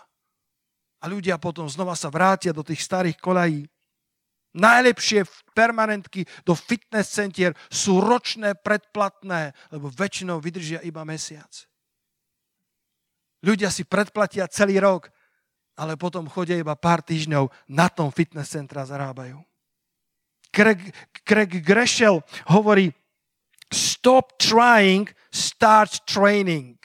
A 1.04 1.06
ľudia 1.12 1.36
potom 1.38 1.68
znova 1.68 1.94
sa 1.94 2.08
vrátia 2.08 2.56
do 2.56 2.64
tých 2.64 2.80
starých 2.82 3.20
kolají 3.20 3.68
Najlepšie 4.58 5.22
permanentky 5.54 6.26
do 6.42 6.58
fitness 6.58 7.14
centier 7.14 7.54
sú 7.70 8.02
ročné, 8.02 8.58
predplatné, 8.58 9.54
lebo 9.70 9.94
väčšinou 9.94 10.42
vydržia 10.42 10.82
iba 10.82 11.06
mesiac. 11.06 11.52
Ľudia 13.46 13.70
si 13.70 13.86
predplatia 13.86 14.50
celý 14.50 14.82
rok, 14.82 15.14
ale 15.78 15.94
potom 15.96 16.26
chodia 16.26 16.58
iba 16.58 16.74
pár 16.74 17.06
týždňov, 17.06 17.70
na 17.70 17.88
tom 17.88 18.10
fitness 18.10 18.52
centra 18.52 18.82
zarábajú. 18.84 19.38
Craig, 20.50 20.82
Craig 21.22 21.62
Greshel 21.62 22.26
hovorí, 22.50 22.90
stop 23.70 24.42
trying, 24.42 25.06
start 25.30 26.02
training. 26.10 26.82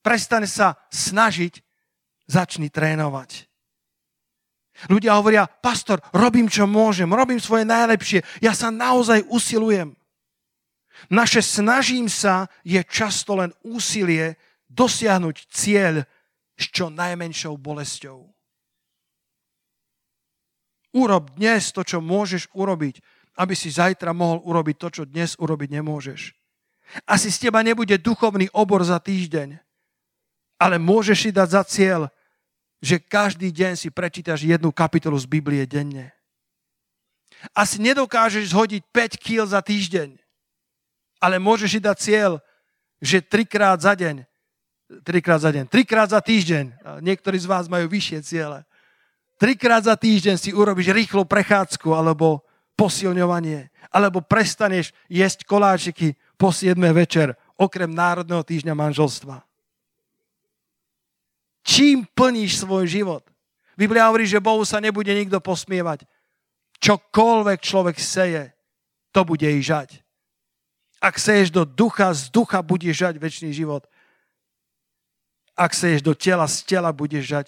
Prestane 0.00 0.48
sa 0.48 0.80
snažiť, 0.88 1.60
začni 2.24 2.72
trénovať. 2.72 3.44
Ľudia 4.92 5.16
hovoria, 5.16 5.48
pastor, 5.48 6.04
robím, 6.12 6.48
čo 6.52 6.68
môžem, 6.68 7.08
robím 7.08 7.40
svoje 7.40 7.64
najlepšie, 7.64 8.20
ja 8.44 8.52
sa 8.52 8.68
naozaj 8.68 9.24
usilujem. 9.28 9.96
Naše 11.12 11.44
snažím 11.44 12.08
sa 12.08 12.48
je 12.64 12.80
často 12.84 13.36
len 13.36 13.52
úsilie 13.64 14.40
dosiahnuť 14.70 15.36
cieľ 15.50 16.02
s 16.56 16.64
čo 16.72 16.88
najmenšou 16.88 17.54
bolesťou. 17.60 18.26
Urob 20.96 21.24
dnes 21.36 21.70
to, 21.76 21.84
čo 21.84 22.00
môžeš 22.00 22.48
urobiť, 22.56 23.04
aby 23.36 23.52
si 23.52 23.68
zajtra 23.68 24.16
mohol 24.16 24.40
urobiť 24.48 24.76
to, 24.80 24.88
čo 24.88 25.02
dnes 25.04 25.36
urobiť 25.36 25.68
nemôžeš. 25.76 26.32
Asi 27.04 27.28
z 27.28 27.48
teba 27.48 27.60
nebude 27.60 27.98
duchovný 28.00 28.48
obor 28.56 28.80
za 28.80 28.96
týždeň, 28.96 29.60
ale 30.56 30.76
môžeš 30.80 31.18
si 31.28 31.30
dať 31.34 31.48
za 31.52 31.62
cieľ 31.66 32.00
že 32.86 33.00
každý 33.00 33.52
deň 33.52 33.72
si 33.76 33.88
prečítaš 33.88 34.44
jednu 34.44 34.72
kapitolu 34.72 35.16
z 35.16 35.26
Biblie 35.26 35.64
denne. 35.64 36.12
Asi 37.52 37.80
nedokážeš 37.80 38.52
zhodiť 38.52 38.82
5 38.92 39.18
kg 39.20 39.44
za 39.48 39.60
týždeň, 39.60 40.16
ale 41.20 41.36
môžeš 41.40 41.70
si 41.76 41.80
dať 41.80 41.96
cieľ, 41.98 42.32
že 43.00 43.24
trikrát 43.24 43.80
za 43.80 43.92
deň, 43.92 44.24
trikrát 45.02 45.42
za 45.42 45.50
deň, 45.50 45.64
trikrát 45.66 46.10
za 46.10 46.20
týždeň, 46.22 46.98
niektorí 47.02 47.38
z 47.38 47.46
vás 47.50 47.66
majú 47.66 47.90
vyššie 47.90 48.18
ciele, 48.22 48.62
trikrát 49.38 49.84
za 49.84 49.94
týždeň 49.98 50.36
si 50.38 50.50
urobíš 50.54 50.94
rýchlu 50.94 51.26
prechádzku 51.26 51.90
alebo 51.92 52.46
posilňovanie, 52.76 53.72
alebo 53.88 54.20
prestaneš 54.20 54.92
jesť 55.08 55.48
koláčiky 55.48 56.14
po 56.36 56.52
7 56.52 56.76
večer, 56.92 57.32
okrem 57.56 57.88
Národného 57.88 58.44
týždňa 58.44 58.76
manželstva. 58.76 59.40
Čím 61.66 62.06
plníš 62.14 62.62
svoj 62.62 62.86
život? 62.86 63.24
Biblia 63.74 64.06
hovorí, 64.06 64.28
že 64.28 64.38
Bohu 64.38 64.62
sa 64.62 64.78
nebude 64.78 65.10
nikto 65.10 65.42
posmievať. 65.42 66.06
Čokoľvek 66.78 67.58
človek 67.64 67.96
seje, 67.98 68.52
to 69.10 69.24
bude 69.24 69.44
i 69.44 69.60
žať. 69.64 70.04
Ak 71.00 71.16
seješ 71.16 71.52
do 71.52 71.64
ducha, 71.64 72.12
z 72.12 72.28
ducha 72.28 72.60
budeš 72.60 73.08
žať 73.08 73.14
väčší 73.16 73.50
život. 73.52 73.88
Ak 75.56 75.72
seješ 75.72 76.04
do 76.04 76.12
tela, 76.12 76.44
z 76.44 76.68
tela 76.68 76.92
budeš 76.92 77.24
žať 77.24 77.46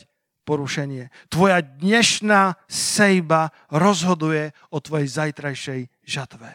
porušenie. 0.48 1.12
Tvoja 1.28 1.60
dnešná 1.60 2.56
sejba 2.64 3.52
rozhoduje 3.68 4.56
o 4.72 4.80
tvojej 4.80 5.04
zajtrajšej 5.04 5.80
žatve. 6.08 6.48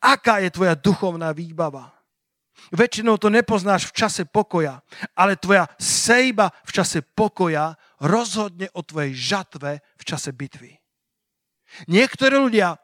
Aká 0.00 0.40
je 0.40 0.48
tvoja 0.48 0.72
duchovná 0.72 1.36
výbava? 1.36 1.92
Väčšinou 2.72 3.20
to 3.20 3.28
nepoznáš 3.28 3.92
v 3.92 3.96
čase 4.00 4.22
pokoja, 4.24 4.80
ale 5.12 5.36
tvoja 5.36 5.68
sejba 5.76 6.48
v 6.64 6.70
čase 6.72 7.04
pokoja 7.04 7.76
rozhodne 8.00 8.72
o 8.72 8.80
tvojej 8.80 9.12
žatve 9.12 9.84
v 9.84 10.02
čase 10.06 10.32
bitvy. 10.32 10.78
Niektorí 11.92 12.36
ľudia 12.40 12.80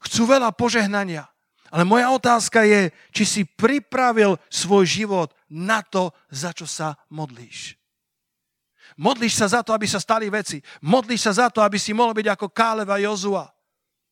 chcú 0.00 0.32
veľa 0.32 0.54
požehnania, 0.56 1.28
ale 1.68 1.84
moja 1.84 2.08
otázka 2.12 2.64
je, 2.64 2.92
či 3.12 3.24
si 3.24 3.42
pripravil 3.44 4.36
svoj 4.48 4.84
život 4.88 5.28
na 5.48 5.84
to, 5.84 6.12
za 6.32 6.52
čo 6.52 6.64
sa 6.64 6.96
modlíš. 7.12 7.78
Modlíš 8.98 9.38
sa 9.38 9.46
za 9.46 9.60
to, 9.62 9.70
aby 9.70 9.86
sa 9.86 10.02
stali 10.02 10.26
veci. 10.26 10.58
Modlíš 10.82 11.30
sa 11.30 11.32
za 11.44 11.46
to, 11.52 11.62
aby 11.62 11.78
si 11.78 11.94
mohol 11.94 12.16
byť 12.16 12.26
ako 12.34 12.46
Káleva 12.50 12.98
Jozua. 12.98 13.46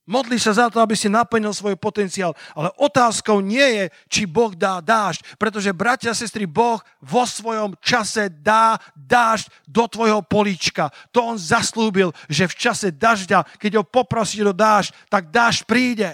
Modli 0.06 0.38
sa 0.38 0.54
za 0.54 0.70
to, 0.70 0.78
aby 0.78 0.94
si 0.94 1.10
naplnil 1.10 1.50
svoj 1.50 1.74
potenciál. 1.74 2.30
Ale 2.54 2.70
otázkou 2.78 3.42
nie 3.42 3.66
je, 3.66 3.84
či 4.06 4.22
Boh 4.22 4.54
dá 4.54 4.78
dážď, 4.78 5.34
pretože, 5.34 5.74
bratia 5.74 6.14
a 6.14 6.18
sestry, 6.18 6.46
Boh 6.46 6.78
vo 7.02 7.26
svojom 7.26 7.74
čase 7.82 8.30
dá 8.30 8.78
dážď 8.94 9.50
do 9.66 9.90
tvojho 9.90 10.22
políčka. 10.22 10.94
To 11.10 11.34
on 11.34 11.36
zaslúbil, 11.42 12.14
že 12.30 12.46
v 12.46 12.54
čase 12.54 12.94
dažďa, 12.94 13.58
keď 13.58 13.82
ho 13.82 13.84
poprosíš 13.84 14.46
do 14.46 14.54
dážď, 14.54 14.94
tak 15.10 15.34
dážď 15.34 15.60
príde. 15.66 16.10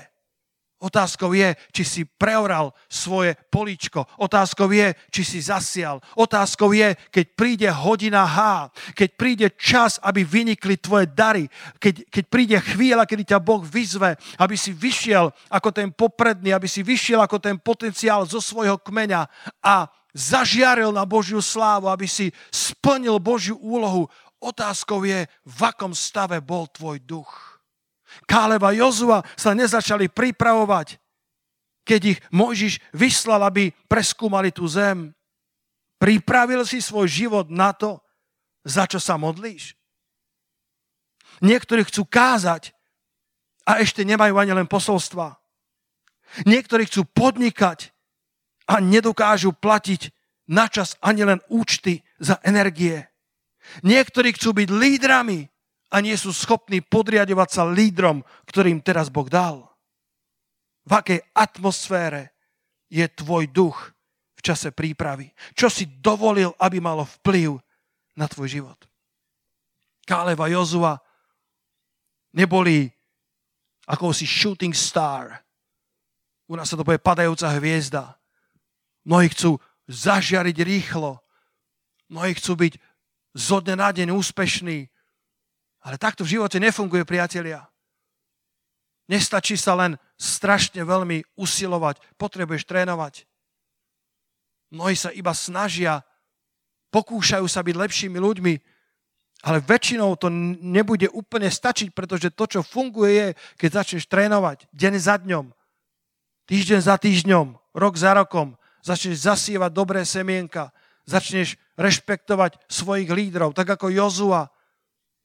Otázkou 0.83 1.31
je, 1.31 1.55
či 1.71 1.83
si 1.87 2.03
preoral 2.03 2.75
svoje 2.91 3.39
políčko. 3.55 4.03
Otázkou 4.19 4.67
je, 4.75 4.91
či 5.15 5.23
si 5.23 5.39
zasial. 5.39 6.03
Otázkou 6.19 6.75
je, 6.75 6.99
keď 7.07 7.27
príde 7.39 7.69
hodina 7.71 8.27
H, 8.27 8.67
keď 8.91 9.09
príde 9.15 9.47
čas, 9.55 10.03
aby 10.03 10.27
vynikli 10.27 10.83
tvoje 10.83 11.07
dary, 11.07 11.47
keď, 11.79 12.11
keď 12.11 12.25
príde 12.27 12.59
chvíľa, 12.59 13.07
kedy 13.07 13.31
ťa 13.31 13.39
Boh 13.39 13.63
vyzve, 13.63 14.19
aby 14.43 14.59
si 14.59 14.75
vyšiel 14.75 15.31
ako 15.47 15.71
ten 15.71 15.95
popredný, 15.95 16.51
aby 16.51 16.67
si 16.67 16.83
vyšiel 16.83 17.23
ako 17.23 17.39
ten 17.39 17.63
potenciál 17.63 18.27
zo 18.27 18.43
svojho 18.43 18.83
kmeňa 18.83 19.23
a 19.63 19.87
zažiaril 20.11 20.91
na 20.91 21.07
Božiu 21.07 21.39
slávu, 21.39 21.95
aby 21.95 22.11
si 22.11 22.35
splnil 22.51 23.23
Božiu 23.23 23.55
úlohu. 23.63 24.11
Otázkou 24.43 25.07
je, 25.07 25.31
v 25.31 25.61
akom 25.63 25.95
stave 25.95 26.43
bol 26.43 26.67
tvoj 26.67 26.99
duch. 27.07 27.52
Káleva 28.27 28.73
Jozua 28.73 29.23
sa 29.35 29.53
nezačali 29.53 30.09
pripravovať, 30.09 31.01
keď 31.83 32.01
ich 32.17 32.19
Mojžiš 32.31 32.79
vyslal, 32.95 33.43
aby 33.47 33.75
preskúmali 33.91 34.55
tú 34.55 34.67
zem. 34.71 35.11
Pripravil 35.99 36.67
si 36.67 36.83
svoj 36.83 37.07
život 37.07 37.47
na 37.51 37.75
to, 37.75 37.99
za 38.63 38.87
čo 38.87 39.03
sa 39.03 39.19
modlíš? 39.19 39.75
Niektorí 41.43 41.83
chcú 41.87 42.07
kázať 42.07 42.71
a 43.67 43.83
ešte 43.83 44.07
nemajú 44.07 44.39
ani 44.39 44.55
len 44.55 44.67
posolstva. 44.71 45.39
Niektorí 46.47 46.87
chcú 46.87 47.07
podnikať 47.07 47.91
a 48.71 48.79
nedokážu 48.79 49.53
platiť 49.53 50.15
načas 50.49 50.95
ani 51.03 51.27
len 51.27 51.39
účty 51.51 52.03
za 52.19 52.39
energie. 52.47 53.07
Niektorí 53.87 54.35
chcú 54.35 54.55
byť 54.59 54.69
lídrami 54.71 55.52
a 55.93 56.01
nie 56.01 56.17
sú 56.17 56.33
schopní 56.33 56.81
podriadovať 56.81 57.49
sa 57.53 57.69
lídrom, 57.69 58.25
ktorým 58.49 58.81
teraz 58.81 59.13
Boh 59.13 59.29
dal. 59.29 59.69
V 60.89 60.93
akej 60.97 61.21
atmosfére 61.37 62.33
je 62.89 63.05
tvoj 63.05 63.53
duch 63.53 63.77
v 64.35 64.41
čase 64.41 64.73
prípravy? 64.73 65.31
Čo 65.53 65.69
si 65.69 65.85
dovolil, 65.87 66.51
aby 66.57 66.81
malo 66.81 67.05
vplyv 67.21 67.61
na 68.17 68.25
tvoj 68.27 68.49
život? 68.49 68.81
Káleb 70.09 70.41
a 70.41 70.49
Jozua 70.51 70.99
neboli 72.35 72.91
akousi 73.87 74.27
shooting 74.27 74.75
star. 74.75 75.45
U 76.49 76.59
nás 76.59 76.73
sa 76.73 76.75
to 76.75 76.83
povie 76.83 76.99
padajúca 76.99 77.53
hviezda. 77.61 78.19
Mnohí 79.07 79.31
chcú 79.31 79.61
zažiariť 79.87 80.57
rýchlo. 80.65 81.23
Mnohí 82.11 82.35
chcú 82.35 82.53
byť 82.59 82.73
zo 83.33 83.63
dne 83.63 83.79
na 83.81 83.89
deň 83.95 84.13
úspešní. 84.13 84.91
Ale 85.83 85.99
takto 85.99 86.23
v 86.23 86.39
živote 86.39 86.63
nefunguje, 86.63 87.03
priatelia. 87.03 87.67
Nestačí 89.11 89.59
sa 89.59 89.75
len 89.75 89.99
strašne 90.15 90.87
veľmi 90.87 91.27
usilovať, 91.35 91.99
potrebuješ 92.15 92.65
trénovať. 92.65 93.27
Mnohí 94.73 94.95
sa 94.95 95.11
iba 95.11 95.35
snažia, 95.35 96.07
pokúšajú 96.95 97.45
sa 97.51 97.61
byť 97.61 97.75
lepšími 97.77 98.17
ľuďmi, 98.17 98.55
ale 99.43 99.59
väčšinou 99.59 100.15
to 100.15 100.31
nebude 100.63 101.11
úplne 101.11 101.51
stačiť, 101.51 101.91
pretože 101.91 102.31
to, 102.31 102.47
čo 102.47 102.61
funguje, 102.63 103.11
je, 103.11 103.27
keď 103.59 103.83
začneš 103.83 104.07
trénovať 104.07 104.71
deň 104.71 104.95
za 105.03 105.19
dňom, 105.19 105.51
týždeň 106.47 106.81
za 106.81 106.95
týždňom, 106.95 107.59
rok 107.75 107.95
za 107.99 108.15
rokom, 108.15 108.55
začneš 108.87 109.27
zasievať 109.27 109.71
dobré 109.75 110.07
semienka, 110.07 110.71
začneš 111.11 111.59
rešpektovať 111.75 112.63
svojich 112.71 113.11
lídrov, 113.11 113.51
tak 113.51 113.67
ako 113.75 113.91
Jozua, 113.91 114.47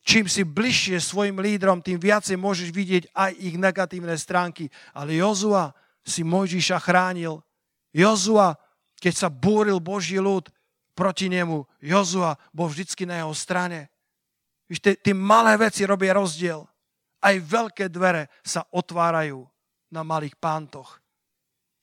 Čím 0.08 0.32
si 0.32 0.48
bližšie 0.48 1.04
svojim 1.04 1.36
lídrom, 1.44 1.84
tým 1.84 2.00
viacej 2.00 2.40
môžeš 2.40 2.72
vidieť 2.72 3.12
aj 3.12 3.32
ich 3.44 3.60
negatívne 3.60 4.16
stránky. 4.16 4.72
Ale 4.96 5.20
Jozua 5.20 5.76
si 6.00 6.24
Mojžiša 6.24 6.80
chránil. 6.80 7.44
Jozua, 7.92 8.56
keď 9.04 9.14
sa 9.14 9.28
búril 9.28 9.84
Boží 9.84 10.16
ľud 10.16 10.48
proti 10.96 11.28
nemu, 11.28 11.68
Jozua 11.84 12.40
bol 12.56 12.72
vždycky 12.72 13.04
na 13.04 13.20
jeho 13.20 13.36
strane. 13.36 13.92
Víš, 14.72 14.80
tie, 14.80 15.12
malé 15.12 15.60
veci 15.60 15.84
robia 15.84 16.16
rozdiel. 16.16 16.64
Aj 17.20 17.36
veľké 17.36 17.92
dvere 17.92 18.32
sa 18.48 18.64
otvárajú 18.72 19.44
na 19.92 20.08
malých 20.08 20.40
pántoch. 20.40 21.04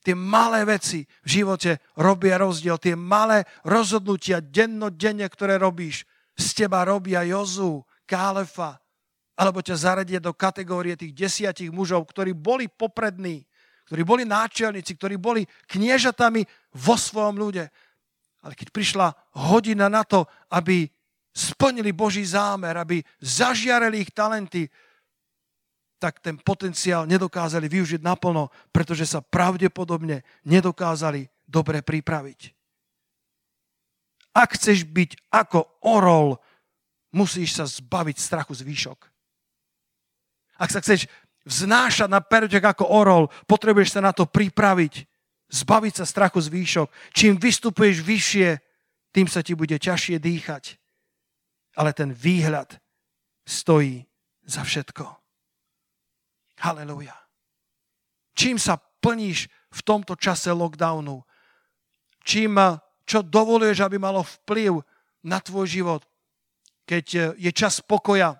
Tie 0.01 0.17
malé 0.17 0.65
veci 0.65 1.05
v 1.21 1.29
živote 1.29 1.77
robia 1.93 2.41
rozdiel. 2.41 2.81
Tie 2.81 2.97
malé 2.97 3.45
rozhodnutia 3.61 4.41
dennodenne, 4.41 5.29
ktoré 5.29 5.61
robíš, 5.61 6.09
z 6.33 6.65
teba 6.65 6.81
robia 6.85 7.21
Jozu, 7.21 7.85
Kálefa, 8.05 8.79
alebo 9.35 9.59
ťa 9.59 9.75
zaradia 9.75 10.23
do 10.23 10.31
kategórie 10.31 10.95
tých 10.95 11.11
desiatich 11.11 11.69
mužov, 11.69 12.07
ktorí 12.07 12.31
boli 12.31 12.71
poprední, 12.71 13.43
ktorí 13.85 14.01
boli 14.07 14.23
náčelníci, 14.23 14.95
ktorí 14.95 15.19
boli 15.19 15.43
kniežatami 15.67 16.41
vo 16.73 16.95
svojom 16.95 17.35
ľude. 17.37 17.67
Ale 18.41 18.53
keď 18.55 18.67
prišla 18.71 19.07
hodina 19.41 19.91
na 19.91 20.07
to, 20.07 20.23
aby 20.53 20.87
splnili 21.35 21.91
Boží 21.91 22.23
zámer, 22.23 22.79
aby 22.79 23.03
zažiareli 23.19 24.07
ich 24.07 24.15
talenty, 24.15 24.71
tak 25.99 26.23
ten 26.23 26.39
potenciál 26.39 27.03
nedokázali 27.09 27.67
využiť 27.67 28.01
naplno, 28.05 28.53
pretože 28.71 29.09
sa 29.09 29.19
pravdepodobne 29.19 30.23
nedokázali 30.47 31.27
dobre 31.43 31.81
pripraviť. 31.81 32.55
Ak 34.35 34.59
chceš 34.59 34.83
byť 34.83 35.31
ako 35.31 35.81
orol 35.87 36.35
musíš 37.15 37.55
sa 37.55 37.63
zbaviť 37.63 38.19
strachu 38.19 38.51
z 38.51 38.61
výšok. 38.67 38.99
Ak 40.59 40.69
sa 40.71 40.83
chceš 40.83 41.07
vznášať 41.47 42.11
na 42.11 42.19
perďok 42.19 42.75
ako 42.75 42.85
orol, 42.91 43.23
potrebuješ 43.47 43.95
sa 43.95 44.01
na 44.03 44.11
to 44.11 44.27
pripraviť, 44.27 45.07
zbaviť 45.47 45.93
sa 46.03 46.05
strachu 46.05 46.43
z 46.43 46.51
výšok. 46.51 46.87
Čím 47.15 47.39
vystupuješ 47.39 48.03
vyššie, 48.03 48.49
tým 49.15 49.27
sa 49.31 49.39
ti 49.39 49.55
bude 49.55 49.79
ťažšie 49.79 50.19
dýchať. 50.19 50.75
Ale 51.79 51.95
ten 51.95 52.11
výhľad 52.11 52.75
stojí 53.47 54.03
za 54.43 54.67
všetko. 54.67 55.07
Halelujá. 56.59 57.15
Čím 58.35 58.59
sa 58.59 58.75
plníš 58.79 59.47
v 59.71 59.81
tomto 59.83 60.19
čase 60.19 60.51
lockdownu? 60.51 61.23
Čím, 62.25 62.59
čo 63.07 63.23
dovoluješ, 63.23 63.85
aby 63.85 63.99
malo 63.99 64.23
vplyv 64.23 64.83
na 65.23 65.39
tvoj 65.39 65.67
život? 65.67 66.01
Keď 66.85 67.05
e, 67.13 67.19
je 67.49 67.51
čas 67.51 67.81
pokoja. 67.81 68.37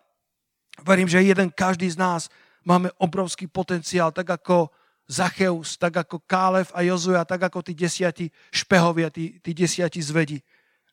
Verím, 0.85 1.09
že 1.09 1.25
jeden 1.25 1.49
každý 1.51 1.89
z 1.89 1.97
nás 1.97 2.29
máme 2.65 2.93
obrovský 3.01 3.49
potenciál, 3.49 4.13
tak 4.13 4.29
ako 4.29 4.69
Zacheus, 5.05 5.77
tak 5.77 6.01
ako 6.01 6.25
Kálev 6.25 6.73
a 6.73 6.81
Jozua, 6.81 7.25
tak 7.29 7.45
ako 7.45 7.61
tí 7.61 7.77
desiati 7.77 8.25
špehovia, 8.49 9.13
tí, 9.13 9.37
tí 9.37 9.53
desiati 9.53 10.01
zvedi. 10.01 10.41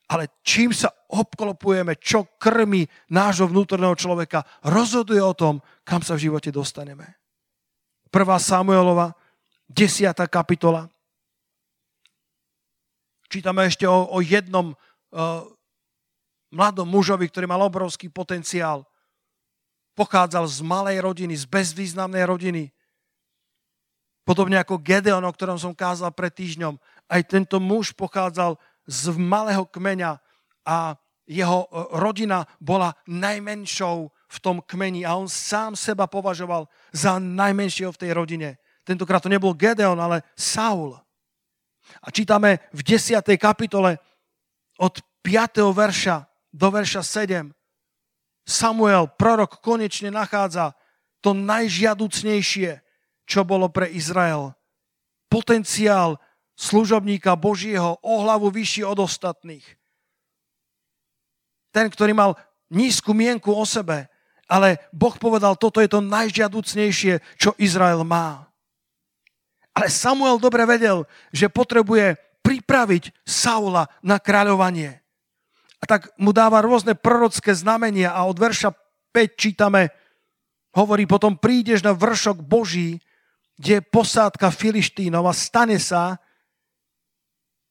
Ale 0.05 0.29
čím 0.45 0.69
sa 0.69 0.93
obklopujeme, 1.09 1.97
čo 1.97 2.37
krmi 2.37 2.85
nášho 3.09 3.49
vnútorného 3.49 3.97
človeka, 3.97 4.45
rozhoduje 4.69 5.17
o 5.17 5.33
tom, 5.33 5.63
kam 5.81 6.05
sa 6.05 6.13
v 6.13 6.29
živote 6.29 6.53
dostaneme. 6.53 7.17
1. 8.13 8.21
Samuelova, 8.37 9.17
10. 9.73 10.13
kapitola. 10.29 10.85
Čítame 13.25 13.65
ešte 13.65 13.89
o, 13.89 14.05
o 14.13 14.21
jednom 14.21 14.77
uh, 14.77 15.41
mladom 16.53 16.85
mužovi, 16.85 17.25
ktorý 17.27 17.49
mal 17.49 17.65
obrovský 17.65 18.13
potenciál. 18.13 18.85
Pochádzal 19.97 20.45
z 20.45 20.59
malej 20.61 21.01
rodiny, 21.01 21.33
z 21.33 21.45
bezvýznamnej 21.49 22.23
rodiny. 22.29 22.69
Podobne 24.23 24.61
ako 24.61 24.79
Gedeon, 24.79 25.25
o 25.25 25.35
ktorom 25.35 25.59
som 25.59 25.75
kázal 25.75 26.13
pred 26.15 26.31
týždňom. 26.31 26.79
Aj 27.11 27.21
tento 27.25 27.59
muž 27.59 27.91
pochádzal 27.91 28.55
z 28.87 29.11
malého 29.19 29.67
kmeňa 29.67 30.21
a 30.63 30.95
jeho 31.27 31.67
e, 31.67 31.97
rodina 31.99 32.47
bola 32.59 32.95
najmenšou 33.07 34.07
v 34.07 34.37
tom 34.39 34.63
kmeni 34.63 35.03
a 35.03 35.15
on 35.15 35.27
sám 35.27 35.75
seba 35.75 36.07
považoval 36.07 36.67
za 36.95 37.19
najmenšieho 37.19 37.91
v 37.91 38.01
tej 38.01 38.11
rodine. 38.15 38.49
Tentokrát 38.83 39.23
to 39.23 39.31
nebol 39.31 39.55
Gedeon, 39.55 39.99
ale 39.99 40.23
Saul. 40.35 40.95
A 42.03 42.07
čítame 42.11 42.63
v 42.71 42.79
10. 42.83 43.23
kapitole 43.39 43.99
od 44.79 44.99
5. 45.23 45.63
verša 45.71 46.32
do 46.53 46.69
verša 46.69 47.01
7. 47.01 47.49
Samuel, 48.45 49.09
prorok, 49.09 49.59
konečne 49.59 50.13
nachádza 50.13 50.77
to 51.23 51.33
najžiaducnejšie, 51.33 52.79
čo 53.25 53.41
bolo 53.41 53.71
pre 53.73 53.89
Izrael. 53.89 54.53
Potenciál 55.31 56.21
služobníka 56.53 57.33
Božieho 57.33 57.97
o 58.05 58.13
hlavu 58.21 58.53
vyšší 58.53 58.85
od 58.85 59.01
ostatných. 59.01 59.65
Ten, 61.73 61.89
ktorý 61.89 62.13
mal 62.13 62.37
nízku 62.69 63.17
mienku 63.17 63.49
o 63.49 63.65
sebe, 63.65 64.05
ale 64.45 64.77
Boh 64.93 65.15
povedal, 65.17 65.57
toto 65.57 65.81
je 65.81 65.89
to 65.89 66.03
najžiaducnejšie, 66.03 67.23
čo 67.39 67.57
Izrael 67.57 68.05
má. 68.05 68.45
Ale 69.73 69.89
Samuel 69.89 70.37
dobre 70.37 70.61
vedel, 70.69 71.09
že 71.33 71.49
potrebuje 71.49 72.13
pripraviť 72.45 73.09
Saula 73.25 73.89
na 74.05 74.21
kráľovanie. 74.21 75.02
A 75.83 75.85
tak 75.85 76.15
mu 76.15 76.31
dáva 76.31 76.63
rôzne 76.63 76.95
prorocké 76.95 77.51
znamenia 77.51 78.15
a 78.15 78.23
od 78.23 78.39
verša 78.39 78.71
5 79.11 79.35
čítame, 79.35 79.91
hovorí, 80.71 81.03
potom 81.03 81.35
prídeš 81.35 81.83
na 81.83 81.91
vršok 81.91 82.39
Boží, 82.39 83.03
kde 83.59 83.83
je 83.83 83.87
posádka 83.91 84.47
Filištínov 84.47 85.27
a 85.27 85.35
stane 85.35 85.75
sa, 85.83 86.23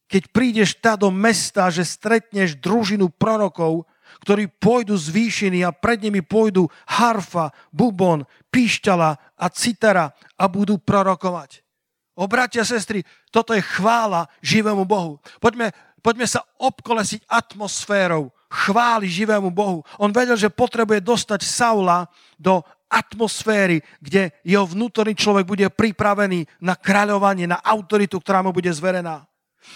keď 0.05 0.29
prídeš 0.29 0.77
tá 0.77 0.93
do 0.93 1.09
mesta, 1.09 1.73
že 1.73 1.81
stretneš 1.81 2.53
družinu 2.61 3.09
prorokov, 3.09 3.89
ktorí 4.21 4.45
pôjdu 4.61 4.93
z 4.93 5.09
výšiny 5.09 5.65
a 5.65 5.73
pred 5.73 5.97
nimi 5.97 6.21
pôjdu 6.21 6.69
harfa, 6.85 7.49
bubon, 7.73 8.29
píšťala 8.53 9.17
a 9.33 9.45
citera 9.49 10.13
a 10.37 10.45
budú 10.45 10.77
prorokovať. 10.77 11.65
O 12.13 12.29
bratia, 12.29 12.61
sestry, 12.61 13.01
toto 13.33 13.57
je 13.57 13.65
chvála 13.65 14.29
živému 14.45 14.85
Bohu. 14.85 15.17
Poďme, 15.41 15.73
poďme 16.03 16.27
sa 16.27 16.43
obkolesiť 16.59 17.23
atmosférou 17.31 18.29
chváli 18.51 19.09
živému 19.09 19.49
Bohu. 19.49 19.81
On 19.97 20.11
vedel, 20.13 20.37
že 20.37 20.53
potrebuje 20.53 21.01
dostať 21.01 21.41
Saula 21.41 22.05
do 22.37 22.61
atmosféry, 22.91 23.81
kde 23.97 24.29
jeho 24.45 24.69
vnútorný 24.69 25.17
človek 25.17 25.47
bude 25.47 25.65
pripravený 25.73 26.45
na 26.61 26.77
kráľovanie, 26.77 27.49
na 27.49 27.57
autoritu, 27.57 28.21
ktorá 28.21 28.45
mu 28.45 28.53
bude 28.53 28.69
zverená. 28.69 29.25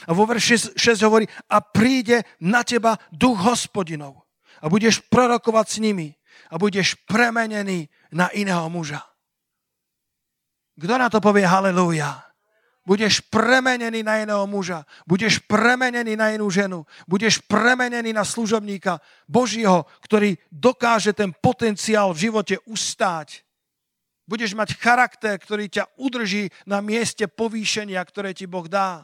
A 0.06 0.12
vo 0.14 0.28
verši 0.28 0.78
6 0.78 1.08
hovorí, 1.08 1.26
a 1.50 1.64
príde 1.64 2.22
na 2.44 2.62
teba 2.62 3.00
duch 3.10 3.40
hospodinov 3.40 4.28
a 4.62 4.70
budeš 4.70 5.02
prorokovať 5.10 5.66
s 5.66 5.78
nimi 5.82 6.14
a 6.52 6.60
budeš 6.60 7.00
premenený 7.10 7.90
na 8.14 8.30
iného 8.36 8.68
muža. 8.70 9.02
Kto 10.78 10.94
na 10.94 11.10
to 11.10 11.18
povie 11.18 11.48
halleluja? 11.48 12.27
Budeš 12.88 13.20
premenený 13.28 14.00
na 14.00 14.24
iného 14.24 14.48
muža. 14.48 14.88
Budeš 15.04 15.44
premenený 15.44 16.16
na 16.16 16.32
inú 16.32 16.48
ženu. 16.48 16.88
Budeš 17.04 17.44
premenený 17.44 18.16
na 18.16 18.24
služobníka 18.24 19.04
Božího, 19.28 19.84
ktorý 20.00 20.40
dokáže 20.48 21.12
ten 21.12 21.36
potenciál 21.36 22.16
v 22.16 22.32
živote 22.32 22.56
ustáť. 22.64 23.44
Budeš 24.24 24.56
mať 24.56 24.80
charakter, 24.80 25.36
ktorý 25.36 25.68
ťa 25.68 26.00
udrží 26.00 26.48
na 26.64 26.80
mieste 26.80 27.28
povýšenia, 27.28 28.00
ktoré 28.08 28.32
ti 28.32 28.48
Boh 28.48 28.72
dá. 28.72 29.04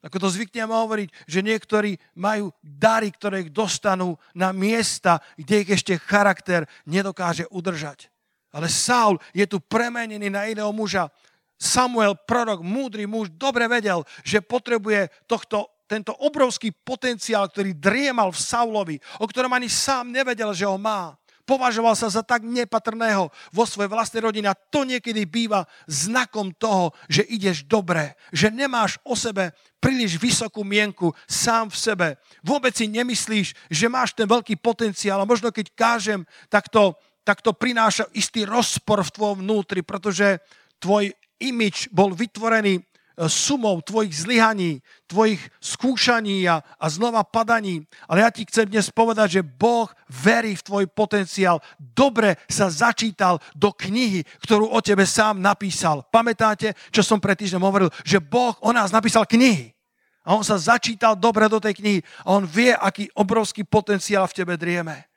Ako 0.00 0.16
to 0.24 0.32
zvykneme 0.32 0.72
hovoriť, 0.72 1.28
že 1.28 1.44
niektorí 1.44 2.00
majú 2.16 2.48
dary, 2.64 3.12
ktoré 3.12 3.44
ich 3.44 3.52
dostanú 3.52 4.16
na 4.32 4.56
miesta, 4.56 5.20
kde 5.36 5.68
ich 5.68 5.70
ešte 5.76 6.00
charakter 6.00 6.64
nedokáže 6.88 7.44
udržať. 7.52 8.08
Ale 8.56 8.72
Saul 8.72 9.20
je 9.36 9.44
tu 9.44 9.60
premenený 9.60 10.32
na 10.32 10.48
iného 10.48 10.72
muža. 10.72 11.12
Samuel, 11.58 12.14
prorok, 12.14 12.62
múdry 12.62 13.04
muž, 13.04 13.28
dobre 13.34 13.66
vedel, 13.66 14.06
že 14.22 14.38
potrebuje 14.38 15.10
tohto, 15.26 15.68
tento 15.90 16.14
obrovský 16.22 16.70
potenciál, 16.70 17.50
ktorý 17.50 17.74
driemal 17.74 18.30
v 18.30 18.38
Saulovi, 18.38 18.96
o 19.18 19.26
ktorom 19.26 19.50
ani 19.52 19.66
sám 19.66 20.14
nevedel, 20.14 20.54
že 20.54 20.64
ho 20.64 20.78
má 20.78 21.18
považoval 21.48 21.96
sa 21.96 22.12
za 22.12 22.20
tak 22.20 22.44
nepatrného 22.44 23.32
vo 23.48 23.64
svojej 23.64 23.88
vlastnej 23.88 24.20
rodine. 24.20 24.52
A 24.52 24.58
to 24.68 24.84
niekedy 24.84 25.24
býva 25.24 25.64
znakom 25.88 26.52
toho, 26.52 26.92
že 27.08 27.24
ideš 27.24 27.64
dobre, 27.64 28.12
že 28.28 28.52
nemáš 28.52 29.00
o 29.08 29.16
sebe 29.16 29.56
príliš 29.80 30.20
vysokú 30.20 30.60
mienku 30.60 31.16
sám 31.24 31.72
v 31.72 31.76
sebe. 31.80 32.08
Vôbec 32.44 32.76
si 32.76 32.84
nemyslíš, 32.92 33.56
že 33.72 33.86
máš 33.88 34.12
ten 34.12 34.28
veľký 34.28 34.60
potenciál 34.60 35.24
a 35.24 35.30
možno 35.30 35.48
keď 35.48 35.72
kážem, 35.72 36.28
tak 36.52 36.68
to, 36.68 36.92
tak 37.24 37.40
to 37.40 37.56
prináša 37.56 38.04
istý 38.12 38.44
rozpor 38.44 39.00
v 39.00 39.14
tvojom 39.16 39.40
vnútri, 39.40 39.80
pretože 39.80 40.44
tvoj 40.76 41.16
imič 41.38 41.90
bol 41.90 42.14
vytvorený 42.14 42.82
sumou 43.26 43.82
tvojich 43.82 44.14
zlyhaní, 44.14 44.78
tvojich 45.10 45.42
skúšaní 45.58 46.46
a, 46.46 46.62
a 46.62 46.86
znova 46.86 47.26
padaní. 47.26 47.82
Ale 48.06 48.22
ja 48.22 48.30
ti 48.30 48.46
chcem 48.46 48.70
dnes 48.70 48.94
povedať, 48.94 49.42
že 49.42 49.42
Boh 49.42 49.90
verí 50.06 50.54
v 50.54 50.62
tvoj 50.62 50.84
potenciál. 50.86 51.58
Dobre 51.74 52.38
sa 52.46 52.70
začítal 52.70 53.42
do 53.58 53.74
knihy, 53.74 54.22
ktorú 54.46 54.70
o 54.70 54.78
tebe 54.78 55.02
sám 55.02 55.42
napísal. 55.42 56.06
Pamätáte, 56.14 56.78
čo 56.94 57.02
som 57.02 57.18
pred 57.18 57.34
týždňom 57.34 57.66
hovoril? 57.66 57.90
Že 58.06 58.22
Boh 58.22 58.54
o 58.62 58.70
nás 58.70 58.94
napísal 58.94 59.26
knihy. 59.26 59.74
A 60.22 60.38
on 60.38 60.46
sa 60.46 60.60
začítal 60.60 61.18
dobre 61.18 61.50
do 61.50 61.58
tej 61.58 61.74
knihy. 61.82 62.00
A 62.22 62.38
on 62.38 62.46
vie, 62.46 62.70
aký 62.70 63.10
obrovský 63.18 63.66
potenciál 63.66 64.30
v 64.30 64.36
tebe 64.36 64.54
drieme. 64.54 65.10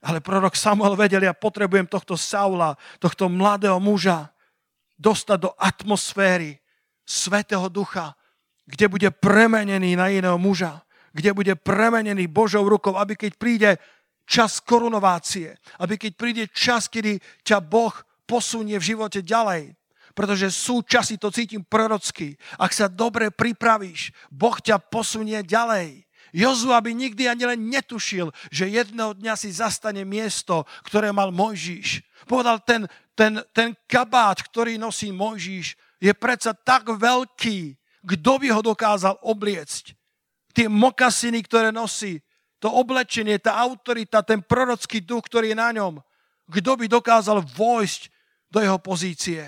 Ale 0.00 0.22
prorok 0.22 0.54
Samuel 0.54 0.94
vedel, 0.94 1.26
ja 1.26 1.34
potrebujem 1.34 1.84
tohto 1.84 2.14
Saula, 2.14 2.78
tohto 3.02 3.26
mladého 3.26 3.76
muža 3.82 4.30
dostať 4.96 5.38
do 5.38 5.50
atmosféry, 5.56 6.60
Svetého 7.06 7.70
Ducha, 7.70 8.18
kde 8.66 8.90
bude 8.90 9.08
premenený 9.14 9.94
na 9.94 10.10
iného 10.10 10.34
muža, 10.42 10.82
kde 11.14 11.30
bude 11.30 11.54
premenený 11.54 12.26
Božou 12.26 12.66
rukou, 12.66 12.98
aby 12.98 13.14
keď 13.14 13.32
príde 13.38 13.70
čas 14.26 14.58
korunovácie, 14.58 15.54
aby 15.78 15.94
keď 15.94 16.12
príde 16.18 16.44
čas, 16.50 16.90
kedy 16.90 17.22
ťa 17.46 17.62
Boh 17.62 17.94
posunie 18.26 18.74
v 18.74 18.88
živote 18.92 19.22
ďalej, 19.22 19.78
pretože 20.18 20.50
sú 20.50 20.82
časy, 20.82 21.14
to 21.14 21.30
cítim 21.30 21.62
prorocky. 21.62 22.34
Ak 22.58 22.74
sa 22.74 22.90
dobre 22.90 23.30
pripravíš, 23.30 24.10
Boh 24.34 24.58
ťa 24.58 24.82
posunie 24.82 25.38
ďalej. 25.46 26.02
Jozu, 26.34 26.74
aby 26.74 26.90
nikdy 26.90 27.30
ani 27.30 27.46
len 27.46 27.70
netušil, 27.70 28.34
že 28.50 28.66
jedného 28.66 29.14
dňa 29.14 29.34
si 29.38 29.54
zastane 29.54 30.02
miesto, 30.02 30.66
ktoré 30.84 31.14
mal 31.14 31.30
Mojžíš. 31.30 32.02
Povedal, 32.26 32.58
ten, 32.66 32.90
ten, 33.16 33.40
ten 33.50 33.72
kabát, 33.88 34.38
ktorý 34.44 34.76
nosí 34.76 35.08
Mojžíš, 35.08 35.74
je 35.96 36.12
predsa 36.12 36.52
tak 36.52 36.92
veľký, 36.92 37.74
kto 38.04 38.32
by 38.38 38.48
ho 38.52 38.60
dokázal 38.62 39.16
obliecť. 39.24 39.96
Tie 40.52 40.68
mokasiny, 40.68 41.40
ktoré 41.42 41.72
nosí, 41.72 42.20
to 42.60 42.68
oblečenie, 42.72 43.40
tá 43.40 43.56
autorita, 43.60 44.20
ten 44.20 44.44
prorocký 44.44 45.00
duch, 45.00 45.26
ktorý 45.26 45.52
je 45.52 45.58
na 45.58 45.70
ňom, 45.72 46.00
kto 46.52 46.72
by 46.76 46.86
dokázal 46.86 47.42
vojsť 47.42 48.12
do 48.52 48.62
jeho 48.62 48.78
pozície. 48.78 49.42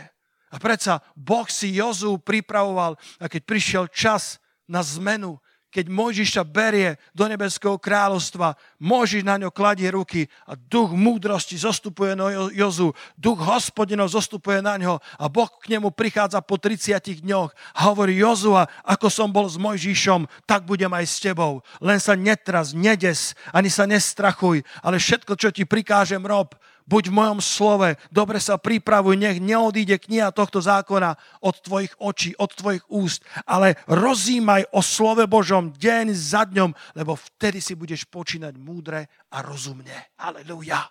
A 0.48 0.56
predsa 0.56 1.04
Boh 1.12 1.44
si 1.48 1.76
Jozu 1.76 2.16
pripravoval 2.16 2.96
a 3.20 3.24
keď 3.28 3.42
prišiel 3.44 3.84
čas 3.92 4.40
na 4.64 4.80
zmenu, 4.80 5.36
keď 5.68 5.92
Mojžiša 5.92 6.42
berie 6.48 6.96
do 7.12 7.28
nebeského 7.28 7.76
kráľovstva, 7.76 8.56
Mojžiš 8.80 9.22
na 9.24 9.36
ňo 9.36 9.52
kladie 9.52 9.92
ruky 9.92 10.24
a 10.48 10.56
duch 10.56 10.96
múdrosti 10.96 11.60
zostupuje 11.60 12.16
na 12.16 12.48
Jozu, 12.52 12.96
duch 13.20 13.36
hospodinov 13.44 14.08
zostupuje 14.08 14.64
na 14.64 14.80
ňo 14.80 14.96
a 15.20 15.24
Boh 15.28 15.48
k 15.60 15.76
nemu 15.76 15.92
prichádza 15.92 16.40
po 16.40 16.56
30 16.56 17.20
dňoch 17.20 17.52
a 17.52 17.80
hovorí 17.92 18.16
Jozua, 18.16 18.64
ako 18.84 19.12
som 19.12 19.28
bol 19.28 19.44
s 19.44 19.60
Mojžišom, 19.60 20.24
tak 20.48 20.64
budem 20.64 20.90
aj 20.92 21.04
s 21.04 21.20
tebou. 21.20 21.60
Len 21.84 22.00
sa 22.00 22.16
netras, 22.16 22.72
nedes, 22.72 23.36
ani 23.52 23.68
sa 23.68 23.84
nestrachuj, 23.84 24.64
ale 24.80 24.96
všetko, 24.96 25.36
čo 25.36 25.52
ti 25.52 25.68
prikážem, 25.68 26.24
rob, 26.24 26.56
buď 26.88 27.12
v 27.12 27.16
mojom 27.20 27.40
slove, 27.44 28.00
dobre 28.08 28.40
sa 28.40 28.56
pripravuj, 28.56 29.20
nech 29.20 29.38
neodíde 29.44 30.00
kniha 30.00 30.32
tohto 30.32 30.64
zákona 30.64 31.20
od 31.44 31.60
tvojich 31.60 31.92
očí, 32.00 32.32
od 32.40 32.48
tvojich 32.56 32.84
úst, 32.88 33.20
ale 33.44 33.76
rozímaj 33.84 34.72
o 34.72 34.80
slove 34.80 35.28
Božom 35.28 35.76
deň 35.76 36.16
za 36.16 36.48
dňom, 36.48 36.72
lebo 36.96 37.12
vtedy 37.12 37.60
si 37.60 37.76
budeš 37.76 38.08
počínať 38.08 38.56
múdre 38.56 39.12
a 39.28 39.44
rozumne. 39.44 40.16
Aleluja. 40.16 40.88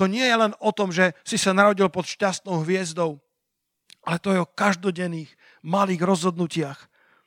To 0.00 0.08
nie 0.08 0.24
je 0.24 0.36
len 0.40 0.56
o 0.56 0.72
tom, 0.72 0.88
že 0.88 1.12
si 1.20 1.36
sa 1.36 1.52
narodil 1.52 1.92
pod 1.92 2.08
šťastnou 2.08 2.64
hviezdou, 2.64 3.20
ale 4.08 4.16
to 4.18 4.32
je 4.32 4.40
o 4.40 4.48
každodenných 4.48 5.28
malých 5.60 6.00
rozhodnutiach, 6.00 6.80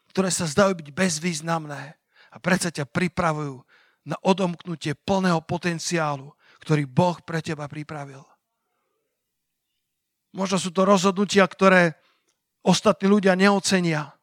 ktoré 0.09 0.33
sa 0.33 0.49
zdajú 0.49 0.81
byť 0.81 0.89
bezvýznamné 0.91 1.93
a 2.33 2.37
predsa 2.41 2.73
ťa 2.73 2.89
pripravujú 2.89 3.61
na 4.05 4.17
odomknutie 4.25 4.97
plného 4.97 5.45
potenciálu, 5.45 6.33
ktorý 6.65 6.89
Boh 6.89 7.21
pre 7.21 7.45
teba 7.45 7.69
pripravil. 7.69 8.25
Možno 10.33 10.57
sú 10.57 10.73
to 10.73 10.81
rozhodnutia, 10.81 11.45
ktoré 11.45 11.93
ostatní 12.65 13.05
ľudia 13.05 13.37
neocenia. 13.37 14.17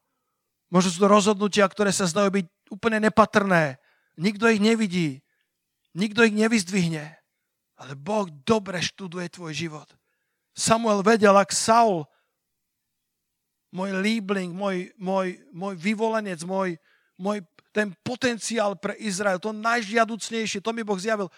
Možno 0.69 0.91
sú 0.91 0.99
to 1.07 1.09
rozhodnutia, 1.09 1.65
ktoré 1.71 1.95
sa 1.95 2.11
zdajú 2.11 2.43
byť 2.43 2.47
úplne 2.75 2.99
nepatrné. 2.99 3.79
Nikto 4.19 4.51
ich 4.51 4.59
nevidí. 4.59 5.23
Nikto 5.95 6.27
ich 6.27 6.35
nevyzdvihne. 6.35 7.17
Ale 7.79 7.93
Boh 7.95 8.27
dobre 8.43 8.83
študuje 8.83 9.31
tvoj 9.31 9.55
život. 9.55 9.89
Samuel 10.53 11.01
vedel, 11.01 11.33
ak 11.33 11.55
Saul 11.55 12.05
môj 13.73 13.97
líbling, 14.05 14.53
môj, 14.53 14.93
môj, 15.01 15.41
môj 15.49 15.75
vyvolenec, 15.81 16.45
môj, 16.45 16.77
môj 17.17 17.41
ten 17.73 17.97
potenciál 18.05 18.77
pre 18.77 18.93
Izrael, 19.01 19.41
to 19.41 19.57
najžiaducnejšie, 19.57 20.61
to 20.61 20.77
mi 20.77 20.85
Boh 20.85 21.01
zjavil. 21.01 21.33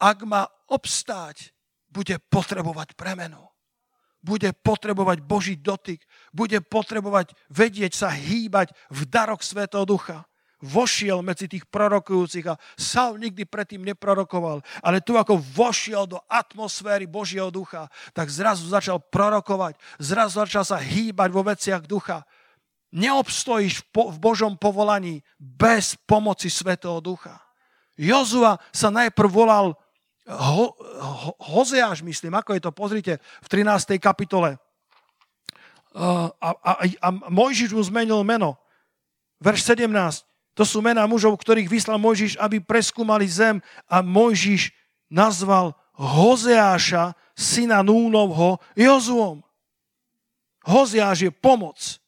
Ak 0.00 0.24
má 0.24 0.48
obstáť, 0.66 1.52
bude 1.92 2.16
potrebovať 2.32 2.96
premenu. 2.96 3.44
Bude 4.24 4.52
potrebovať 4.52 5.20
Boží 5.20 5.54
dotyk. 5.60 6.00
Bude 6.32 6.60
potrebovať 6.64 7.36
vedieť 7.52 7.92
sa 7.92 8.08
hýbať 8.08 8.72
v 8.88 9.00
darok 9.04 9.44
Svetého 9.44 9.84
Ducha 9.84 10.24
vošiel 10.60 11.24
medzi 11.24 11.48
tých 11.48 11.64
prorokujúcich 11.66 12.44
a 12.52 12.60
Saul 12.76 13.16
nikdy 13.16 13.48
predtým 13.48 13.80
neprorokoval, 13.80 14.60
ale 14.84 15.00
tu 15.00 15.16
ako 15.16 15.40
vošiel 15.40 16.04
do 16.04 16.20
atmosféry 16.28 17.08
Božieho 17.08 17.48
ducha, 17.48 17.88
tak 18.12 18.28
zrazu 18.28 18.68
začal 18.68 19.00
prorokovať, 19.00 19.80
zrazu 19.96 20.44
začal 20.44 20.64
sa 20.68 20.76
hýbať 20.76 21.28
vo 21.32 21.42
veciach 21.42 21.82
ducha. 21.88 22.28
Neobstojíš 22.92 23.88
v 23.94 24.18
Božom 24.20 24.58
povolaní 24.60 25.24
bez 25.40 25.96
pomoci 26.04 26.52
Svetého 26.52 27.00
ducha. 27.00 27.40
Jozua 27.96 28.60
sa 28.72 28.88
najprv 28.92 29.30
volal 29.30 29.66
Ho, 30.28 30.76
Ho, 31.00 31.32
Hozeáš, 31.38 32.02
myslím, 32.04 32.36
ako 32.36 32.56
je 32.56 32.62
to, 32.62 32.70
pozrite, 32.72 33.12
v 33.20 33.48
13. 33.48 33.96
kapitole. 33.96 34.60
A, 35.96 36.30
a, 36.38 36.72
a, 36.86 37.08
Mojžiš 37.32 37.74
mu 37.74 37.82
zmenil 37.82 38.20
meno. 38.22 38.60
Verš 39.40 39.74
17. 39.74 40.26
To 40.54 40.62
sú 40.66 40.84
mená 40.84 41.08
mužov, 41.08 41.40
ktorých 41.40 41.70
vyslal 41.70 41.96
Mojžiš, 41.96 42.36
aby 42.36 42.60
preskúmali 42.60 43.26
zem 43.26 43.58
a 43.88 44.04
Mojžiš 44.04 44.70
nazval 45.10 45.74
Hozeáša, 45.96 47.16
syna 47.34 47.82
Núnovho, 47.82 48.60
Jozuom. 48.76 49.42
Hozeáš 50.64 51.28
je 51.28 51.30
pomoc. 51.32 52.00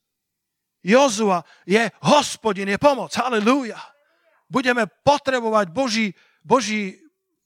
Jozua 0.83 1.47
je 1.63 1.91
hospodin, 2.03 2.69
je 2.69 2.79
pomoc. 2.79 3.15
Halelúja. 3.15 3.79
Budeme 4.51 4.85
potrebovať 5.07 5.71
Boží, 5.71 6.13
Boží, 6.43 6.99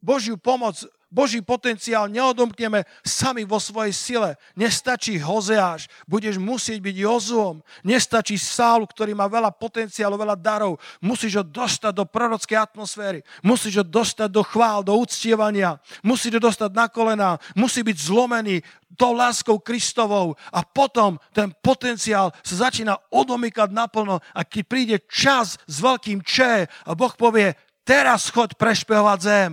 Božiu 0.07 0.39
pomoc 0.39 0.87
Boží 1.07 1.39
potenciál 1.39 2.11
neodomkneme 2.11 2.83
sami 3.07 3.47
vo 3.47 3.63
svojej 3.63 3.95
sile. 3.95 4.31
Nestačí 4.59 5.23
Hozeáš, 5.23 5.87
budeš 6.05 6.35
musieť 6.35 6.83
byť 6.83 6.97
Jozuom. 6.99 7.63
Nestačí 7.87 8.35
Saul, 8.35 8.91
ktorý 8.91 9.15
má 9.15 9.31
veľa 9.31 9.55
potenciálu, 9.55 10.19
veľa 10.19 10.35
darov. 10.35 10.83
Musíš 10.99 11.39
ho 11.39 11.45
dostať 11.47 11.95
do 11.95 12.05
prorockej 12.05 12.59
atmosféry. 12.59 13.23
Musíš 13.41 13.81
ho 13.81 13.85
dostať 13.87 14.29
do 14.35 14.43
chvál, 14.43 14.83
do 14.83 14.99
uctievania. 14.99 15.79
Musíš 16.03 16.37
ho 16.37 16.43
dostať 16.43 16.75
na 16.75 16.91
kolená. 16.91 17.39
Musí 17.55 17.87
byť 17.87 17.97
zlomený 17.97 18.67
tou 18.99 19.15
láskou 19.15 19.63
Kristovou. 19.63 20.35
A 20.51 20.67
potom 20.67 21.23
ten 21.31 21.55
potenciál 21.63 22.35
sa 22.43 22.67
začína 22.67 22.99
odomykať 23.15 23.71
naplno. 23.71 24.19
A 24.35 24.43
keď 24.43 24.63
príde 24.67 24.97
čas 25.07 25.55
s 25.71 25.77
veľkým 25.79 26.27
Č 26.27 26.67
a 26.67 26.91
Boh 26.99 27.15
povie, 27.15 27.55
teraz 27.87 28.27
chod 28.29 28.59
prešpehovať 28.59 29.21
zem 29.23 29.53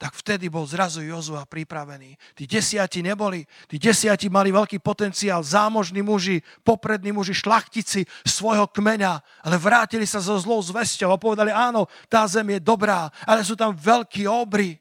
tak 0.00 0.16
vtedy 0.16 0.48
bol 0.48 0.64
zrazu 0.64 1.04
Jozua 1.04 1.44
pripravený. 1.44 2.16
Tí 2.32 2.48
desiati 2.48 3.04
neboli, 3.04 3.44
tí 3.68 3.76
desiati 3.76 4.32
mali 4.32 4.48
veľký 4.48 4.80
potenciál, 4.80 5.44
zámožní 5.44 6.00
muži, 6.00 6.40
poprední 6.64 7.12
muži, 7.12 7.36
šlachtici 7.36 8.08
svojho 8.24 8.64
kmeňa, 8.72 9.44
ale 9.44 9.60
vrátili 9.60 10.08
sa 10.08 10.24
so 10.24 10.40
zlou 10.40 10.64
zvesťou 10.64 11.12
a 11.12 11.20
povedali, 11.20 11.52
áno, 11.52 11.84
tá 12.08 12.24
zem 12.24 12.56
je 12.56 12.64
dobrá, 12.64 13.12
ale 13.28 13.44
sú 13.44 13.52
tam 13.52 13.76
veľkí 13.76 14.24
obry. 14.24 14.80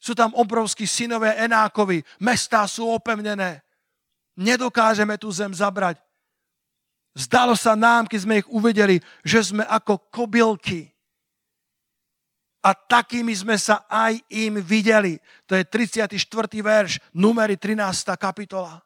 Sú 0.00 0.16
tam 0.16 0.32
obrovskí 0.32 0.88
synové 0.88 1.36
Enákovi, 1.44 2.00
mestá 2.24 2.64
sú 2.64 2.88
opevnené. 2.88 3.60
Nedokážeme 4.40 5.20
tú 5.20 5.28
zem 5.28 5.52
zabrať. 5.52 6.00
Zdalo 7.12 7.52
sa 7.52 7.76
nám, 7.76 8.08
keď 8.08 8.20
sme 8.24 8.40
ich 8.40 8.48
uvedeli, 8.48 8.96
že 9.20 9.44
sme 9.44 9.68
ako 9.68 10.08
kobylky, 10.08 10.93
a 12.64 12.72
takými 12.72 13.36
sme 13.36 13.60
sa 13.60 13.84
aj 13.92 14.24
im 14.32 14.56
videli. 14.64 15.20
To 15.44 15.52
je 15.52 15.68
34. 15.68 16.16
verš, 16.64 16.96
numery 17.12 17.60
13. 17.60 17.76
kapitola. 18.16 18.80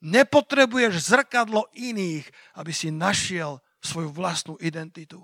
Nepotrebuješ 0.00 1.12
zrkadlo 1.12 1.68
iných, 1.76 2.24
aby 2.56 2.72
si 2.72 2.88
našiel 2.88 3.60
svoju 3.84 4.08
vlastnú 4.08 4.54
identitu. 4.64 5.20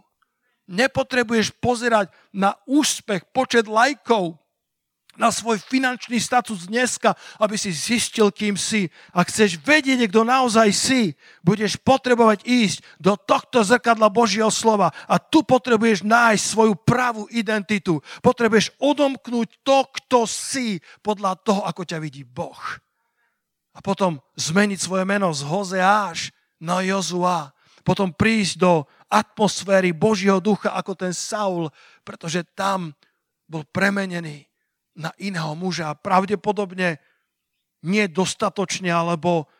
Nepotrebuješ 0.68 1.56
pozerať 1.56 2.12
na 2.34 2.56
úspech, 2.68 3.24
počet 3.32 3.64
lajkov, 3.64 4.36
na 5.14 5.30
svoj 5.30 5.62
finančný 5.62 6.18
status 6.18 6.66
dneska, 6.66 7.14
aby 7.38 7.54
si 7.54 7.70
zistil, 7.70 8.30
kým 8.34 8.58
si. 8.58 8.90
Ak 9.14 9.30
chceš 9.30 9.58
vedieť, 9.62 10.10
kto 10.10 10.26
naozaj 10.26 10.68
si, 10.74 11.14
budeš 11.40 11.78
potrebovať 11.78 12.42
ísť 12.46 12.78
do 12.98 13.14
tohto 13.14 13.62
zrkadla 13.62 14.10
Božieho 14.10 14.50
slova 14.50 14.90
a 15.06 15.16
tu 15.22 15.46
potrebuješ 15.46 16.02
nájsť 16.02 16.44
svoju 16.44 16.74
pravú 16.82 17.30
identitu. 17.30 18.02
Potrebuješ 18.20 18.74
odomknúť 18.82 19.48
to, 19.62 19.86
kto 20.02 20.26
si 20.26 20.82
podľa 21.00 21.38
toho, 21.42 21.62
ako 21.66 21.82
ťa 21.86 21.98
vidí 22.02 22.26
Boh. 22.26 22.58
A 23.74 23.82
potom 23.82 24.22
zmeniť 24.38 24.78
svoje 24.78 25.02
meno 25.02 25.34
z 25.34 25.42
Hozeáš 25.42 26.30
na 26.62 26.82
Jozua. 26.82 27.50
Potom 27.82 28.14
prísť 28.14 28.54
do 28.62 28.72
atmosféry 29.10 29.92
Božieho 29.92 30.38
ducha 30.38 30.72
ako 30.72 30.96
ten 30.96 31.12
Saul, 31.12 31.68
pretože 32.06 32.46
tam 32.54 32.94
bol 33.44 33.66
premenený 33.68 34.48
na 34.94 35.10
iného 35.18 35.52
muža. 35.58 35.94
Pravdepodobne 35.98 37.02
nie 37.84 38.04
dostatočne, 38.08 38.88
alebo 38.88 39.50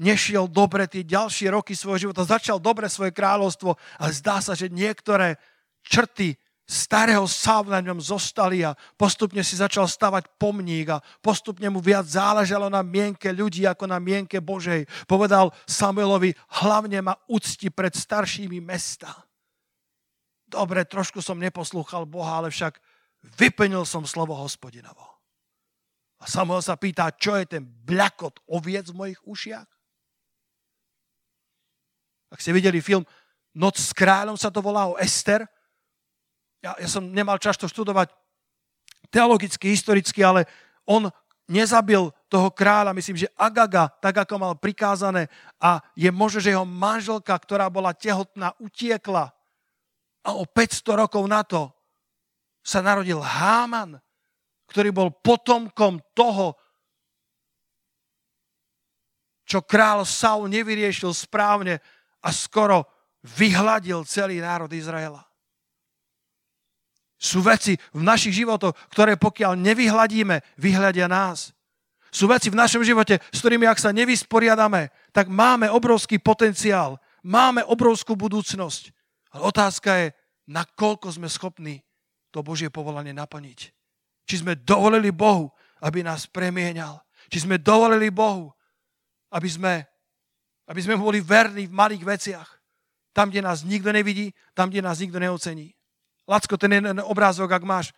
nešiel 0.00 0.48
dobre 0.50 0.84
tie 0.90 1.06
ďalšie 1.06 1.52
roky 1.52 1.72
svojho 1.72 2.08
života. 2.08 2.28
Začal 2.28 2.60
dobre 2.60 2.90
svoje 2.90 3.14
kráľovstvo, 3.14 3.76
ale 4.00 4.10
zdá 4.12 4.42
sa, 4.44 4.52
že 4.52 4.72
niektoré 4.72 5.40
črty 5.84 6.36
starého 6.70 7.26
Saula 7.26 7.82
na 7.82 7.90
ňom 7.90 7.98
zostali 7.98 8.62
a 8.62 8.78
postupne 8.94 9.42
si 9.42 9.58
začal 9.58 9.90
stavať 9.90 10.38
pomník 10.38 10.94
a 10.94 11.02
postupne 11.18 11.66
mu 11.66 11.82
viac 11.82 12.06
záležalo 12.06 12.70
na 12.70 12.86
mienke 12.86 13.34
ľudí 13.34 13.66
ako 13.66 13.90
na 13.90 13.98
mienke 13.98 14.38
Božej. 14.38 14.86
Povedal 15.10 15.50
Samuelovi, 15.66 16.30
hlavne 16.62 17.02
ma 17.02 17.18
ucti 17.26 17.74
pred 17.74 17.90
staršími 17.90 18.62
mesta. 18.62 19.10
Dobre, 20.46 20.86
trošku 20.86 21.18
som 21.18 21.42
neposlúchal 21.42 22.06
Boha, 22.06 22.38
ale 22.38 22.54
však 22.54 22.78
vyplnil 23.24 23.84
som 23.84 24.04
slovo 24.08 24.36
hospodinovo. 24.36 25.04
A 26.20 26.28
Samuel 26.28 26.60
sa 26.60 26.76
pýta, 26.76 27.08
čo 27.16 27.36
je 27.36 27.48
ten 27.48 27.64
bľakot 27.64 28.44
oviec 28.52 28.92
v 28.92 28.98
mojich 28.98 29.20
ušiach? 29.24 29.68
Ak 32.30 32.38
ste 32.38 32.54
videli 32.54 32.84
film 32.84 33.02
Noc 33.50 33.80
s 33.82 33.90
kráľom 33.90 34.38
sa 34.38 34.52
to 34.52 34.62
volá 34.62 34.86
o 34.86 34.94
Ester, 35.00 35.42
ja, 36.62 36.76
ja 36.78 36.86
som 36.86 37.02
nemal 37.02 37.40
čas 37.40 37.58
to 37.58 37.66
študovať 37.66 38.14
teologicky, 39.10 39.74
historicky, 39.74 40.22
ale 40.22 40.46
on 40.86 41.10
nezabil 41.50 42.14
toho 42.30 42.48
kráľa, 42.54 42.94
myslím, 42.94 43.26
že 43.26 43.32
Agaga, 43.34 43.90
tak 43.98 44.22
ako 44.22 44.38
mal 44.38 44.54
prikázané 44.54 45.26
a 45.58 45.82
je 45.98 46.06
možné, 46.14 46.46
že 46.46 46.54
jeho 46.54 46.68
manželka, 46.68 47.34
ktorá 47.34 47.66
bola 47.66 47.90
tehotná, 47.90 48.54
utiekla 48.62 49.34
a 50.22 50.30
o 50.36 50.46
500 50.46 51.02
rokov 51.02 51.26
na 51.26 51.42
to 51.42 51.74
sa 52.60 52.84
narodil 52.84 53.20
Háman, 53.20 53.98
ktorý 54.70 54.94
bol 54.94 55.08
potomkom 55.10 55.98
toho, 56.14 56.54
čo 59.50 59.66
král 59.66 60.06
Saul 60.06 60.46
nevyriešil 60.46 61.10
správne 61.10 61.82
a 62.22 62.30
skoro 62.30 62.86
vyhladil 63.26 64.06
celý 64.06 64.38
národ 64.38 64.70
Izraela. 64.70 65.26
Sú 67.20 67.42
veci 67.44 67.76
v 67.92 68.00
našich 68.00 68.32
životoch, 68.32 68.72
ktoré 68.88 69.18
pokiaľ 69.18 69.58
nevyhladíme, 69.58 70.40
vyhľadia 70.56 71.10
nás. 71.10 71.52
Sú 72.08 72.30
veci 72.30 72.48
v 72.48 72.56
našom 72.56 72.80
živote, 72.80 73.20
s 73.28 73.38
ktorými 73.42 73.68
ak 73.68 73.76
sa 73.76 73.92
nevysporiadame, 73.92 74.88
tak 75.12 75.28
máme 75.28 75.68
obrovský 75.68 76.16
potenciál, 76.16 76.96
máme 77.20 77.60
obrovskú 77.66 78.16
budúcnosť. 78.16 78.94
Ale 79.36 79.42
otázka 79.46 79.90
je, 80.00 80.06
nakoľko 80.48 81.06
sme 81.20 81.28
schopní 81.28 81.84
to 82.30 82.42
Božie 82.42 82.70
povolanie 82.70 83.14
naplniť. 83.14 83.60
Či 84.26 84.34
sme 84.46 84.54
dovolili 84.54 85.10
Bohu, 85.10 85.50
aby 85.82 86.06
nás 86.06 86.30
premienal. 86.30 87.02
Či 87.26 87.46
sme 87.46 87.58
dovolili 87.58 88.10
Bohu, 88.10 88.54
aby 89.34 89.48
sme, 89.50 89.86
aby 90.70 90.80
sme 90.82 90.94
boli 90.94 91.18
verní 91.18 91.66
v 91.66 91.74
malých 91.74 92.04
veciach. 92.06 92.48
Tam, 93.10 93.30
kde 93.30 93.42
nás 93.42 93.66
nikto 93.66 93.90
nevidí, 93.90 94.30
tam, 94.54 94.70
kde 94.70 94.86
nás 94.86 95.02
nikto 95.02 95.18
neocení. 95.18 95.74
Lacko, 96.30 96.54
ten 96.54 96.78
jeden 96.78 97.02
obrázok, 97.02 97.50
ak 97.50 97.66
máš, 97.66 97.90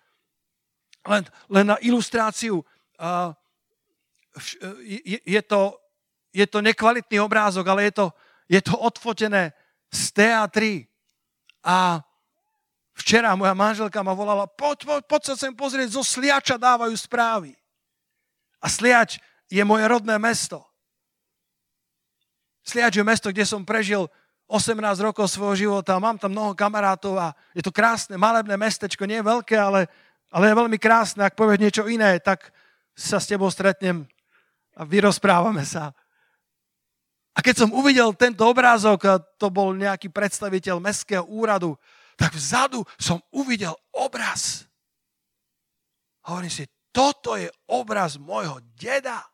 len, 1.04 1.26
len 1.52 1.66
na 1.68 1.76
ilustráciu, 1.84 2.64
uh, 2.64 3.36
je, 4.80 5.20
je, 5.20 5.42
to, 5.44 5.76
je 6.32 6.46
to 6.48 6.64
nekvalitný 6.64 7.20
obrázok, 7.20 7.68
ale 7.68 7.92
je 7.92 7.92
to, 7.92 8.06
je 8.48 8.60
to 8.64 8.74
odfotené 8.78 9.52
z 9.92 10.02
teatry. 10.16 10.88
A 11.60 12.00
Včera 13.02 13.34
moja 13.34 13.50
manželka 13.50 13.98
ma 14.06 14.14
volala, 14.14 14.46
poď, 14.46 14.86
poď, 14.86 15.02
poď 15.10 15.22
sa 15.26 15.34
sem 15.34 15.50
pozrieť, 15.50 15.98
zo 15.98 16.06
Sliača 16.06 16.54
dávajú 16.54 16.94
správy. 16.94 17.50
A 18.62 18.70
Sliač 18.70 19.18
je 19.50 19.58
moje 19.66 19.82
rodné 19.90 20.14
mesto. 20.22 20.62
Sliač 22.62 22.94
je 22.94 23.02
mesto, 23.02 23.34
kde 23.34 23.42
som 23.42 23.66
prežil 23.66 24.06
18 24.46 24.78
rokov 25.02 25.26
svojho 25.26 25.58
života, 25.58 25.98
mám 25.98 26.14
tam 26.14 26.30
mnoho 26.30 26.54
kamarátov 26.54 27.18
a 27.18 27.34
je 27.50 27.66
to 27.66 27.74
krásne, 27.74 28.14
malebné 28.14 28.54
mestečko, 28.54 29.02
nie 29.02 29.18
je 29.18 29.26
veľké, 29.26 29.58
ale, 29.58 29.90
ale 30.30 30.54
je 30.54 30.58
veľmi 30.62 30.78
krásne. 30.78 31.26
Ak 31.26 31.34
povieš 31.34 31.58
niečo 31.58 31.82
iné, 31.90 32.22
tak 32.22 32.54
sa 32.94 33.18
s 33.18 33.26
tebou 33.26 33.50
stretnem 33.50 34.06
a 34.78 34.86
vyrozprávame 34.86 35.66
sa. 35.66 35.90
A 37.34 37.42
keď 37.42 37.66
som 37.66 37.74
uvidel 37.74 38.14
tento 38.14 38.46
obrázok, 38.46 39.26
to 39.42 39.50
bol 39.50 39.74
nejaký 39.74 40.06
predstaviteľ 40.06 40.78
mestského 40.78 41.26
úradu, 41.26 41.74
tak 42.16 42.36
vzadu 42.36 42.84
som 43.00 43.20
uvidel 43.32 43.74
obraz. 43.92 44.66
Hovorím 46.26 46.52
si, 46.52 46.64
toto 46.92 47.34
je 47.34 47.48
obraz 47.72 48.20
môjho 48.20 48.60
deda. 48.78 49.24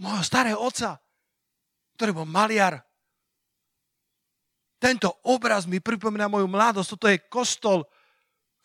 Môjho 0.00 0.24
starého 0.24 0.58
otca, 0.58 0.98
ktorý 1.94 2.24
bol 2.24 2.26
maliar. 2.26 2.82
Tento 4.82 5.22
obraz 5.30 5.68
mi 5.68 5.78
pripomína 5.78 6.26
moju 6.26 6.50
mladosť. 6.50 6.88
Toto 6.98 7.06
je 7.06 7.22
kostol, 7.30 7.86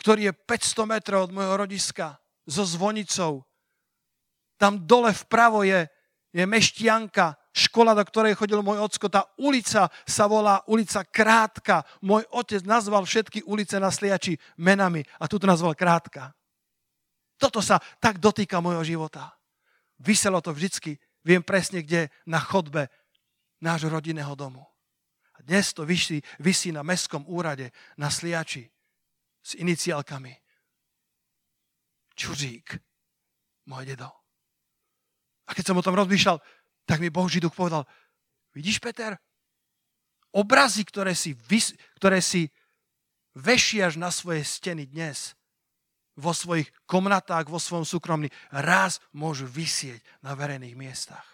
ktorý 0.02 0.32
je 0.32 0.34
500 0.34 0.90
metrov 0.90 1.30
od 1.30 1.36
môjho 1.36 1.54
rodiska 1.54 2.18
so 2.50 2.66
zvonicou. 2.66 3.46
Tam 4.58 4.82
dole 4.90 5.14
vpravo 5.14 5.62
je 5.62 5.86
je 6.38 6.46
Meštianka, 6.46 7.34
škola, 7.58 7.98
do 7.98 8.06
ktorej 8.06 8.38
chodil 8.38 8.62
môj 8.62 8.78
ocko. 8.86 9.10
Tá 9.10 9.26
ulica 9.42 9.90
sa 10.06 10.30
volá 10.30 10.62
ulica 10.70 11.02
Krátka. 11.02 11.82
Môj 12.06 12.22
otec 12.30 12.62
nazval 12.62 13.10
všetky 13.10 13.42
ulice 13.50 13.82
na 13.82 13.90
Sliači 13.90 14.38
menami 14.62 15.02
a 15.18 15.26
tu 15.26 15.42
nazval 15.42 15.74
Krátka. 15.74 16.38
Toto 17.42 17.62
sa 17.62 17.82
tak 17.98 18.22
dotýka 18.22 18.62
môjho 18.62 18.86
života. 18.86 19.34
Vyselo 19.98 20.42
to 20.42 20.54
vždycky. 20.54 21.02
Viem 21.26 21.42
presne, 21.42 21.82
kde 21.82 22.14
na 22.30 22.38
chodbe 22.38 22.88
nášho 23.60 23.90
rodinného 23.90 24.38
domu. 24.38 24.62
A 25.38 25.42
dnes 25.42 25.74
to 25.74 25.86
vysí, 25.86 26.22
vysí 26.42 26.70
na 26.70 26.86
mestskom 26.86 27.26
úrade 27.26 27.74
na 27.98 28.10
Sliači 28.10 28.70
s 29.42 29.58
iniciálkami. 29.58 30.34
Čuřík, 32.18 32.74
môj 33.70 33.86
dedo. 33.86 34.10
A 35.48 35.56
keď 35.56 35.72
som 35.72 35.80
o 35.80 35.86
tom 35.86 35.96
rozmýšľal, 35.96 36.42
tak 36.88 37.04
mi 37.04 37.12
Boží 37.12 37.44
duch 37.44 37.52
povedal, 37.52 37.84
vidíš, 38.56 38.80
Peter, 38.80 39.20
obrazy, 40.32 40.88
ktoré 40.88 41.12
si, 41.12 41.36
vys- 41.52 41.76
ktoré 42.00 42.24
si 42.24 42.48
vešiaš 43.36 44.00
na 44.00 44.08
svoje 44.10 44.48
steny 44.48 44.88
dnes, 44.88 45.36
vo 46.18 46.34
svojich 46.34 46.72
komnatách, 46.90 47.46
vo 47.46 47.62
svojom 47.62 47.86
súkromí, 47.86 48.32
raz 48.50 48.98
môžu 49.14 49.46
vysieť 49.46 50.02
na 50.26 50.34
verejných 50.34 50.74
miestach. 50.74 51.28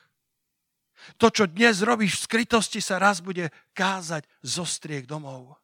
To, 1.15 1.31
čo 1.31 1.47
dnes 1.47 1.79
robíš 1.79 2.19
v 2.19 2.23
skrytosti, 2.27 2.83
sa 2.83 2.99
raz 2.99 3.23
bude 3.23 3.47
kázať 3.71 4.27
zo 4.43 4.67
striek 4.67 5.07
domov 5.07 5.63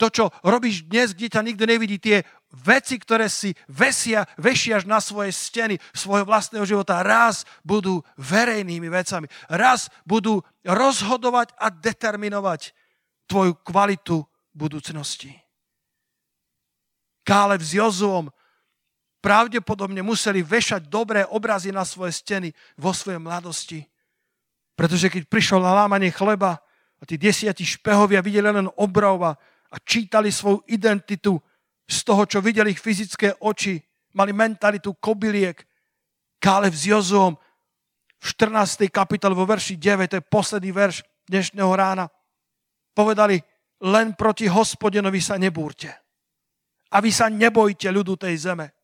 to, 0.00 0.08
čo 0.08 0.24
robíš 0.40 0.88
dnes, 0.88 1.12
kde 1.12 1.28
ťa 1.28 1.44
nikto 1.44 1.68
nevidí, 1.68 2.00
tie 2.00 2.24
veci, 2.50 2.98
ktoré 2.98 3.30
si 3.30 3.54
vesia, 3.70 4.26
vešiaš 4.34 4.84
na 4.84 4.98
svoje 4.98 5.30
steny 5.30 5.78
svojho 5.94 6.26
vlastného 6.26 6.66
života, 6.66 7.02
raz 7.06 7.46
budú 7.62 8.02
verejnými 8.18 8.90
vecami. 8.90 9.30
Raz 9.46 9.88
budú 10.02 10.42
rozhodovať 10.66 11.54
a 11.56 11.70
determinovať 11.70 12.74
tvoju 13.30 13.54
kvalitu 13.62 14.26
budúcnosti. 14.50 15.30
Kálev 17.22 17.62
s 17.62 17.78
Jozuom 17.78 18.34
pravdepodobne 19.22 20.02
museli 20.02 20.42
vešať 20.42 20.90
dobré 20.90 21.22
obrazy 21.28 21.70
na 21.70 21.86
svoje 21.86 22.18
steny 22.18 22.50
vo 22.74 22.90
svojej 22.90 23.22
mladosti. 23.22 23.86
Pretože 24.74 25.12
keď 25.12 25.28
prišlo 25.28 25.62
na 25.62 25.76
lámanie 25.76 26.10
chleba 26.10 26.58
a 26.98 27.02
tí 27.06 27.20
desiatí 27.20 27.62
špehovia 27.62 28.24
videli 28.24 28.50
len 28.50 28.66
obrov 28.80 29.22
a 29.70 29.76
čítali 29.86 30.32
svoju 30.32 30.64
identitu 30.66 31.38
z 31.90 32.06
toho, 32.06 32.22
čo 32.22 32.38
videli 32.38 32.70
ich 32.70 32.78
fyzické 32.78 33.34
oči. 33.42 33.82
Mali 34.14 34.30
mentalitu 34.30 34.94
kobyliek. 34.94 35.58
Kálev 36.38 36.72
s 36.72 36.86
Jozuom 36.86 37.34
v 38.20 38.24
14. 38.24 38.86
kapitole 38.92 39.32
vo 39.32 39.48
verši 39.48 39.80
9, 39.80 40.08
to 40.12 40.16
je 40.20 40.30
posledný 40.30 40.70
verš 40.76 41.00
dnešného 41.24 41.72
rána, 41.72 42.04
povedali, 42.92 43.40
len 43.80 44.12
proti 44.12 44.44
hospodinovi 44.44 45.24
sa 45.24 45.40
nebúrte. 45.40 45.88
A 46.92 47.00
vy 47.00 47.08
sa 47.08 47.32
nebojte 47.32 47.88
ľudu 47.88 48.20
tej 48.20 48.50
zeme. 48.50 48.76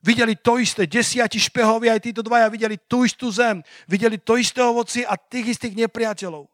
Videli 0.00 0.38
to 0.38 0.56
isté, 0.56 0.86
desiati 0.86 1.36
špehovi, 1.36 1.90
aj 1.90 2.00
títo 2.00 2.22
dvaja 2.22 2.48
videli 2.48 2.78
tú 2.80 3.02
istú 3.04 3.28
zem, 3.28 3.60
videli 3.90 4.16
to 4.16 4.38
isté 4.40 4.62
ovoci 4.62 5.02
a 5.04 5.18
tých 5.18 5.58
istých 5.58 5.76
nepriateľov. 5.76 6.46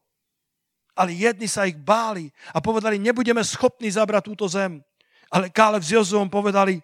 Ale 0.96 1.10
jedni 1.12 1.46
sa 1.46 1.68
ich 1.68 1.76
báli 1.78 2.32
a 2.50 2.58
povedali, 2.58 2.98
nebudeme 2.98 3.44
schopní 3.44 3.92
zabrať 3.92 4.22
túto 4.26 4.48
zem. 4.48 4.80
Ale 5.32 5.48
Kálev 5.48 5.80
s 5.80 5.90
Jozuom 5.96 6.28
povedali, 6.28 6.76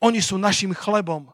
oni 0.00 0.22
sú 0.22 0.38
našim 0.38 0.70
chlebom. 0.70 1.28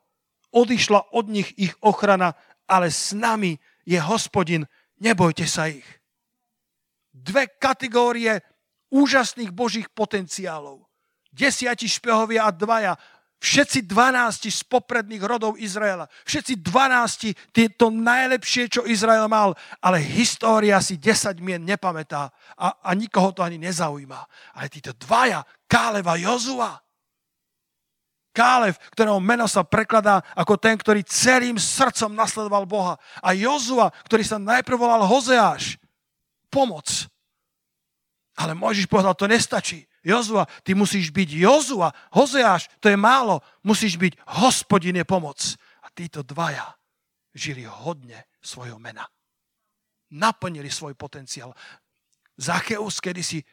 Odišla 0.53 1.13
od 1.13 1.29
nich 1.29 1.53
ich 1.61 1.77
ochrana, 1.85 2.33
ale 2.65 2.89
s 2.89 3.13
nami 3.13 3.61
je 3.85 4.01
hospodin, 4.01 4.65
nebojte 5.01 5.45
sa 5.45 5.69
ich. 5.69 5.85
Dve 7.13 7.53
kategórie 7.61 8.41
úžasných 8.93 9.53
božích 9.53 9.89
potenciálov. 9.93 10.85
Desiati 11.33 11.89
špehovia 11.89 12.49
a 12.49 12.53
dvaja 12.53 12.93
Všetci 13.43 13.91
dvanácti 13.91 14.55
z 14.55 14.63
popredných 14.71 15.19
rodov 15.19 15.59
Izraela. 15.59 16.07
Všetci 16.23 16.63
dvanácti, 16.63 17.35
to 17.75 17.91
najlepšie, 17.91 18.71
čo 18.71 18.87
Izrael 18.87 19.27
mal. 19.27 19.59
Ale 19.83 19.99
história 19.99 20.79
si 20.79 20.95
10 20.95 21.43
mien 21.43 21.59
nepamätá 21.59 22.31
a, 22.55 22.79
a 22.79 22.91
nikoho 22.95 23.35
to 23.35 23.43
ani 23.43 23.59
nezaujíma. 23.59 24.21
Ale 24.55 24.71
títo 24.71 24.95
dvaja, 24.95 25.43
Kálev 25.67 26.07
a 26.07 26.15
Jozua. 26.23 26.73
Kálev, 28.31 28.79
ktorého 28.95 29.19
meno 29.19 29.51
sa 29.51 29.67
prekladá 29.67 30.23
ako 30.39 30.55
ten, 30.55 30.79
ktorý 30.79 31.03
celým 31.03 31.59
srdcom 31.59 32.15
nasledoval 32.15 32.63
Boha. 32.63 32.95
A 33.19 33.35
Jozua, 33.35 33.91
ktorý 34.07 34.23
sa 34.23 34.39
najprv 34.39 34.79
volal 34.79 35.03
Hozeáš. 35.03 35.83
Pomoc. 36.47 37.11
Ale 38.39 38.55
Mojžiš 38.55 38.87
povedal, 38.87 39.19
to 39.19 39.27
nestačí. 39.27 39.83
Jozua, 40.03 40.51
ty 40.67 40.75
musíš 40.75 41.15
byť 41.15 41.29
Jozua, 41.47 41.95
Hozeáš, 42.11 42.67
to 42.83 42.91
je 42.91 42.99
málo, 42.99 43.39
musíš 43.63 43.95
byť 43.95 44.19
hospodine 44.43 45.07
pomoc. 45.07 45.55
A 45.83 45.91
títo 45.95 46.27
dvaja 46.27 46.75
žili 47.35 47.63
hodne 47.65 48.27
svojho 48.43 48.83
mena. 48.83 49.07
Naplnili 50.13 50.69
svoj 50.69 50.99
potenciál. 50.99 51.55
Zacheus 52.37 52.99
kedysi 52.99 53.47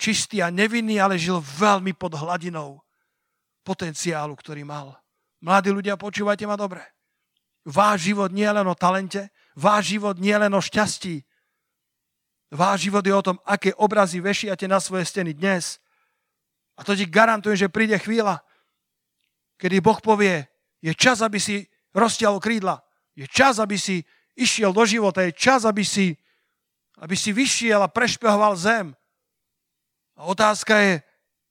čistý 0.00 0.40
a 0.40 0.48
nevinný, 0.48 0.96
ale 0.96 1.20
žil 1.20 1.38
veľmi 1.38 1.92
pod 1.92 2.16
hladinou 2.16 2.80
potenciálu, 3.60 4.32
ktorý 4.32 4.64
mal. 4.64 4.96
Mladí 5.44 5.68
ľudia, 5.68 6.00
počúvajte 6.00 6.48
ma 6.48 6.56
dobre. 6.56 6.80
Váš 7.68 8.08
život 8.08 8.32
nie 8.32 8.48
je 8.48 8.56
len 8.56 8.64
o 8.64 8.72
talente, 8.72 9.28
váš 9.52 9.92
život 9.92 10.16
nie 10.16 10.32
je 10.32 10.40
len 10.40 10.52
o 10.56 10.64
šťastí. 10.64 11.20
Váš 12.50 12.88
život 12.88 13.04
je 13.04 13.14
o 13.14 13.22
tom, 13.22 13.36
aké 13.44 13.76
obrazy 13.76 14.18
vešiate 14.18 14.64
na 14.64 14.80
svoje 14.80 15.04
steny 15.06 15.36
dnes 15.36 15.78
a 16.80 16.84
to 16.84 16.96
ti 16.96 17.04
garantujem, 17.04 17.68
že 17.68 17.68
príde 17.68 18.00
chvíľa, 18.00 18.40
kedy 19.60 19.84
Boh 19.84 20.00
povie, 20.00 20.48
je 20.80 20.96
čas, 20.96 21.20
aby 21.20 21.36
si 21.36 21.68
roztiahol 21.92 22.40
krídla. 22.40 22.80
Je 23.12 23.28
čas, 23.28 23.60
aby 23.60 23.76
si 23.76 24.00
išiel 24.32 24.72
do 24.72 24.80
života. 24.88 25.20
Je 25.20 25.36
čas, 25.36 25.68
aby 25.68 25.84
si, 25.84 26.16
aby 26.96 27.12
si 27.12 27.36
vyšiel 27.36 27.84
a 27.84 27.92
prešpehoval 27.92 28.56
zem. 28.56 28.96
A 30.16 30.24
otázka 30.24 30.80
je, 30.80 30.94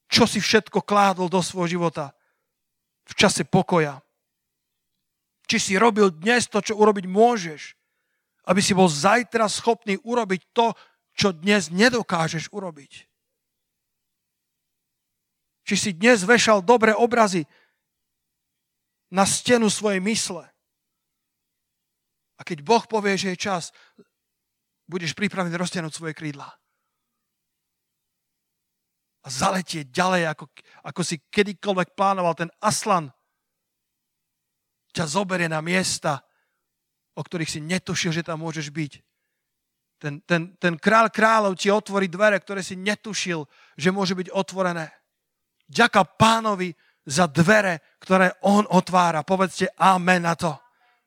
čo 0.09 0.25
si 0.25 0.41
všetko 0.41 0.81
kládol 0.81 1.29
do 1.29 1.45
svojho 1.45 1.77
života 1.77 2.09
v 3.05 3.13
čase 3.13 3.45
pokoja. 3.45 4.01
Či 5.45 5.57
si 5.61 5.73
robil 5.77 6.09
dnes 6.09 6.49
to, 6.49 6.57
čo 6.57 6.73
urobiť 6.73 7.05
môžeš, 7.05 7.77
aby 8.49 8.61
si 8.65 8.73
bol 8.73 8.89
zajtra 8.89 9.45
schopný 9.45 10.01
urobiť 10.01 10.41
to, 10.57 10.73
čo 11.13 11.33
dnes 11.37 11.69
nedokážeš 11.69 12.49
urobiť. 12.49 13.08
Či 15.69 15.77
si 15.77 15.91
dnes 15.93 16.25
vešal 16.25 16.65
dobré 16.65 16.97
obrazy 16.97 17.45
na 19.13 19.21
stenu 19.21 19.69
svojej 19.69 20.01
mysle. 20.01 20.49
A 22.37 22.41
keď 22.41 22.65
Boh 22.65 22.81
povie, 22.89 23.13
že 23.13 23.37
je 23.37 23.45
čas, 23.45 23.69
budeš 24.89 25.13
pripravený 25.13 25.53
roztiahnuť 25.53 25.93
svoje 25.93 26.17
krídla. 26.17 26.49
A 29.21 29.27
zaletieť 29.29 29.93
ďalej, 29.93 30.33
ako, 30.33 30.49
ako 30.89 31.01
si 31.05 31.21
kedykoľvek 31.29 31.93
plánoval. 31.93 32.33
Ten 32.33 32.49
aslan 32.65 33.13
ťa 34.89 35.05
zoberie 35.05 35.45
na 35.45 35.61
miesta, 35.61 36.25
o 37.13 37.21
ktorých 37.21 37.53
si 37.53 37.61
netušil, 37.61 38.09
že 38.09 38.25
tam 38.25 38.41
môžeš 38.41 38.73
byť. 38.73 38.93
Ten, 40.01 40.17
ten, 40.25 40.57
ten 40.57 40.73
král 40.81 41.13
kráľov 41.13 41.61
ti 41.61 41.69
otvorí 41.69 42.09
dvere, 42.09 42.41
ktoré 42.41 42.65
si 42.65 42.73
netušil, 42.73 43.45
že 43.77 43.93
môže 43.93 44.17
byť 44.17 44.33
otvorené. 44.33 44.97
Ďaká 45.69 46.17
pánovi 46.17 46.73
za 47.05 47.29
dvere, 47.29 47.97
ktoré 48.01 48.33
on 48.41 48.65
otvára. 48.69 49.21
Povedzte 49.21 49.69
amen 49.77 50.25
na 50.25 50.33
to. 50.33 50.57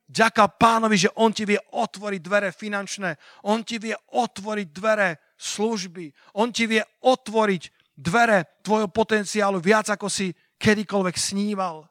Ďaká 0.07 0.47
pánovi, 0.55 1.07
že 1.07 1.13
on 1.19 1.31
ti 1.35 1.43
vie 1.47 1.57
otvoriť 1.57 2.21
dvere 2.21 2.49
finančné, 2.51 3.17
on 3.49 3.63
ti 3.63 3.79
vie 3.79 3.95
otvoriť 3.95 4.67
dvere 4.69 5.33
služby, 5.39 6.37
on 6.37 6.51
ti 6.51 6.69
vie 6.69 6.83
otvoriť 7.01 7.63
dvere 7.97 8.61
tvojho 8.61 8.91
potenciálu 8.91 9.57
viac, 9.63 9.89
ako 9.89 10.11
si 10.11 10.29
kedykoľvek 10.59 11.15
sníval. 11.17 11.87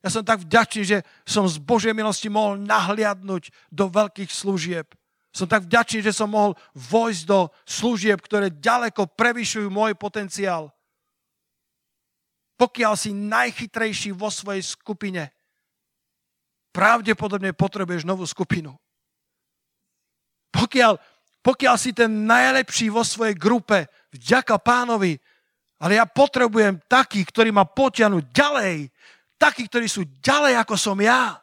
Ja 0.00 0.08
som 0.08 0.24
tak 0.24 0.40
vďačný, 0.48 0.82
že 0.82 0.98
som 1.28 1.44
z 1.44 1.60
Božej 1.60 1.92
milosti 1.92 2.32
mohol 2.32 2.56
nahliadnúť 2.64 3.52
do 3.68 3.92
veľkých 3.92 4.32
služieb. 4.32 4.88
Som 5.30 5.46
tak 5.46 5.68
vďačný, 5.68 6.02
že 6.02 6.16
som 6.16 6.32
mohol 6.32 6.56
vojsť 6.74 7.22
do 7.28 7.52
služieb, 7.68 8.18
ktoré 8.18 8.50
ďaleko 8.50 9.14
prevyšujú 9.14 9.68
môj 9.70 9.94
potenciál. 9.94 10.72
Pokiaľ 12.60 12.92
si 12.92 13.16
najchytrejší 13.16 14.12
vo 14.12 14.28
svojej 14.28 14.60
skupine, 14.60 15.32
pravdepodobne 16.76 17.56
potrebuješ 17.56 18.04
novú 18.04 18.28
skupinu. 18.28 18.76
Pokiaľ, 20.52 21.00
pokiaľ 21.40 21.74
si 21.80 21.96
ten 21.96 22.28
najlepší 22.28 22.92
vo 22.92 23.00
svojej 23.00 23.32
grupe, 23.32 23.88
vďaka 24.12 24.60
pánovi, 24.60 25.16
ale 25.80 25.96
ja 25.96 26.04
potrebujem 26.04 26.84
takých, 26.84 27.32
ktorí 27.32 27.48
ma 27.48 27.64
potiahnu 27.64 28.28
ďalej, 28.28 28.92
takí, 29.40 29.64
ktorí 29.64 29.88
sú 29.88 30.04
ďalej 30.20 30.60
ako 30.60 30.76
som 30.76 31.00
ja, 31.00 31.40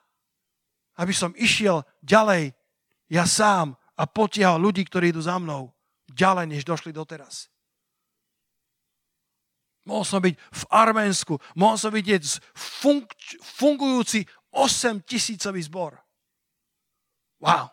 aby 1.02 1.14
som 1.18 1.34
išiel 1.34 1.82
ďalej 2.06 2.54
ja 3.10 3.26
sám 3.26 3.74
a 3.98 4.04
potiahol 4.06 4.70
ľudí, 4.70 4.86
ktorí 4.86 5.10
idú 5.10 5.26
za 5.26 5.42
mnou 5.42 5.74
ďalej, 6.14 6.46
než 6.46 6.62
došli 6.62 6.94
doteraz. 6.94 7.50
Mohol 9.88 10.04
som 10.04 10.20
byť 10.20 10.36
v 10.36 10.64
Arménsku, 10.68 11.34
mohol 11.56 11.80
som 11.80 11.96
vidieť 11.96 12.20
fung- 12.52 13.08
fungujúci 13.40 14.28
8 14.52 15.00
tisícový 15.08 15.64
zbor. 15.64 15.96
Wow. 17.40 17.72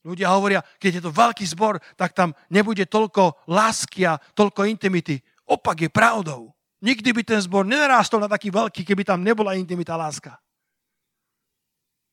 Ľudia 0.00 0.32
hovoria, 0.32 0.64
keď 0.80 0.90
je 0.96 1.02
to 1.04 1.12
veľký 1.12 1.44
zbor, 1.44 1.76
tak 1.92 2.16
tam 2.16 2.32
nebude 2.48 2.88
toľko 2.88 3.44
lásky 3.52 4.08
a 4.08 4.16
toľko 4.16 4.64
intimity. 4.64 5.20
Opak 5.44 5.84
je 5.84 5.90
pravdou. 5.92 6.56
Nikdy 6.80 7.12
by 7.12 7.22
ten 7.26 7.40
zbor 7.44 7.68
nenarástol 7.68 8.24
na 8.24 8.30
taký 8.32 8.48
veľký, 8.48 8.80
keby 8.80 9.04
tam 9.04 9.20
nebola 9.20 9.52
intimita 9.60 9.92
láska. 10.00 10.40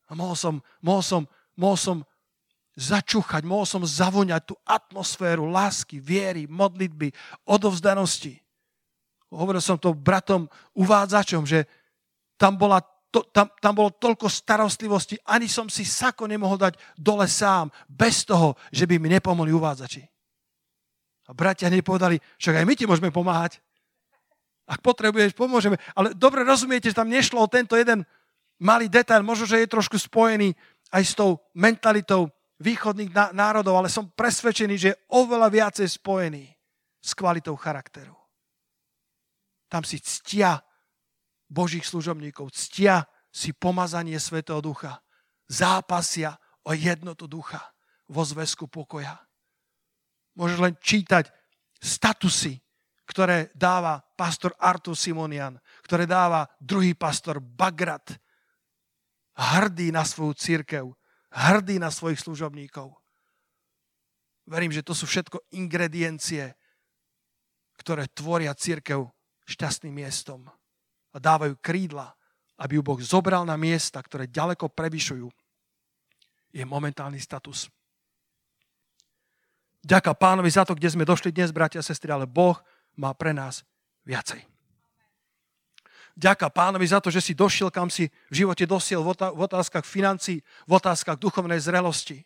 A 0.08 0.12
mohol 0.12 0.36
som, 0.36 0.60
mohol 0.84 1.00
som, 1.00 1.24
mohol 1.56 1.80
som 1.80 1.98
začúchať, 2.78 3.42
mohol 3.42 3.66
som 3.66 3.82
zavoňať 3.82 4.54
tú 4.54 4.56
atmosféru 4.62 5.50
lásky, 5.50 5.98
viery, 5.98 6.46
modlitby, 6.46 7.10
odovzdanosti. 7.50 8.38
Hovoril 9.34 9.60
som 9.60 9.82
to 9.82 9.98
bratom 9.98 10.46
uvádzačom, 10.78 11.44
že 11.44 11.66
tam, 12.38 12.54
bola 12.56 12.80
to, 13.10 13.26
tam, 13.34 13.50
tam 13.58 13.74
bolo 13.74 13.90
toľko 13.98 14.30
starostlivosti, 14.30 15.18
ani 15.26 15.50
som 15.50 15.66
si 15.68 15.82
sako 15.84 16.30
nemohol 16.30 16.62
dať 16.62 16.78
dole 16.94 17.26
sám, 17.26 17.74
bez 17.90 18.24
toho, 18.24 18.54
že 18.70 18.86
by 18.86 19.02
mi 19.02 19.10
nepomohli 19.10 19.50
uvádzači. 19.52 20.06
A 21.28 21.36
bratia 21.36 21.68
hneď 21.68 21.84
povedali, 21.84 22.22
však 22.40 22.62
aj 22.62 22.66
my 22.70 22.74
ti 22.78 22.86
môžeme 22.88 23.12
pomáhať. 23.12 23.60
Ak 24.70 24.80
potrebuješ, 24.80 25.36
pomôžeme. 25.36 25.76
Ale 25.92 26.16
dobre 26.16 26.46
rozumiete, 26.46 26.88
že 26.88 26.96
tam 26.96 27.12
nešlo 27.12 27.42
o 27.42 27.52
tento 27.52 27.76
jeden 27.76 28.08
malý 28.62 28.88
detail, 28.88 29.26
možno, 29.26 29.44
že 29.44 29.60
je 29.64 29.68
trošku 29.68 30.00
spojený 30.00 30.56
aj 30.92 31.04
s 31.04 31.14
tou 31.16 31.44
mentalitou 31.52 32.32
východných 32.58 33.14
národov, 33.34 33.82
ale 33.82 33.90
som 33.90 34.10
presvedčený, 34.10 34.76
že 34.78 34.90
je 34.94 35.00
oveľa 35.14 35.48
viacej 35.50 35.88
spojený 35.88 36.46
s 37.02 37.12
kvalitou 37.14 37.54
charakteru. 37.58 38.16
Tam 39.68 39.84
si 39.84 40.00
ctia 40.00 40.64
Božích 41.48 41.86
služobníkov, 41.86 42.52
ctia 42.56 43.06
si 43.30 43.54
pomazanie 43.54 44.18
Svetého 44.18 44.64
Ducha, 44.64 45.00
zápasia 45.48 46.36
o 46.68 46.76
jednotu 46.76 47.28
ducha 47.30 47.62
vo 48.08 48.24
zväzku 48.24 48.68
pokoja. 48.68 49.16
Môžeš 50.36 50.60
len 50.60 50.76
čítať 50.80 51.32
statusy 51.80 52.60
ktoré 53.08 53.56
dáva 53.56 54.04
pastor 54.20 54.52
Artur 54.60 54.94
Simonian, 54.94 55.56
ktoré 55.88 56.04
dáva 56.04 56.44
druhý 56.60 56.92
pastor 56.92 57.40
Bagrat. 57.40 58.20
Hrdý 59.38 59.96
na 59.96 60.04
svoju 60.04 60.36
církev, 60.36 60.92
hrdý 61.32 61.80
na 61.82 61.92
svojich 61.92 62.22
služobníkov. 62.24 62.94
Verím, 64.48 64.72
že 64.72 64.86
to 64.86 64.96
sú 64.96 65.04
všetko 65.04 65.44
ingrediencie, 65.52 66.56
ktoré 67.78 68.08
tvoria 68.12 68.56
církev 68.56 69.06
šťastným 69.48 70.04
miestom 70.04 70.48
a 71.12 71.18
dávajú 71.20 71.60
krídla, 71.60 72.16
aby 72.58 72.80
ju 72.80 72.82
Boh 72.84 73.00
zobral 73.04 73.44
na 73.44 73.60
miesta, 73.60 74.02
ktoré 74.02 74.26
ďaleko 74.28 74.72
prevyšujú 74.72 75.28
je 76.58 76.64
momentálny 76.66 77.22
status. 77.22 77.70
Ďaká 79.86 80.18
pánovi 80.18 80.50
za 80.52 80.66
to, 80.66 80.74
kde 80.76 80.90
sme 80.90 81.08
došli 81.08 81.32
dnes, 81.32 81.54
bratia 81.54 81.80
a 81.80 81.86
sestry, 81.86 82.12
ale 82.12 82.28
Boh 82.28 82.58
má 82.98 83.14
pre 83.14 83.32
nás 83.32 83.62
viacej. 84.04 84.57
Ďaká 86.18 86.50
pánovi 86.50 86.90
za 86.90 86.98
to, 86.98 87.14
že 87.14 87.22
si 87.22 87.38
došiel, 87.38 87.70
kam 87.70 87.94
si 87.94 88.10
v 88.34 88.42
živote 88.42 88.66
dosiel 88.66 89.06
v 89.06 89.14
otázkach 89.38 89.86
financí, 89.86 90.42
v 90.66 90.72
otázkach 90.74 91.22
duchovnej 91.22 91.62
zrelosti. 91.62 92.26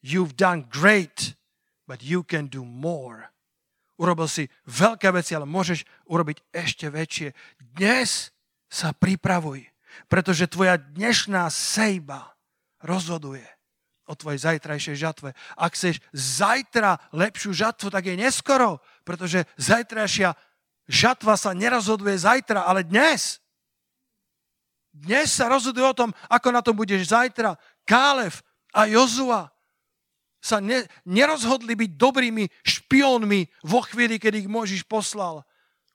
You've 0.00 0.32
done 0.32 0.64
great, 0.72 1.36
but 1.84 2.00
you 2.00 2.24
can 2.24 2.48
do 2.48 2.64
more. 2.64 3.28
Urobil 4.00 4.24
si 4.24 4.48
veľké 4.64 5.12
veci, 5.12 5.36
ale 5.36 5.44
môžeš 5.44 5.84
urobiť 6.08 6.40
ešte 6.48 6.88
väčšie. 6.88 7.36
Dnes 7.76 8.32
sa 8.72 8.96
pripravuj, 8.96 9.68
pretože 10.08 10.48
tvoja 10.48 10.80
dnešná 10.80 11.44
sejba 11.52 12.32
rozhoduje 12.80 13.44
o 14.08 14.16
tvojej 14.16 14.40
zajtrajšej 14.40 14.96
žatve. 14.96 15.36
Ak 15.60 15.76
chceš 15.76 16.00
zajtra 16.16 16.96
lepšiu 17.12 17.52
žatvu, 17.52 17.92
tak 17.92 18.08
je 18.08 18.16
neskoro, 18.16 18.80
pretože 19.04 19.44
zajtrajšia 19.60 20.32
žatva 20.90 21.38
sa 21.38 21.54
nerozhoduje 21.54 22.18
zajtra, 22.18 22.66
ale 22.66 22.82
dnes. 22.82 23.38
Dnes 24.90 25.30
sa 25.30 25.46
rozhoduje 25.46 25.86
o 25.86 25.94
tom, 25.94 26.10
ako 26.26 26.50
na 26.50 26.60
tom 26.60 26.74
budeš 26.74 27.14
zajtra. 27.14 27.54
Kálev 27.86 28.42
a 28.74 28.90
Jozua 28.90 29.54
sa 30.42 30.58
ne, 30.58 30.82
nerozhodli 31.06 31.78
byť 31.78 31.90
dobrými 31.94 32.44
špiónmi 32.66 33.46
vo 33.62 33.80
chvíli, 33.86 34.18
keď 34.18 34.42
ich 34.42 34.48
Možiš 34.50 34.82
poslal. 34.82 35.46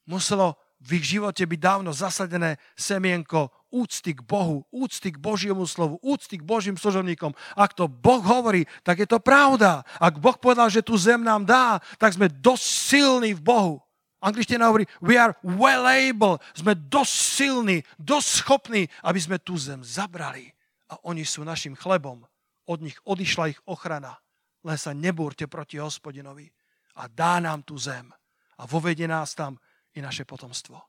Muselo 0.07 0.55
v 0.79 1.01
ich 1.01 1.17
živote 1.17 1.43
byť 1.43 1.59
dávno 1.59 1.91
zasadené 1.91 2.61
semienko 2.77 3.51
úcty 3.73 4.15
k 4.15 4.23
Bohu, 4.23 4.63
úcty 4.71 5.11
k 5.11 5.19
Božiemu 5.19 5.67
slovu, 5.67 5.99
úcty 5.99 6.39
k 6.39 6.47
Božím 6.47 6.79
služobníkom. 6.79 7.35
Ak 7.57 7.75
to 7.75 7.91
Boh 7.91 8.23
hovorí, 8.23 8.63
tak 8.85 9.03
je 9.03 9.07
to 9.09 9.19
pravda. 9.19 9.83
Ak 9.99 10.21
Boh 10.21 10.37
povedal, 10.39 10.71
že 10.71 10.85
tu 10.85 10.95
zem 10.95 11.19
nám 11.19 11.43
dá, 11.43 11.83
tak 11.99 12.15
sme 12.15 12.31
dosť 12.31 12.63
silní 12.63 13.35
v 13.35 13.43
Bohu. 13.43 13.84
Angličtina 14.25 14.73
hovorí, 14.73 14.89
we 15.05 15.21
are 15.21 15.37
well 15.45 15.85
able, 15.85 16.41
sme 16.57 16.73
dosť 16.73 17.13
silní, 17.13 17.77
dosť 18.01 18.29
schopní, 18.41 18.89
aby 19.05 19.21
sme 19.21 19.37
tú 19.37 19.53
zem 19.61 19.85
zabrali. 19.85 20.49
A 20.89 20.97
oni 21.05 21.21
sú 21.21 21.45
našim 21.45 21.77
chlebom. 21.77 22.25
Od 22.65 22.79
nich 22.81 22.97
odišla 23.05 23.53
ich 23.53 23.61
ochrana. 23.69 24.17
Len 24.65 24.81
sa 24.81 24.97
nebúrte 24.97 25.45
proti 25.45 25.77
hospodinovi. 25.77 26.49
A 26.97 27.05
dá 27.05 27.37
nám 27.37 27.61
tú 27.61 27.77
zem. 27.77 28.09
A 28.57 28.65
vovedie 28.65 29.05
nás 29.05 29.37
tam 29.37 29.61
i 29.93 30.01
naše 30.01 30.25
potomstvo. 30.25 30.81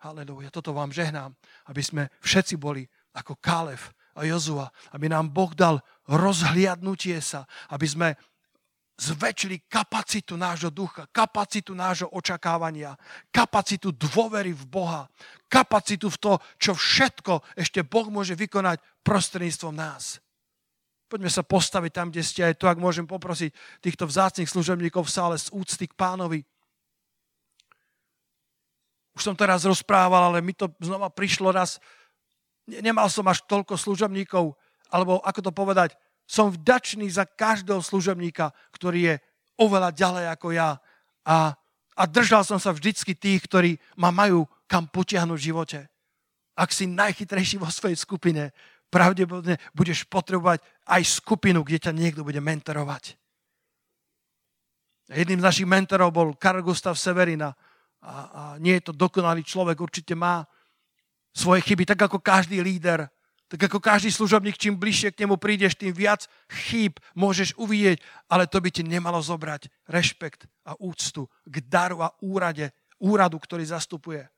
Halelúja, 0.00 0.48
toto 0.48 0.72
vám 0.72 0.94
žehnám, 0.94 1.34
aby 1.68 1.82
sme 1.84 2.02
všetci 2.22 2.56
boli 2.56 2.86
ako 3.12 3.36
Kálev 3.42 3.92
a 4.14 4.24
Jozua, 4.24 4.70
aby 4.94 5.10
nám 5.10 5.34
Boh 5.34 5.50
dal 5.52 5.82
rozhliadnutie 6.06 7.18
sa, 7.18 7.44
aby 7.68 7.86
sme 7.86 8.08
zväčšili 8.98 9.70
kapacitu 9.70 10.34
nášho 10.34 10.74
ducha, 10.74 11.06
kapacitu 11.14 11.70
nášho 11.70 12.10
očakávania, 12.10 12.98
kapacitu 13.30 13.94
dôvery 13.94 14.50
v 14.50 14.64
Boha, 14.66 15.06
kapacitu 15.46 16.10
v 16.10 16.18
to, 16.18 16.32
čo 16.58 16.74
všetko 16.74 17.54
ešte 17.54 17.86
Boh 17.86 18.10
môže 18.10 18.34
vykonať 18.34 18.82
prostredníctvom 19.06 19.74
nás. 19.78 20.18
Poďme 21.08 21.30
sa 21.30 21.46
postaviť 21.46 21.92
tam, 21.94 22.10
kde 22.10 22.26
ste 22.26 22.42
aj 22.44 22.58
to, 22.60 22.68
ak 22.68 22.76
môžem 22.76 23.08
poprosiť 23.08 23.54
týchto 23.80 24.04
vzácných 24.04 24.50
služebníkov 24.50 25.08
v 25.08 25.14
sále 25.14 25.36
z 25.40 25.48
úcty 25.54 25.88
k 25.88 25.96
pánovi. 25.96 26.44
Už 29.16 29.24
som 29.24 29.38
teraz 29.38 29.64
rozprával, 29.64 30.34
ale 30.34 30.44
mi 30.44 30.52
to 30.52 30.68
znova 30.82 31.08
prišlo 31.08 31.54
raz. 31.54 31.80
Nemal 32.68 33.08
som 33.08 33.24
až 33.24 33.40
toľko 33.48 33.80
služobníkov, 33.80 34.52
alebo 34.92 35.22
ako 35.24 35.40
to 35.48 35.52
povedať, 35.54 35.96
som 36.28 36.52
vďačný 36.52 37.08
za 37.08 37.24
každého 37.24 37.80
služobníka, 37.80 38.52
ktorý 38.76 39.00
je 39.00 39.14
oveľa 39.56 39.96
ďalej 39.96 40.24
ako 40.36 40.48
ja. 40.52 40.76
A, 41.24 41.56
a 41.96 42.02
držal 42.04 42.44
som 42.44 42.60
sa 42.60 42.76
vždycky 42.76 43.16
tých, 43.16 43.48
ktorí 43.48 43.80
ma 43.96 44.12
majú 44.12 44.44
kam 44.68 44.84
potiahnuť 44.84 45.38
v 45.40 45.46
živote. 45.48 45.80
Ak 46.52 46.68
si 46.76 46.84
najchytrejší 46.84 47.56
vo 47.56 47.72
svojej 47.72 47.96
skupine, 47.96 48.52
pravdepodobne 48.92 49.56
budeš 49.72 50.04
potrebovať 50.04 50.60
aj 50.84 51.02
skupinu, 51.08 51.64
kde 51.64 51.88
ťa 51.88 51.92
niekto 51.96 52.20
bude 52.20 52.44
mentorovať. 52.44 53.16
Jedným 55.08 55.40
z 55.40 55.48
našich 55.48 55.68
mentorov 55.68 56.12
bol 56.12 56.36
Karl 56.36 56.60
Gustav 56.60 57.00
Severina, 57.00 57.56
a, 58.04 58.12
a 58.12 58.42
nie 58.60 58.76
je 58.76 58.92
to 58.92 58.92
dokonalý 58.92 59.40
človek, 59.40 59.80
určite 59.80 60.12
má 60.12 60.44
svoje 61.32 61.64
chyby, 61.64 61.88
tak 61.88 62.04
ako 62.04 62.20
každý 62.20 62.60
líder 62.60 63.08
Tak 63.48 63.72
ako 63.72 63.80
každý 63.80 64.12
služobník, 64.12 64.60
čím 64.60 64.76
bližšie 64.76 65.16
k 65.16 65.24
nemu 65.24 65.40
prídeš, 65.40 65.72
tým 65.72 65.96
viac 65.96 66.28
chýb 66.52 67.00
môžeš 67.16 67.56
uvidieť, 67.56 68.04
ale 68.28 68.44
to 68.44 68.60
by 68.60 68.68
ti 68.68 68.84
nemalo 68.84 69.16
zobrať 69.24 69.72
rešpekt 69.88 70.44
a 70.68 70.76
úctu 70.76 71.24
k 71.48 71.64
daru 71.64 72.04
a 72.04 72.12
úrade, 72.20 72.68
úradu, 73.00 73.40
ktorý 73.40 73.64
zastupuje. 73.64 74.28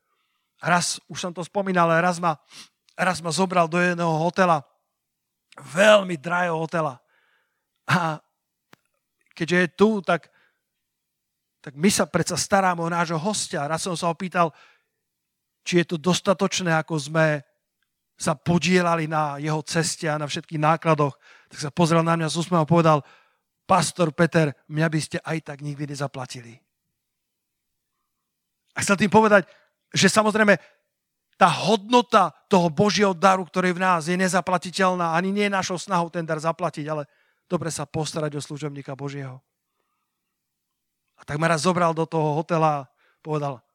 Raz, 0.63 1.03
už 1.11 1.19
som 1.19 1.35
to 1.35 1.43
spomínal, 1.43 1.91
ale 1.91 1.99
raz 1.99 2.23
ma, 2.23 2.39
raz 2.95 3.19
ma 3.19 3.35
zobral 3.35 3.67
do 3.67 3.75
jedného 3.83 4.15
hotela, 4.15 4.63
veľmi 5.59 6.15
drahého 6.15 6.55
hotela. 6.55 7.03
A 7.91 8.23
keďže 9.35 9.57
je 9.59 9.69
tu, 9.75 9.99
tak, 9.99 10.31
tak 11.59 11.75
my 11.75 11.91
sa 11.91 12.07
predsa 12.07 12.39
staráme 12.39 12.79
o 12.79 12.87
nášho 12.87 13.19
hostia. 13.19 13.67
Raz 13.67 13.83
som 13.83 13.99
sa 13.99 14.07
opýtal, 14.07 14.55
či 15.67 15.83
je 15.83 15.91
to 15.91 15.97
dostatočné, 15.99 16.71
ako 16.79 16.95
sme 16.95 17.43
sa 18.21 18.37
podielali 18.37 19.09
na 19.09 19.41
jeho 19.41 19.65
ceste 19.65 20.05
a 20.05 20.21
na 20.21 20.29
všetkých 20.29 20.61
nákladoch, 20.61 21.17
tak 21.49 21.57
sa 21.57 21.73
pozrel 21.73 22.05
na 22.05 22.13
mňa 22.13 22.29
z 22.29 22.37
úsmevom 22.45 22.61
a 22.61 22.69
povedal, 22.69 23.01
pastor 23.65 24.13
Peter, 24.13 24.53
mňa 24.69 24.87
by 24.93 24.99
ste 25.01 25.17
aj 25.25 25.37
tak 25.41 25.65
nikdy 25.65 25.89
nezaplatili. 25.89 26.61
A 28.77 28.85
chcel 28.85 29.01
tým 29.01 29.09
povedať, 29.09 29.49
že 29.89 30.05
samozrejme 30.05 30.53
tá 31.33 31.49
hodnota 31.49 32.29
toho 32.45 32.69
Božieho 32.69 33.17
daru, 33.17 33.41
ktorý 33.41 33.73
v 33.73 33.81
nás, 33.81 34.05
je 34.05 34.13
nezaplatiteľná. 34.13 35.17
Ani 35.17 35.33
nie 35.33 35.49
je 35.49 35.57
našou 35.57 35.81
snahou 35.81 36.13
ten 36.13 36.21
dar 36.21 36.37
zaplatiť, 36.37 36.85
ale 36.85 37.09
dobre 37.49 37.73
sa 37.73 37.89
postarať 37.89 38.37
o 38.37 38.45
služobníka 38.45 38.93
Božieho. 38.93 39.41
A 41.17 41.25
tak 41.25 41.41
ma 41.41 41.49
raz 41.49 41.65
zobral 41.65 41.97
do 41.97 42.05
toho 42.05 42.37
hotela 42.37 42.85
a 42.85 42.87
povedal, 43.25 43.65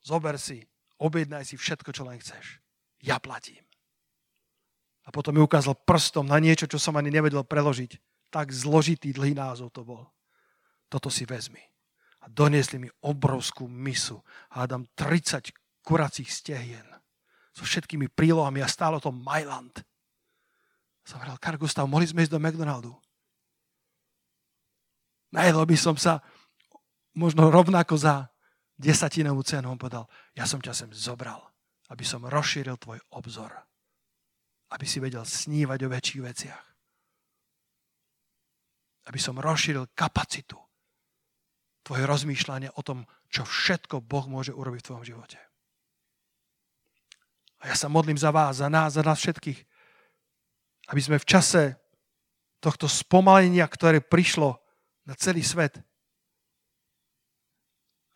zober 0.00 0.40
si, 0.40 0.64
objednaj 0.96 1.44
si 1.44 1.60
všetko, 1.60 1.92
čo 1.92 2.08
len 2.08 2.16
chceš 2.16 2.61
ja 3.02 3.18
platím. 3.18 3.62
A 5.02 5.10
potom 5.10 5.34
mi 5.34 5.42
ukázal 5.42 5.74
prstom 5.82 6.30
na 6.30 6.38
niečo, 6.38 6.70
čo 6.70 6.78
som 6.78 6.94
ani 6.94 7.10
nevedel 7.10 7.42
preložiť. 7.42 7.98
Tak 8.30 8.54
zložitý 8.54 9.10
dlhý 9.10 9.34
názov 9.34 9.74
to 9.74 9.82
bol. 9.82 10.06
Toto 10.86 11.10
si 11.10 11.26
vezmi. 11.26 11.60
A 12.22 12.30
doniesli 12.30 12.78
mi 12.78 12.88
obrovskú 13.02 13.66
misu. 13.66 14.22
Hádam 14.54 14.86
30 14.94 15.50
kuracích 15.82 16.30
stehien. 16.30 16.86
So 17.50 17.66
všetkými 17.66 18.06
prílohami 18.14 18.62
a 18.62 18.70
stálo 18.70 19.02
to 19.02 19.10
Mailand. 19.10 19.82
Som 21.02 21.18
Karl 21.18 21.58
Gustav, 21.58 21.90
mohli 21.90 22.06
sme 22.06 22.22
ísť 22.22 22.38
do 22.38 22.38
McDonaldu. 22.38 22.94
Najedol 25.34 25.66
by 25.66 25.76
som 25.76 25.98
sa 25.98 26.22
možno 27.18 27.50
rovnako 27.50 27.98
za 27.98 28.30
desatinovú 28.78 29.42
cenu. 29.42 29.66
On 29.66 29.80
povedal, 29.80 30.06
ja 30.38 30.46
som 30.46 30.62
ťa 30.62 30.72
sem 30.72 30.90
zobral 30.94 31.52
aby 31.92 32.04
som 32.08 32.24
rozšíril 32.24 32.80
tvoj 32.80 32.98
obzor. 33.12 33.52
Aby 34.72 34.88
si 34.88 34.96
vedel 34.96 35.28
snívať 35.28 35.78
o 35.84 35.92
väčších 35.92 36.22
veciach. 36.24 36.64
Aby 39.12 39.18
som 39.20 39.36
rozšíril 39.36 39.92
kapacitu 39.92 40.56
tvoje 41.84 42.08
rozmýšľania 42.08 42.72
o 42.78 42.82
tom, 42.86 43.04
čo 43.28 43.44
všetko 43.44 44.00
Boh 44.00 44.24
môže 44.30 44.54
urobiť 44.54 44.80
v 44.80 44.86
tvojom 44.88 45.04
živote. 45.04 45.38
A 47.62 47.70
ja 47.70 47.76
sa 47.76 47.92
modlím 47.92 48.16
za 48.16 48.32
vás, 48.32 48.58
za 48.58 48.72
nás, 48.72 48.96
za 48.96 49.02
nás 49.04 49.18
všetkých, 49.18 49.60
aby 50.90 51.00
sme 51.02 51.18
v 51.18 51.28
čase 51.28 51.62
tohto 52.62 52.86
spomalenia, 52.86 53.66
ktoré 53.66 54.02
prišlo 54.02 54.58
na 55.06 55.14
celý 55.18 55.42
svet, 55.42 55.78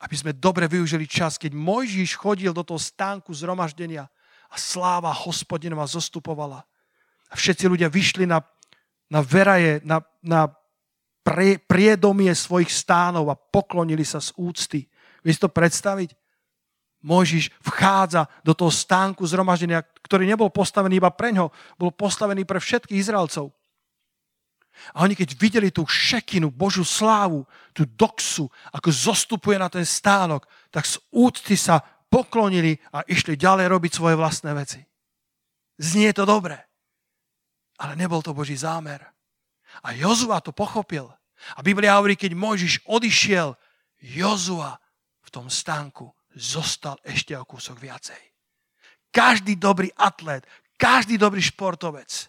aby 0.06 0.14
sme 0.14 0.38
dobre 0.38 0.70
využili 0.70 1.02
čas, 1.10 1.34
keď 1.34 1.50
Mojžiš 1.58 2.14
chodil 2.14 2.54
do 2.54 2.62
toho 2.62 2.78
stánku 2.78 3.34
zhromaždenia 3.34 4.06
a 4.46 4.54
sláva 4.54 5.10
hospodinova 5.10 5.82
zostupovala. 5.82 6.62
A 7.26 7.34
všetci 7.34 7.66
ľudia 7.66 7.90
vyšli 7.90 8.22
na, 8.22 8.38
na 9.10 9.18
veraje, 9.18 9.82
na, 9.82 9.98
na 10.22 10.46
pre, 11.26 11.58
priedomie 11.58 12.30
svojich 12.30 12.70
stánov 12.70 13.26
a 13.26 13.34
poklonili 13.34 14.06
sa 14.06 14.22
z 14.22 14.30
úcty. 14.38 14.86
Vieš 15.26 15.42
to 15.42 15.50
predstaviť? 15.50 16.14
Mojžiš 17.02 17.50
vchádza 17.66 18.30
do 18.46 18.54
toho 18.54 18.70
stánku 18.70 19.26
zhromaždenia, 19.26 19.82
ktorý 20.06 20.22
nebol 20.22 20.54
postavený 20.54 21.02
iba 21.02 21.10
pre 21.10 21.34
ňo, 21.34 21.50
bol 21.74 21.90
postavený 21.90 22.46
pre 22.46 22.62
všetkých 22.62 23.02
Izraelcov. 23.02 23.50
A 24.94 25.02
oni 25.02 25.16
keď 25.16 25.34
videli 25.36 25.68
tú 25.72 25.84
šekinu, 25.88 26.52
Božú 26.52 26.84
slávu, 26.84 27.44
tú 27.72 27.84
doxu, 27.84 28.48
ako 28.72 28.88
zostupuje 28.92 29.56
na 29.56 29.68
ten 29.68 29.84
stánok, 29.84 30.46
tak 30.70 30.84
z 30.84 31.00
úcty 31.10 31.56
sa 31.56 31.80
poklonili 32.06 32.78
a 32.92 33.02
išli 33.04 33.34
ďalej 33.34 33.66
robiť 33.68 33.92
svoje 33.92 34.14
vlastné 34.14 34.52
veci. 34.54 34.80
Znie 35.76 36.12
to 36.16 36.24
dobre, 36.24 36.56
ale 37.76 37.92
nebol 37.98 38.24
to 38.24 38.32
Boží 38.32 38.56
zámer. 38.56 39.04
A 39.84 39.92
Jozua 39.92 40.40
to 40.40 40.56
pochopil. 40.56 41.12
A 41.56 41.60
Biblia 41.60 42.00
hovorí, 42.00 42.16
keď 42.16 42.32
Mojžiš 42.32 42.88
odišiel, 42.88 43.52
Jozua 44.00 44.80
v 45.20 45.28
tom 45.28 45.52
stánku 45.52 46.08
zostal 46.32 46.96
ešte 47.04 47.36
o 47.36 47.44
kúsok 47.44 47.76
viacej. 47.76 48.20
Každý 49.12 49.56
dobrý 49.56 49.92
atlet, 49.96 50.44
každý 50.76 51.16
dobrý 51.20 51.40
športovec 51.40 52.28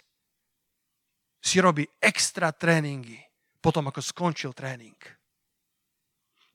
si 1.42 1.62
robí 1.62 1.88
extra 2.02 2.52
tréningy 2.52 3.28
potom, 3.62 3.90
ako 3.90 4.00
skončil 4.00 4.56
tréning. 4.56 4.96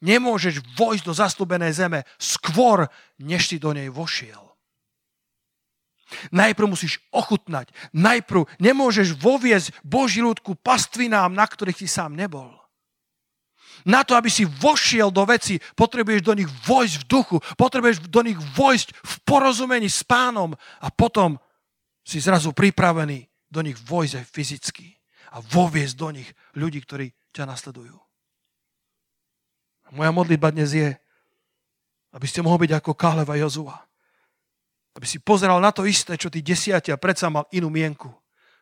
Nemôžeš 0.03 0.65
vojsť 0.75 1.05
do 1.07 1.15
zastúbenej 1.15 1.73
zeme 1.77 2.01
skôr, 2.19 2.91
než 3.23 3.53
si 3.53 3.61
do 3.63 3.71
nej 3.71 3.87
vošiel. 3.93 4.41
Najprv 6.35 6.69
musíš 6.69 7.01
ochutnať. 7.15 7.73
Najprv 7.97 8.45
nemôžeš 8.61 9.17
voviezť 9.17 9.81
Boží 9.81 10.21
ľudku 10.21 10.59
pastvinám, 10.61 11.33
na 11.33 11.47
ktorých 11.47 11.85
si 11.85 11.89
sám 11.89 12.13
nebol. 12.13 12.53
Na 13.83 14.05
to, 14.07 14.15
aby 14.15 14.31
si 14.31 14.47
vošiel 14.47 15.11
do 15.11 15.27
veci, 15.27 15.59
potrebuješ 15.75 16.23
do 16.23 16.37
nich 16.37 16.47
vojsť 16.47 16.95
v 17.03 17.09
duchu, 17.09 17.37
potrebuješ 17.59 18.05
do 18.07 18.21
nich 18.23 18.39
vojsť 18.39 18.89
v 18.95 19.15
porozumení 19.27 19.89
s 19.91 20.07
pánom 20.07 20.55
a 20.81 20.89
potom 20.93 21.41
si 22.05 22.23
zrazu 22.23 22.55
pripravený 22.55 23.32
do 23.53 23.61
nich 23.61 23.77
vojsť 23.77 24.25
aj 24.25 24.27
fyzicky 24.33 24.89
a 25.37 25.45
voviesť 25.45 25.95
do 26.01 26.09
nich 26.17 26.29
ľudí, 26.57 26.81
ktorí 26.81 27.13
ťa 27.37 27.45
nasledujú. 27.45 28.01
Moja 29.93 30.09
modlitba 30.09 30.49
dnes 30.49 30.73
je, 30.73 30.89
aby 32.17 32.25
ste 32.25 32.41
mohli 32.41 32.65
byť 32.65 32.73
ako 32.81 32.97
Kálev 32.97 33.29
a 33.29 33.37
Jozua. 33.37 33.77
Aby 34.97 35.05
si 35.05 35.21
pozeral 35.21 35.61
na 35.61 35.69
to 35.69 35.85
isté, 35.85 36.17
čo 36.17 36.33
tí 36.33 36.41
desiatia, 36.41 36.97
predsa 36.97 37.29
mal 37.29 37.45
inú 37.53 37.69
mienku. 37.69 38.09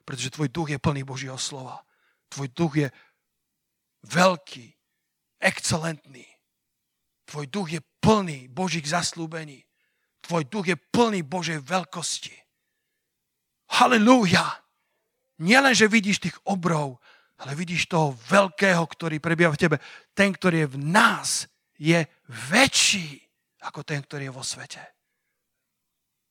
Pretože 0.03 0.35
tvoj 0.35 0.51
duch 0.51 0.69
je 0.75 0.83
plný 0.83 1.07
Božieho 1.07 1.39
slova. 1.39 1.87
Tvoj 2.31 2.49
duch 2.51 2.73
je 2.83 2.89
veľký, 4.11 4.67
excelentný. 5.39 6.27
Tvoj 7.31 7.47
duch 7.47 7.79
je 7.79 7.81
plný 8.03 8.51
Božích 8.51 8.87
zaslúbení. 8.91 9.63
Tvoj 10.23 10.51
duch 10.51 10.67
je 10.67 10.77
plný 10.79 11.23
Božej 11.23 11.63
veľkosti. 11.63 12.35
Halelúja! 13.71 14.60
Nielen, 15.41 15.73
že 15.73 15.89
vidíš 15.89 16.21
tých 16.21 16.37
obrov, 16.45 17.01
ale 17.41 17.57
vidíš 17.57 17.89
toho 17.89 18.13
veľkého, 18.29 18.85
ktorý 18.85 19.17
prebieha 19.17 19.49
v 19.49 19.61
tebe. 19.61 19.77
Ten, 20.13 20.37
ktorý 20.37 20.69
je 20.69 20.73
v 20.77 20.79
nás, 20.85 21.49
je 21.81 22.05
väčší 22.53 23.25
ako 23.65 23.81
ten, 23.81 24.05
ktorý 24.05 24.29
je 24.29 24.37
vo 24.37 24.45
svete. 24.45 24.85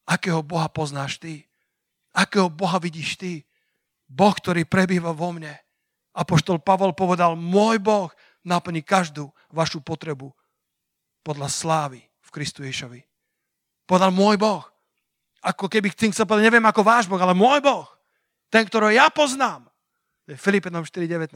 Akého 0.05 0.45
Boha 0.45 0.69
poznáš 0.69 1.17
ty? 1.17 1.45
Akého 2.13 2.49
Boha 2.49 2.77
vidíš 2.77 3.17
ty? 3.17 3.33
Boh, 4.09 4.33
ktorý 4.33 4.65
prebýva 4.65 5.13
vo 5.13 5.33
mne. 5.33 5.53
Apoštol 6.13 6.61
Pavol 6.61 6.93
povedal, 6.93 7.37
môj 7.37 7.77
Boh 7.81 8.09
naplní 8.45 8.81
každú 8.81 9.29
vašu 9.53 9.81
potrebu 9.81 10.33
podľa 11.21 11.49
slávy 11.49 12.01
v 12.01 12.29
Kristu 12.33 12.65
Ježovi. 12.65 13.05
Povedal, 13.85 14.13
môj 14.13 14.37
Boh. 14.37 14.65
Ako 15.41 15.65
keby 15.69 15.93
tým 15.93 16.13
chcel 16.13 16.25
povedať, 16.25 16.49
neviem 16.49 16.65
ako 16.65 16.81
váš 16.85 17.05
Boh, 17.05 17.21
ale 17.21 17.37
môj 17.37 17.61
Boh. 17.61 17.85
Ten, 18.49 18.65
ktorého 18.65 18.93
ja 18.93 19.07
poznám, 19.13 19.69
je 20.25 20.37
Filipenom 20.37 20.85
4.19. 20.85 21.33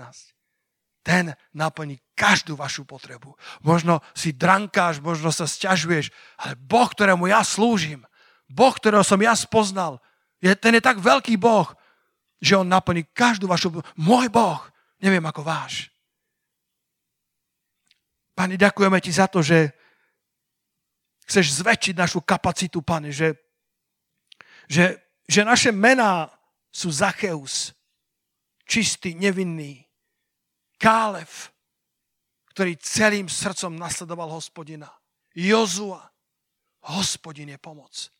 Ten 1.03 1.33
naplní 1.53 1.99
každú 2.15 2.55
vašu 2.55 2.85
potrebu. 2.85 3.37
Možno 3.65 3.99
si 4.13 4.33
drankáš, 4.33 5.01
možno 5.01 5.29
sa 5.33 5.49
sťažuješ, 5.49 6.09
ale 6.41 6.53
Boh, 6.57 6.89
ktorému 6.89 7.29
ja 7.29 7.41
slúžim, 7.45 8.05
Boh, 8.49 8.73
ktorého 8.73 9.03
som 9.05 9.19
ja 9.21 9.33
spoznal, 9.33 9.97
je, 10.41 10.53
ten 10.57 10.75
je 10.77 10.83
tak 10.83 11.01
veľký 11.01 11.39
Boh, 11.39 11.69
že 12.43 12.59
on 12.59 12.67
naplní 12.67 13.07
každú 13.15 13.47
vašu... 13.47 13.83
Môj 13.95 14.27
Boh, 14.27 14.59
neviem 14.99 15.23
ako 15.23 15.41
váš. 15.45 15.93
Pane, 18.33 18.57
ďakujeme 18.57 18.97
ti 18.97 19.13
za 19.13 19.29
to, 19.29 19.45
že 19.45 19.69
chceš 21.29 21.61
zväčšiť 21.61 21.95
našu 21.95 22.19
kapacitu, 22.25 22.81
pane, 22.81 23.13
že, 23.13 23.37
že, 24.65 24.97
že 25.29 25.45
naše 25.45 25.69
mená 25.69 26.32
sú 26.73 26.89
Zacheus, 26.89 27.77
čistý, 28.65 29.13
nevinný, 29.13 29.85
Kálev, 30.81 31.53
ktorý 32.51 32.75
celým 32.81 33.29
srdcom 33.29 33.77
nasledoval 33.77 34.27
hospodina, 34.33 34.89
Jozua, 35.31 36.01
hospodin 36.91 37.53
je 37.53 37.59
pomoc. 37.61 38.11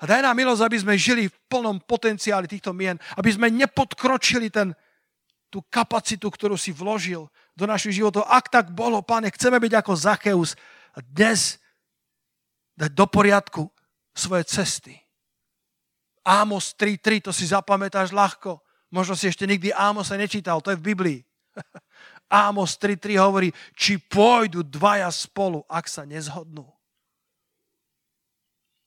A 0.00 0.08
daj 0.08 0.24
nám 0.24 0.36
milosť, 0.36 0.62
aby 0.64 0.76
sme 0.80 0.94
žili 1.00 1.24
v 1.28 1.38
plnom 1.48 1.80
potenciáli 1.80 2.48
týchto 2.48 2.72
mien, 2.72 2.96
aby 3.16 3.30
sme 3.32 3.52
nepodkročili 3.52 4.52
ten, 4.52 4.72
tú 5.52 5.60
kapacitu, 5.68 6.28
ktorú 6.28 6.56
si 6.56 6.72
vložil 6.72 7.28
do 7.52 7.64
našich 7.68 8.00
životov. 8.00 8.24
Ak 8.24 8.48
tak 8.48 8.72
bolo, 8.72 9.04
páne, 9.04 9.28
chceme 9.28 9.60
byť 9.60 9.72
ako 9.80 9.92
Zacheus 9.96 10.50
a 10.96 11.04
dnes 11.04 11.60
dať 12.80 12.90
do 12.96 13.06
poriadku 13.08 13.68
svoje 14.16 14.48
cesty. 14.48 14.96
Ámos 16.30 16.78
3.3, 16.78 17.26
to 17.26 17.34
si 17.34 17.50
zapamätáš 17.50 18.14
ľahko. 18.14 18.62
Možno 18.94 19.18
si 19.18 19.26
ešte 19.26 19.50
nikdy 19.50 19.74
Ámosa 19.74 20.14
nečítal, 20.14 20.62
to 20.62 20.70
je 20.70 20.78
v 20.78 20.86
Biblii. 20.94 21.18
Ámos 22.30 22.78
3.3 22.78 23.18
hovorí, 23.18 23.50
či 23.74 23.98
pôjdu 23.98 24.62
dvaja 24.62 25.10
spolu, 25.10 25.66
ak 25.66 25.90
sa 25.90 26.06
nezhodnú. 26.06 26.62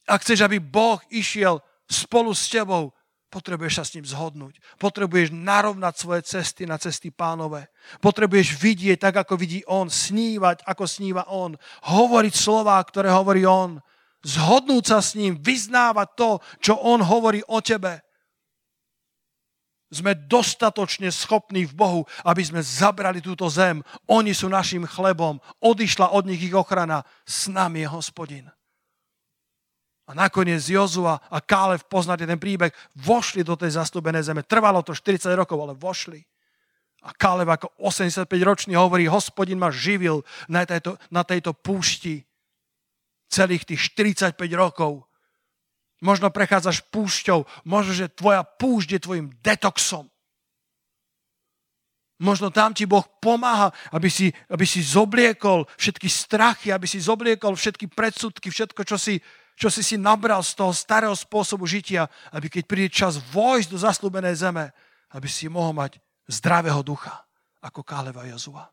Ak 0.08 0.24
chceš, 0.24 0.44
aby 0.48 0.60
Boh 0.60 1.00
išiel 1.12 1.60
spolu 1.88 2.32
s 2.32 2.48
tebou, 2.48 2.96
potrebuješ 3.28 3.74
sa 3.76 3.84
s 3.84 3.94
ním 3.96 4.08
zhodnúť. 4.08 4.60
Potrebuješ 4.80 5.36
narovnať 5.36 5.94
svoje 6.00 6.22
cesty 6.24 6.64
na 6.64 6.80
cesty 6.80 7.12
pánové. 7.12 7.68
Potrebuješ 8.00 8.56
vidieť 8.56 9.00
tak, 9.00 9.16
ako 9.20 9.36
vidí 9.36 9.64
on, 9.68 9.92
snívať, 9.92 10.64
ako 10.64 10.84
sníva 10.88 11.28
on, 11.28 11.60
hovoriť 11.88 12.34
slová, 12.36 12.80
ktoré 12.84 13.12
hovorí 13.12 13.44
on, 13.44 13.84
zhodnúť 14.24 14.84
sa 14.88 15.00
s 15.04 15.14
ním, 15.20 15.36
vyznávať 15.38 16.08
to, 16.16 16.30
čo 16.64 16.74
on 16.80 17.04
hovorí 17.04 17.44
o 17.52 17.60
tebe. 17.60 18.00
Sme 19.94 20.18
dostatočne 20.18 21.14
schopní 21.14 21.70
v 21.70 21.78
Bohu, 21.78 22.02
aby 22.26 22.42
sme 22.42 22.66
zabrali 22.66 23.22
túto 23.22 23.46
zem. 23.46 23.86
Oni 24.10 24.34
sú 24.34 24.50
našim 24.50 24.90
chlebom. 24.90 25.38
Odišla 25.62 26.10
od 26.18 26.26
nich 26.26 26.42
ich 26.42 26.56
ochrana. 26.58 27.06
S 27.30 27.46
nami 27.46 27.86
je 27.86 27.94
hospodin. 27.94 28.50
A 30.10 30.12
nakoniec 30.18 30.66
Jozua 30.66 31.22
a 31.30 31.38
Kálev, 31.40 31.86
poznáte 31.86 32.26
ten 32.26 32.42
príbeh, 32.42 32.74
vošli 32.98 33.46
do 33.46 33.54
tej 33.54 33.78
zastúbenej 33.78 34.26
zeme. 34.26 34.42
Trvalo 34.42 34.82
to 34.82 34.98
40 34.98 35.30
rokov, 35.38 35.62
ale 35.62 35.78
vošli. 35.78 36.26
A 37.06 37.14
Kálev 37.14 37.54
ako 37.54 37.70
85-ročný 37.78 38.74
hovorí, 38.74 39.06
hospodin 39.06 39.62
ma 39.62 39.70
živil 39.70 40.26
na 40.50 40.66
tejto, 40.66 40.98
na 41.14 41.22
tejto 41.22 41.54
púšti 41.54 42.26
celých 43.34 43.66
tých 43.66 43.82
45 43.98 44.38
rokov. 44.54 45.10
Možno 46.06 46.30
prechádzaš 46.30 46.86
púšťou, 46.94 47.66
možno, 47.66 47.98
že 47.98 48.14
tvoja 48.14 48.46
púšť 48.46 48.90
je 48.94 49.00
tvojim 49.02 49.28
detoxom. 49.42 50.06
Možno 52.22 52.54
tam 52.54 52.72
ti 52.72 52.86
Boh 52.86 53.04
pomáha, 53.20 53.74
aby 53.90 54.08
si, 54.08 54.30
aby 54.48 54.64
si 54.64 54.86
zobliekol 54.86 55.66
všetky 55.76 56.08
strachy, 56.08 56.70
aby 56.70 56.86
si 56.86 57.02
zobliekol 57.02 57.58
všetky 57.58 57.90
predsudky, 57.90 58.54
všetko, 58.54 58.86
čo 58.86 58.96
si, 59.02 59.18
čo 59.58 59.68
si 59.74 59.82
si 59.82 59.98
nabral 59.98 60.40
z 60.46 60.54
toho 60.56 60.72
starého 60.72 61.16
spôsobu 61.18 61.66
žitia, 61.66 62.06
aby 62.32 62.48
keď 62.48 62.64
príde 62.64 62.90
čas 62.94 63.18
vojsť 63.18 63.68
do 63.74 63.78
zaslúbenej 63.82 64.40
zeme, 64.40 64.72
aby 65.12 65.28
si 65.28 65.50
mohol 65.50 65.74
mať 65.74 65.98
zdravého 66.30 66.80
ducha, 66.86 67.26
ako 67.60 67.84
Káleva 67.84 68.24
Jozua. 68.30 68.70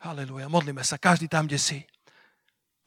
Haleluja, 0.00 0.48
modlíme 0.48 0.80
sa, 0.80 0.96
každý 0.96 1.28
tam, 1.28 1.44
kde 1.44 1.60
si. 1.60 1.78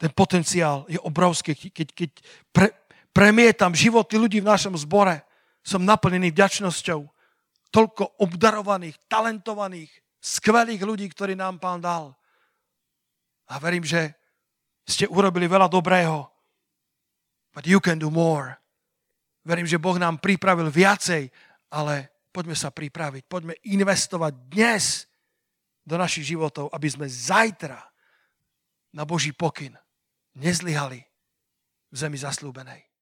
Ten 0.04 0.12
potenciál 0.12 0.84
je 0.92 1.00
obrovský. 1.00 1.56
Keď, 1.56 1.88
keď 1.96 2.12
pre, 2.52 2.76
premietam 3.16 3.72
životy 3.72 4.20
ľudí 4.20 4.44
v 4.44 4.52
našom 4.52 4.76
zbore, 4.76 5.24
som 5.64 5.80
naplnený 5.80 6.36
vďačnosťou. 6.36 7.08
Toľko 7.72 8.20
obdarovaných, 8.20 9.00
talentovaných, 9.08 9.88
skvelých 10.20 10.84
ľudí, 10.84 11.08
ktorí 11.08 11.40
nám 11.40 11.56
pán 11.64 11.80
dal. 11.80 12.20
A 13.48 13.56
verím, 13.64 13.88
že 13.88 14.12
ste 14.84 15.08
urobili 15.08 15.48
veľa 15.48 15.72
dobrého. 15.72 16.28
But 17.56 17.64
you 17.64 17.80
can 17.80 17.96
do 17.96 18.12
more. 18.12 18.60
Verím, 19.48 19.72
že 19.72 19.80
Boh 19.80 19.96
nám 19.96 20.20
pripravil 20.20 20.68
viacej, 20.68 21.32
ale 21.72 22.28
poďme 22.36 22.60
sa 22.60 22.76
pripraviť. 22.76 23.24
Poďme 23.24 23.56
investovať 23.72 24.52
dnes 24.52 25.08
do 25.88 25.96
našich 25.96 26.28
životov, 26.36 26.68
aby 26.76 26.92
sme 26.92 27.08
zajtra 27.08 27.80
na 28.92 29.08
Boží 29.08 29.32
pokyn 29.32 29.80
nezlyhali 30.38 31.02
v 31.92 31.96
zemi 31.96 32.18
zaslúbenej. 32.18 32.93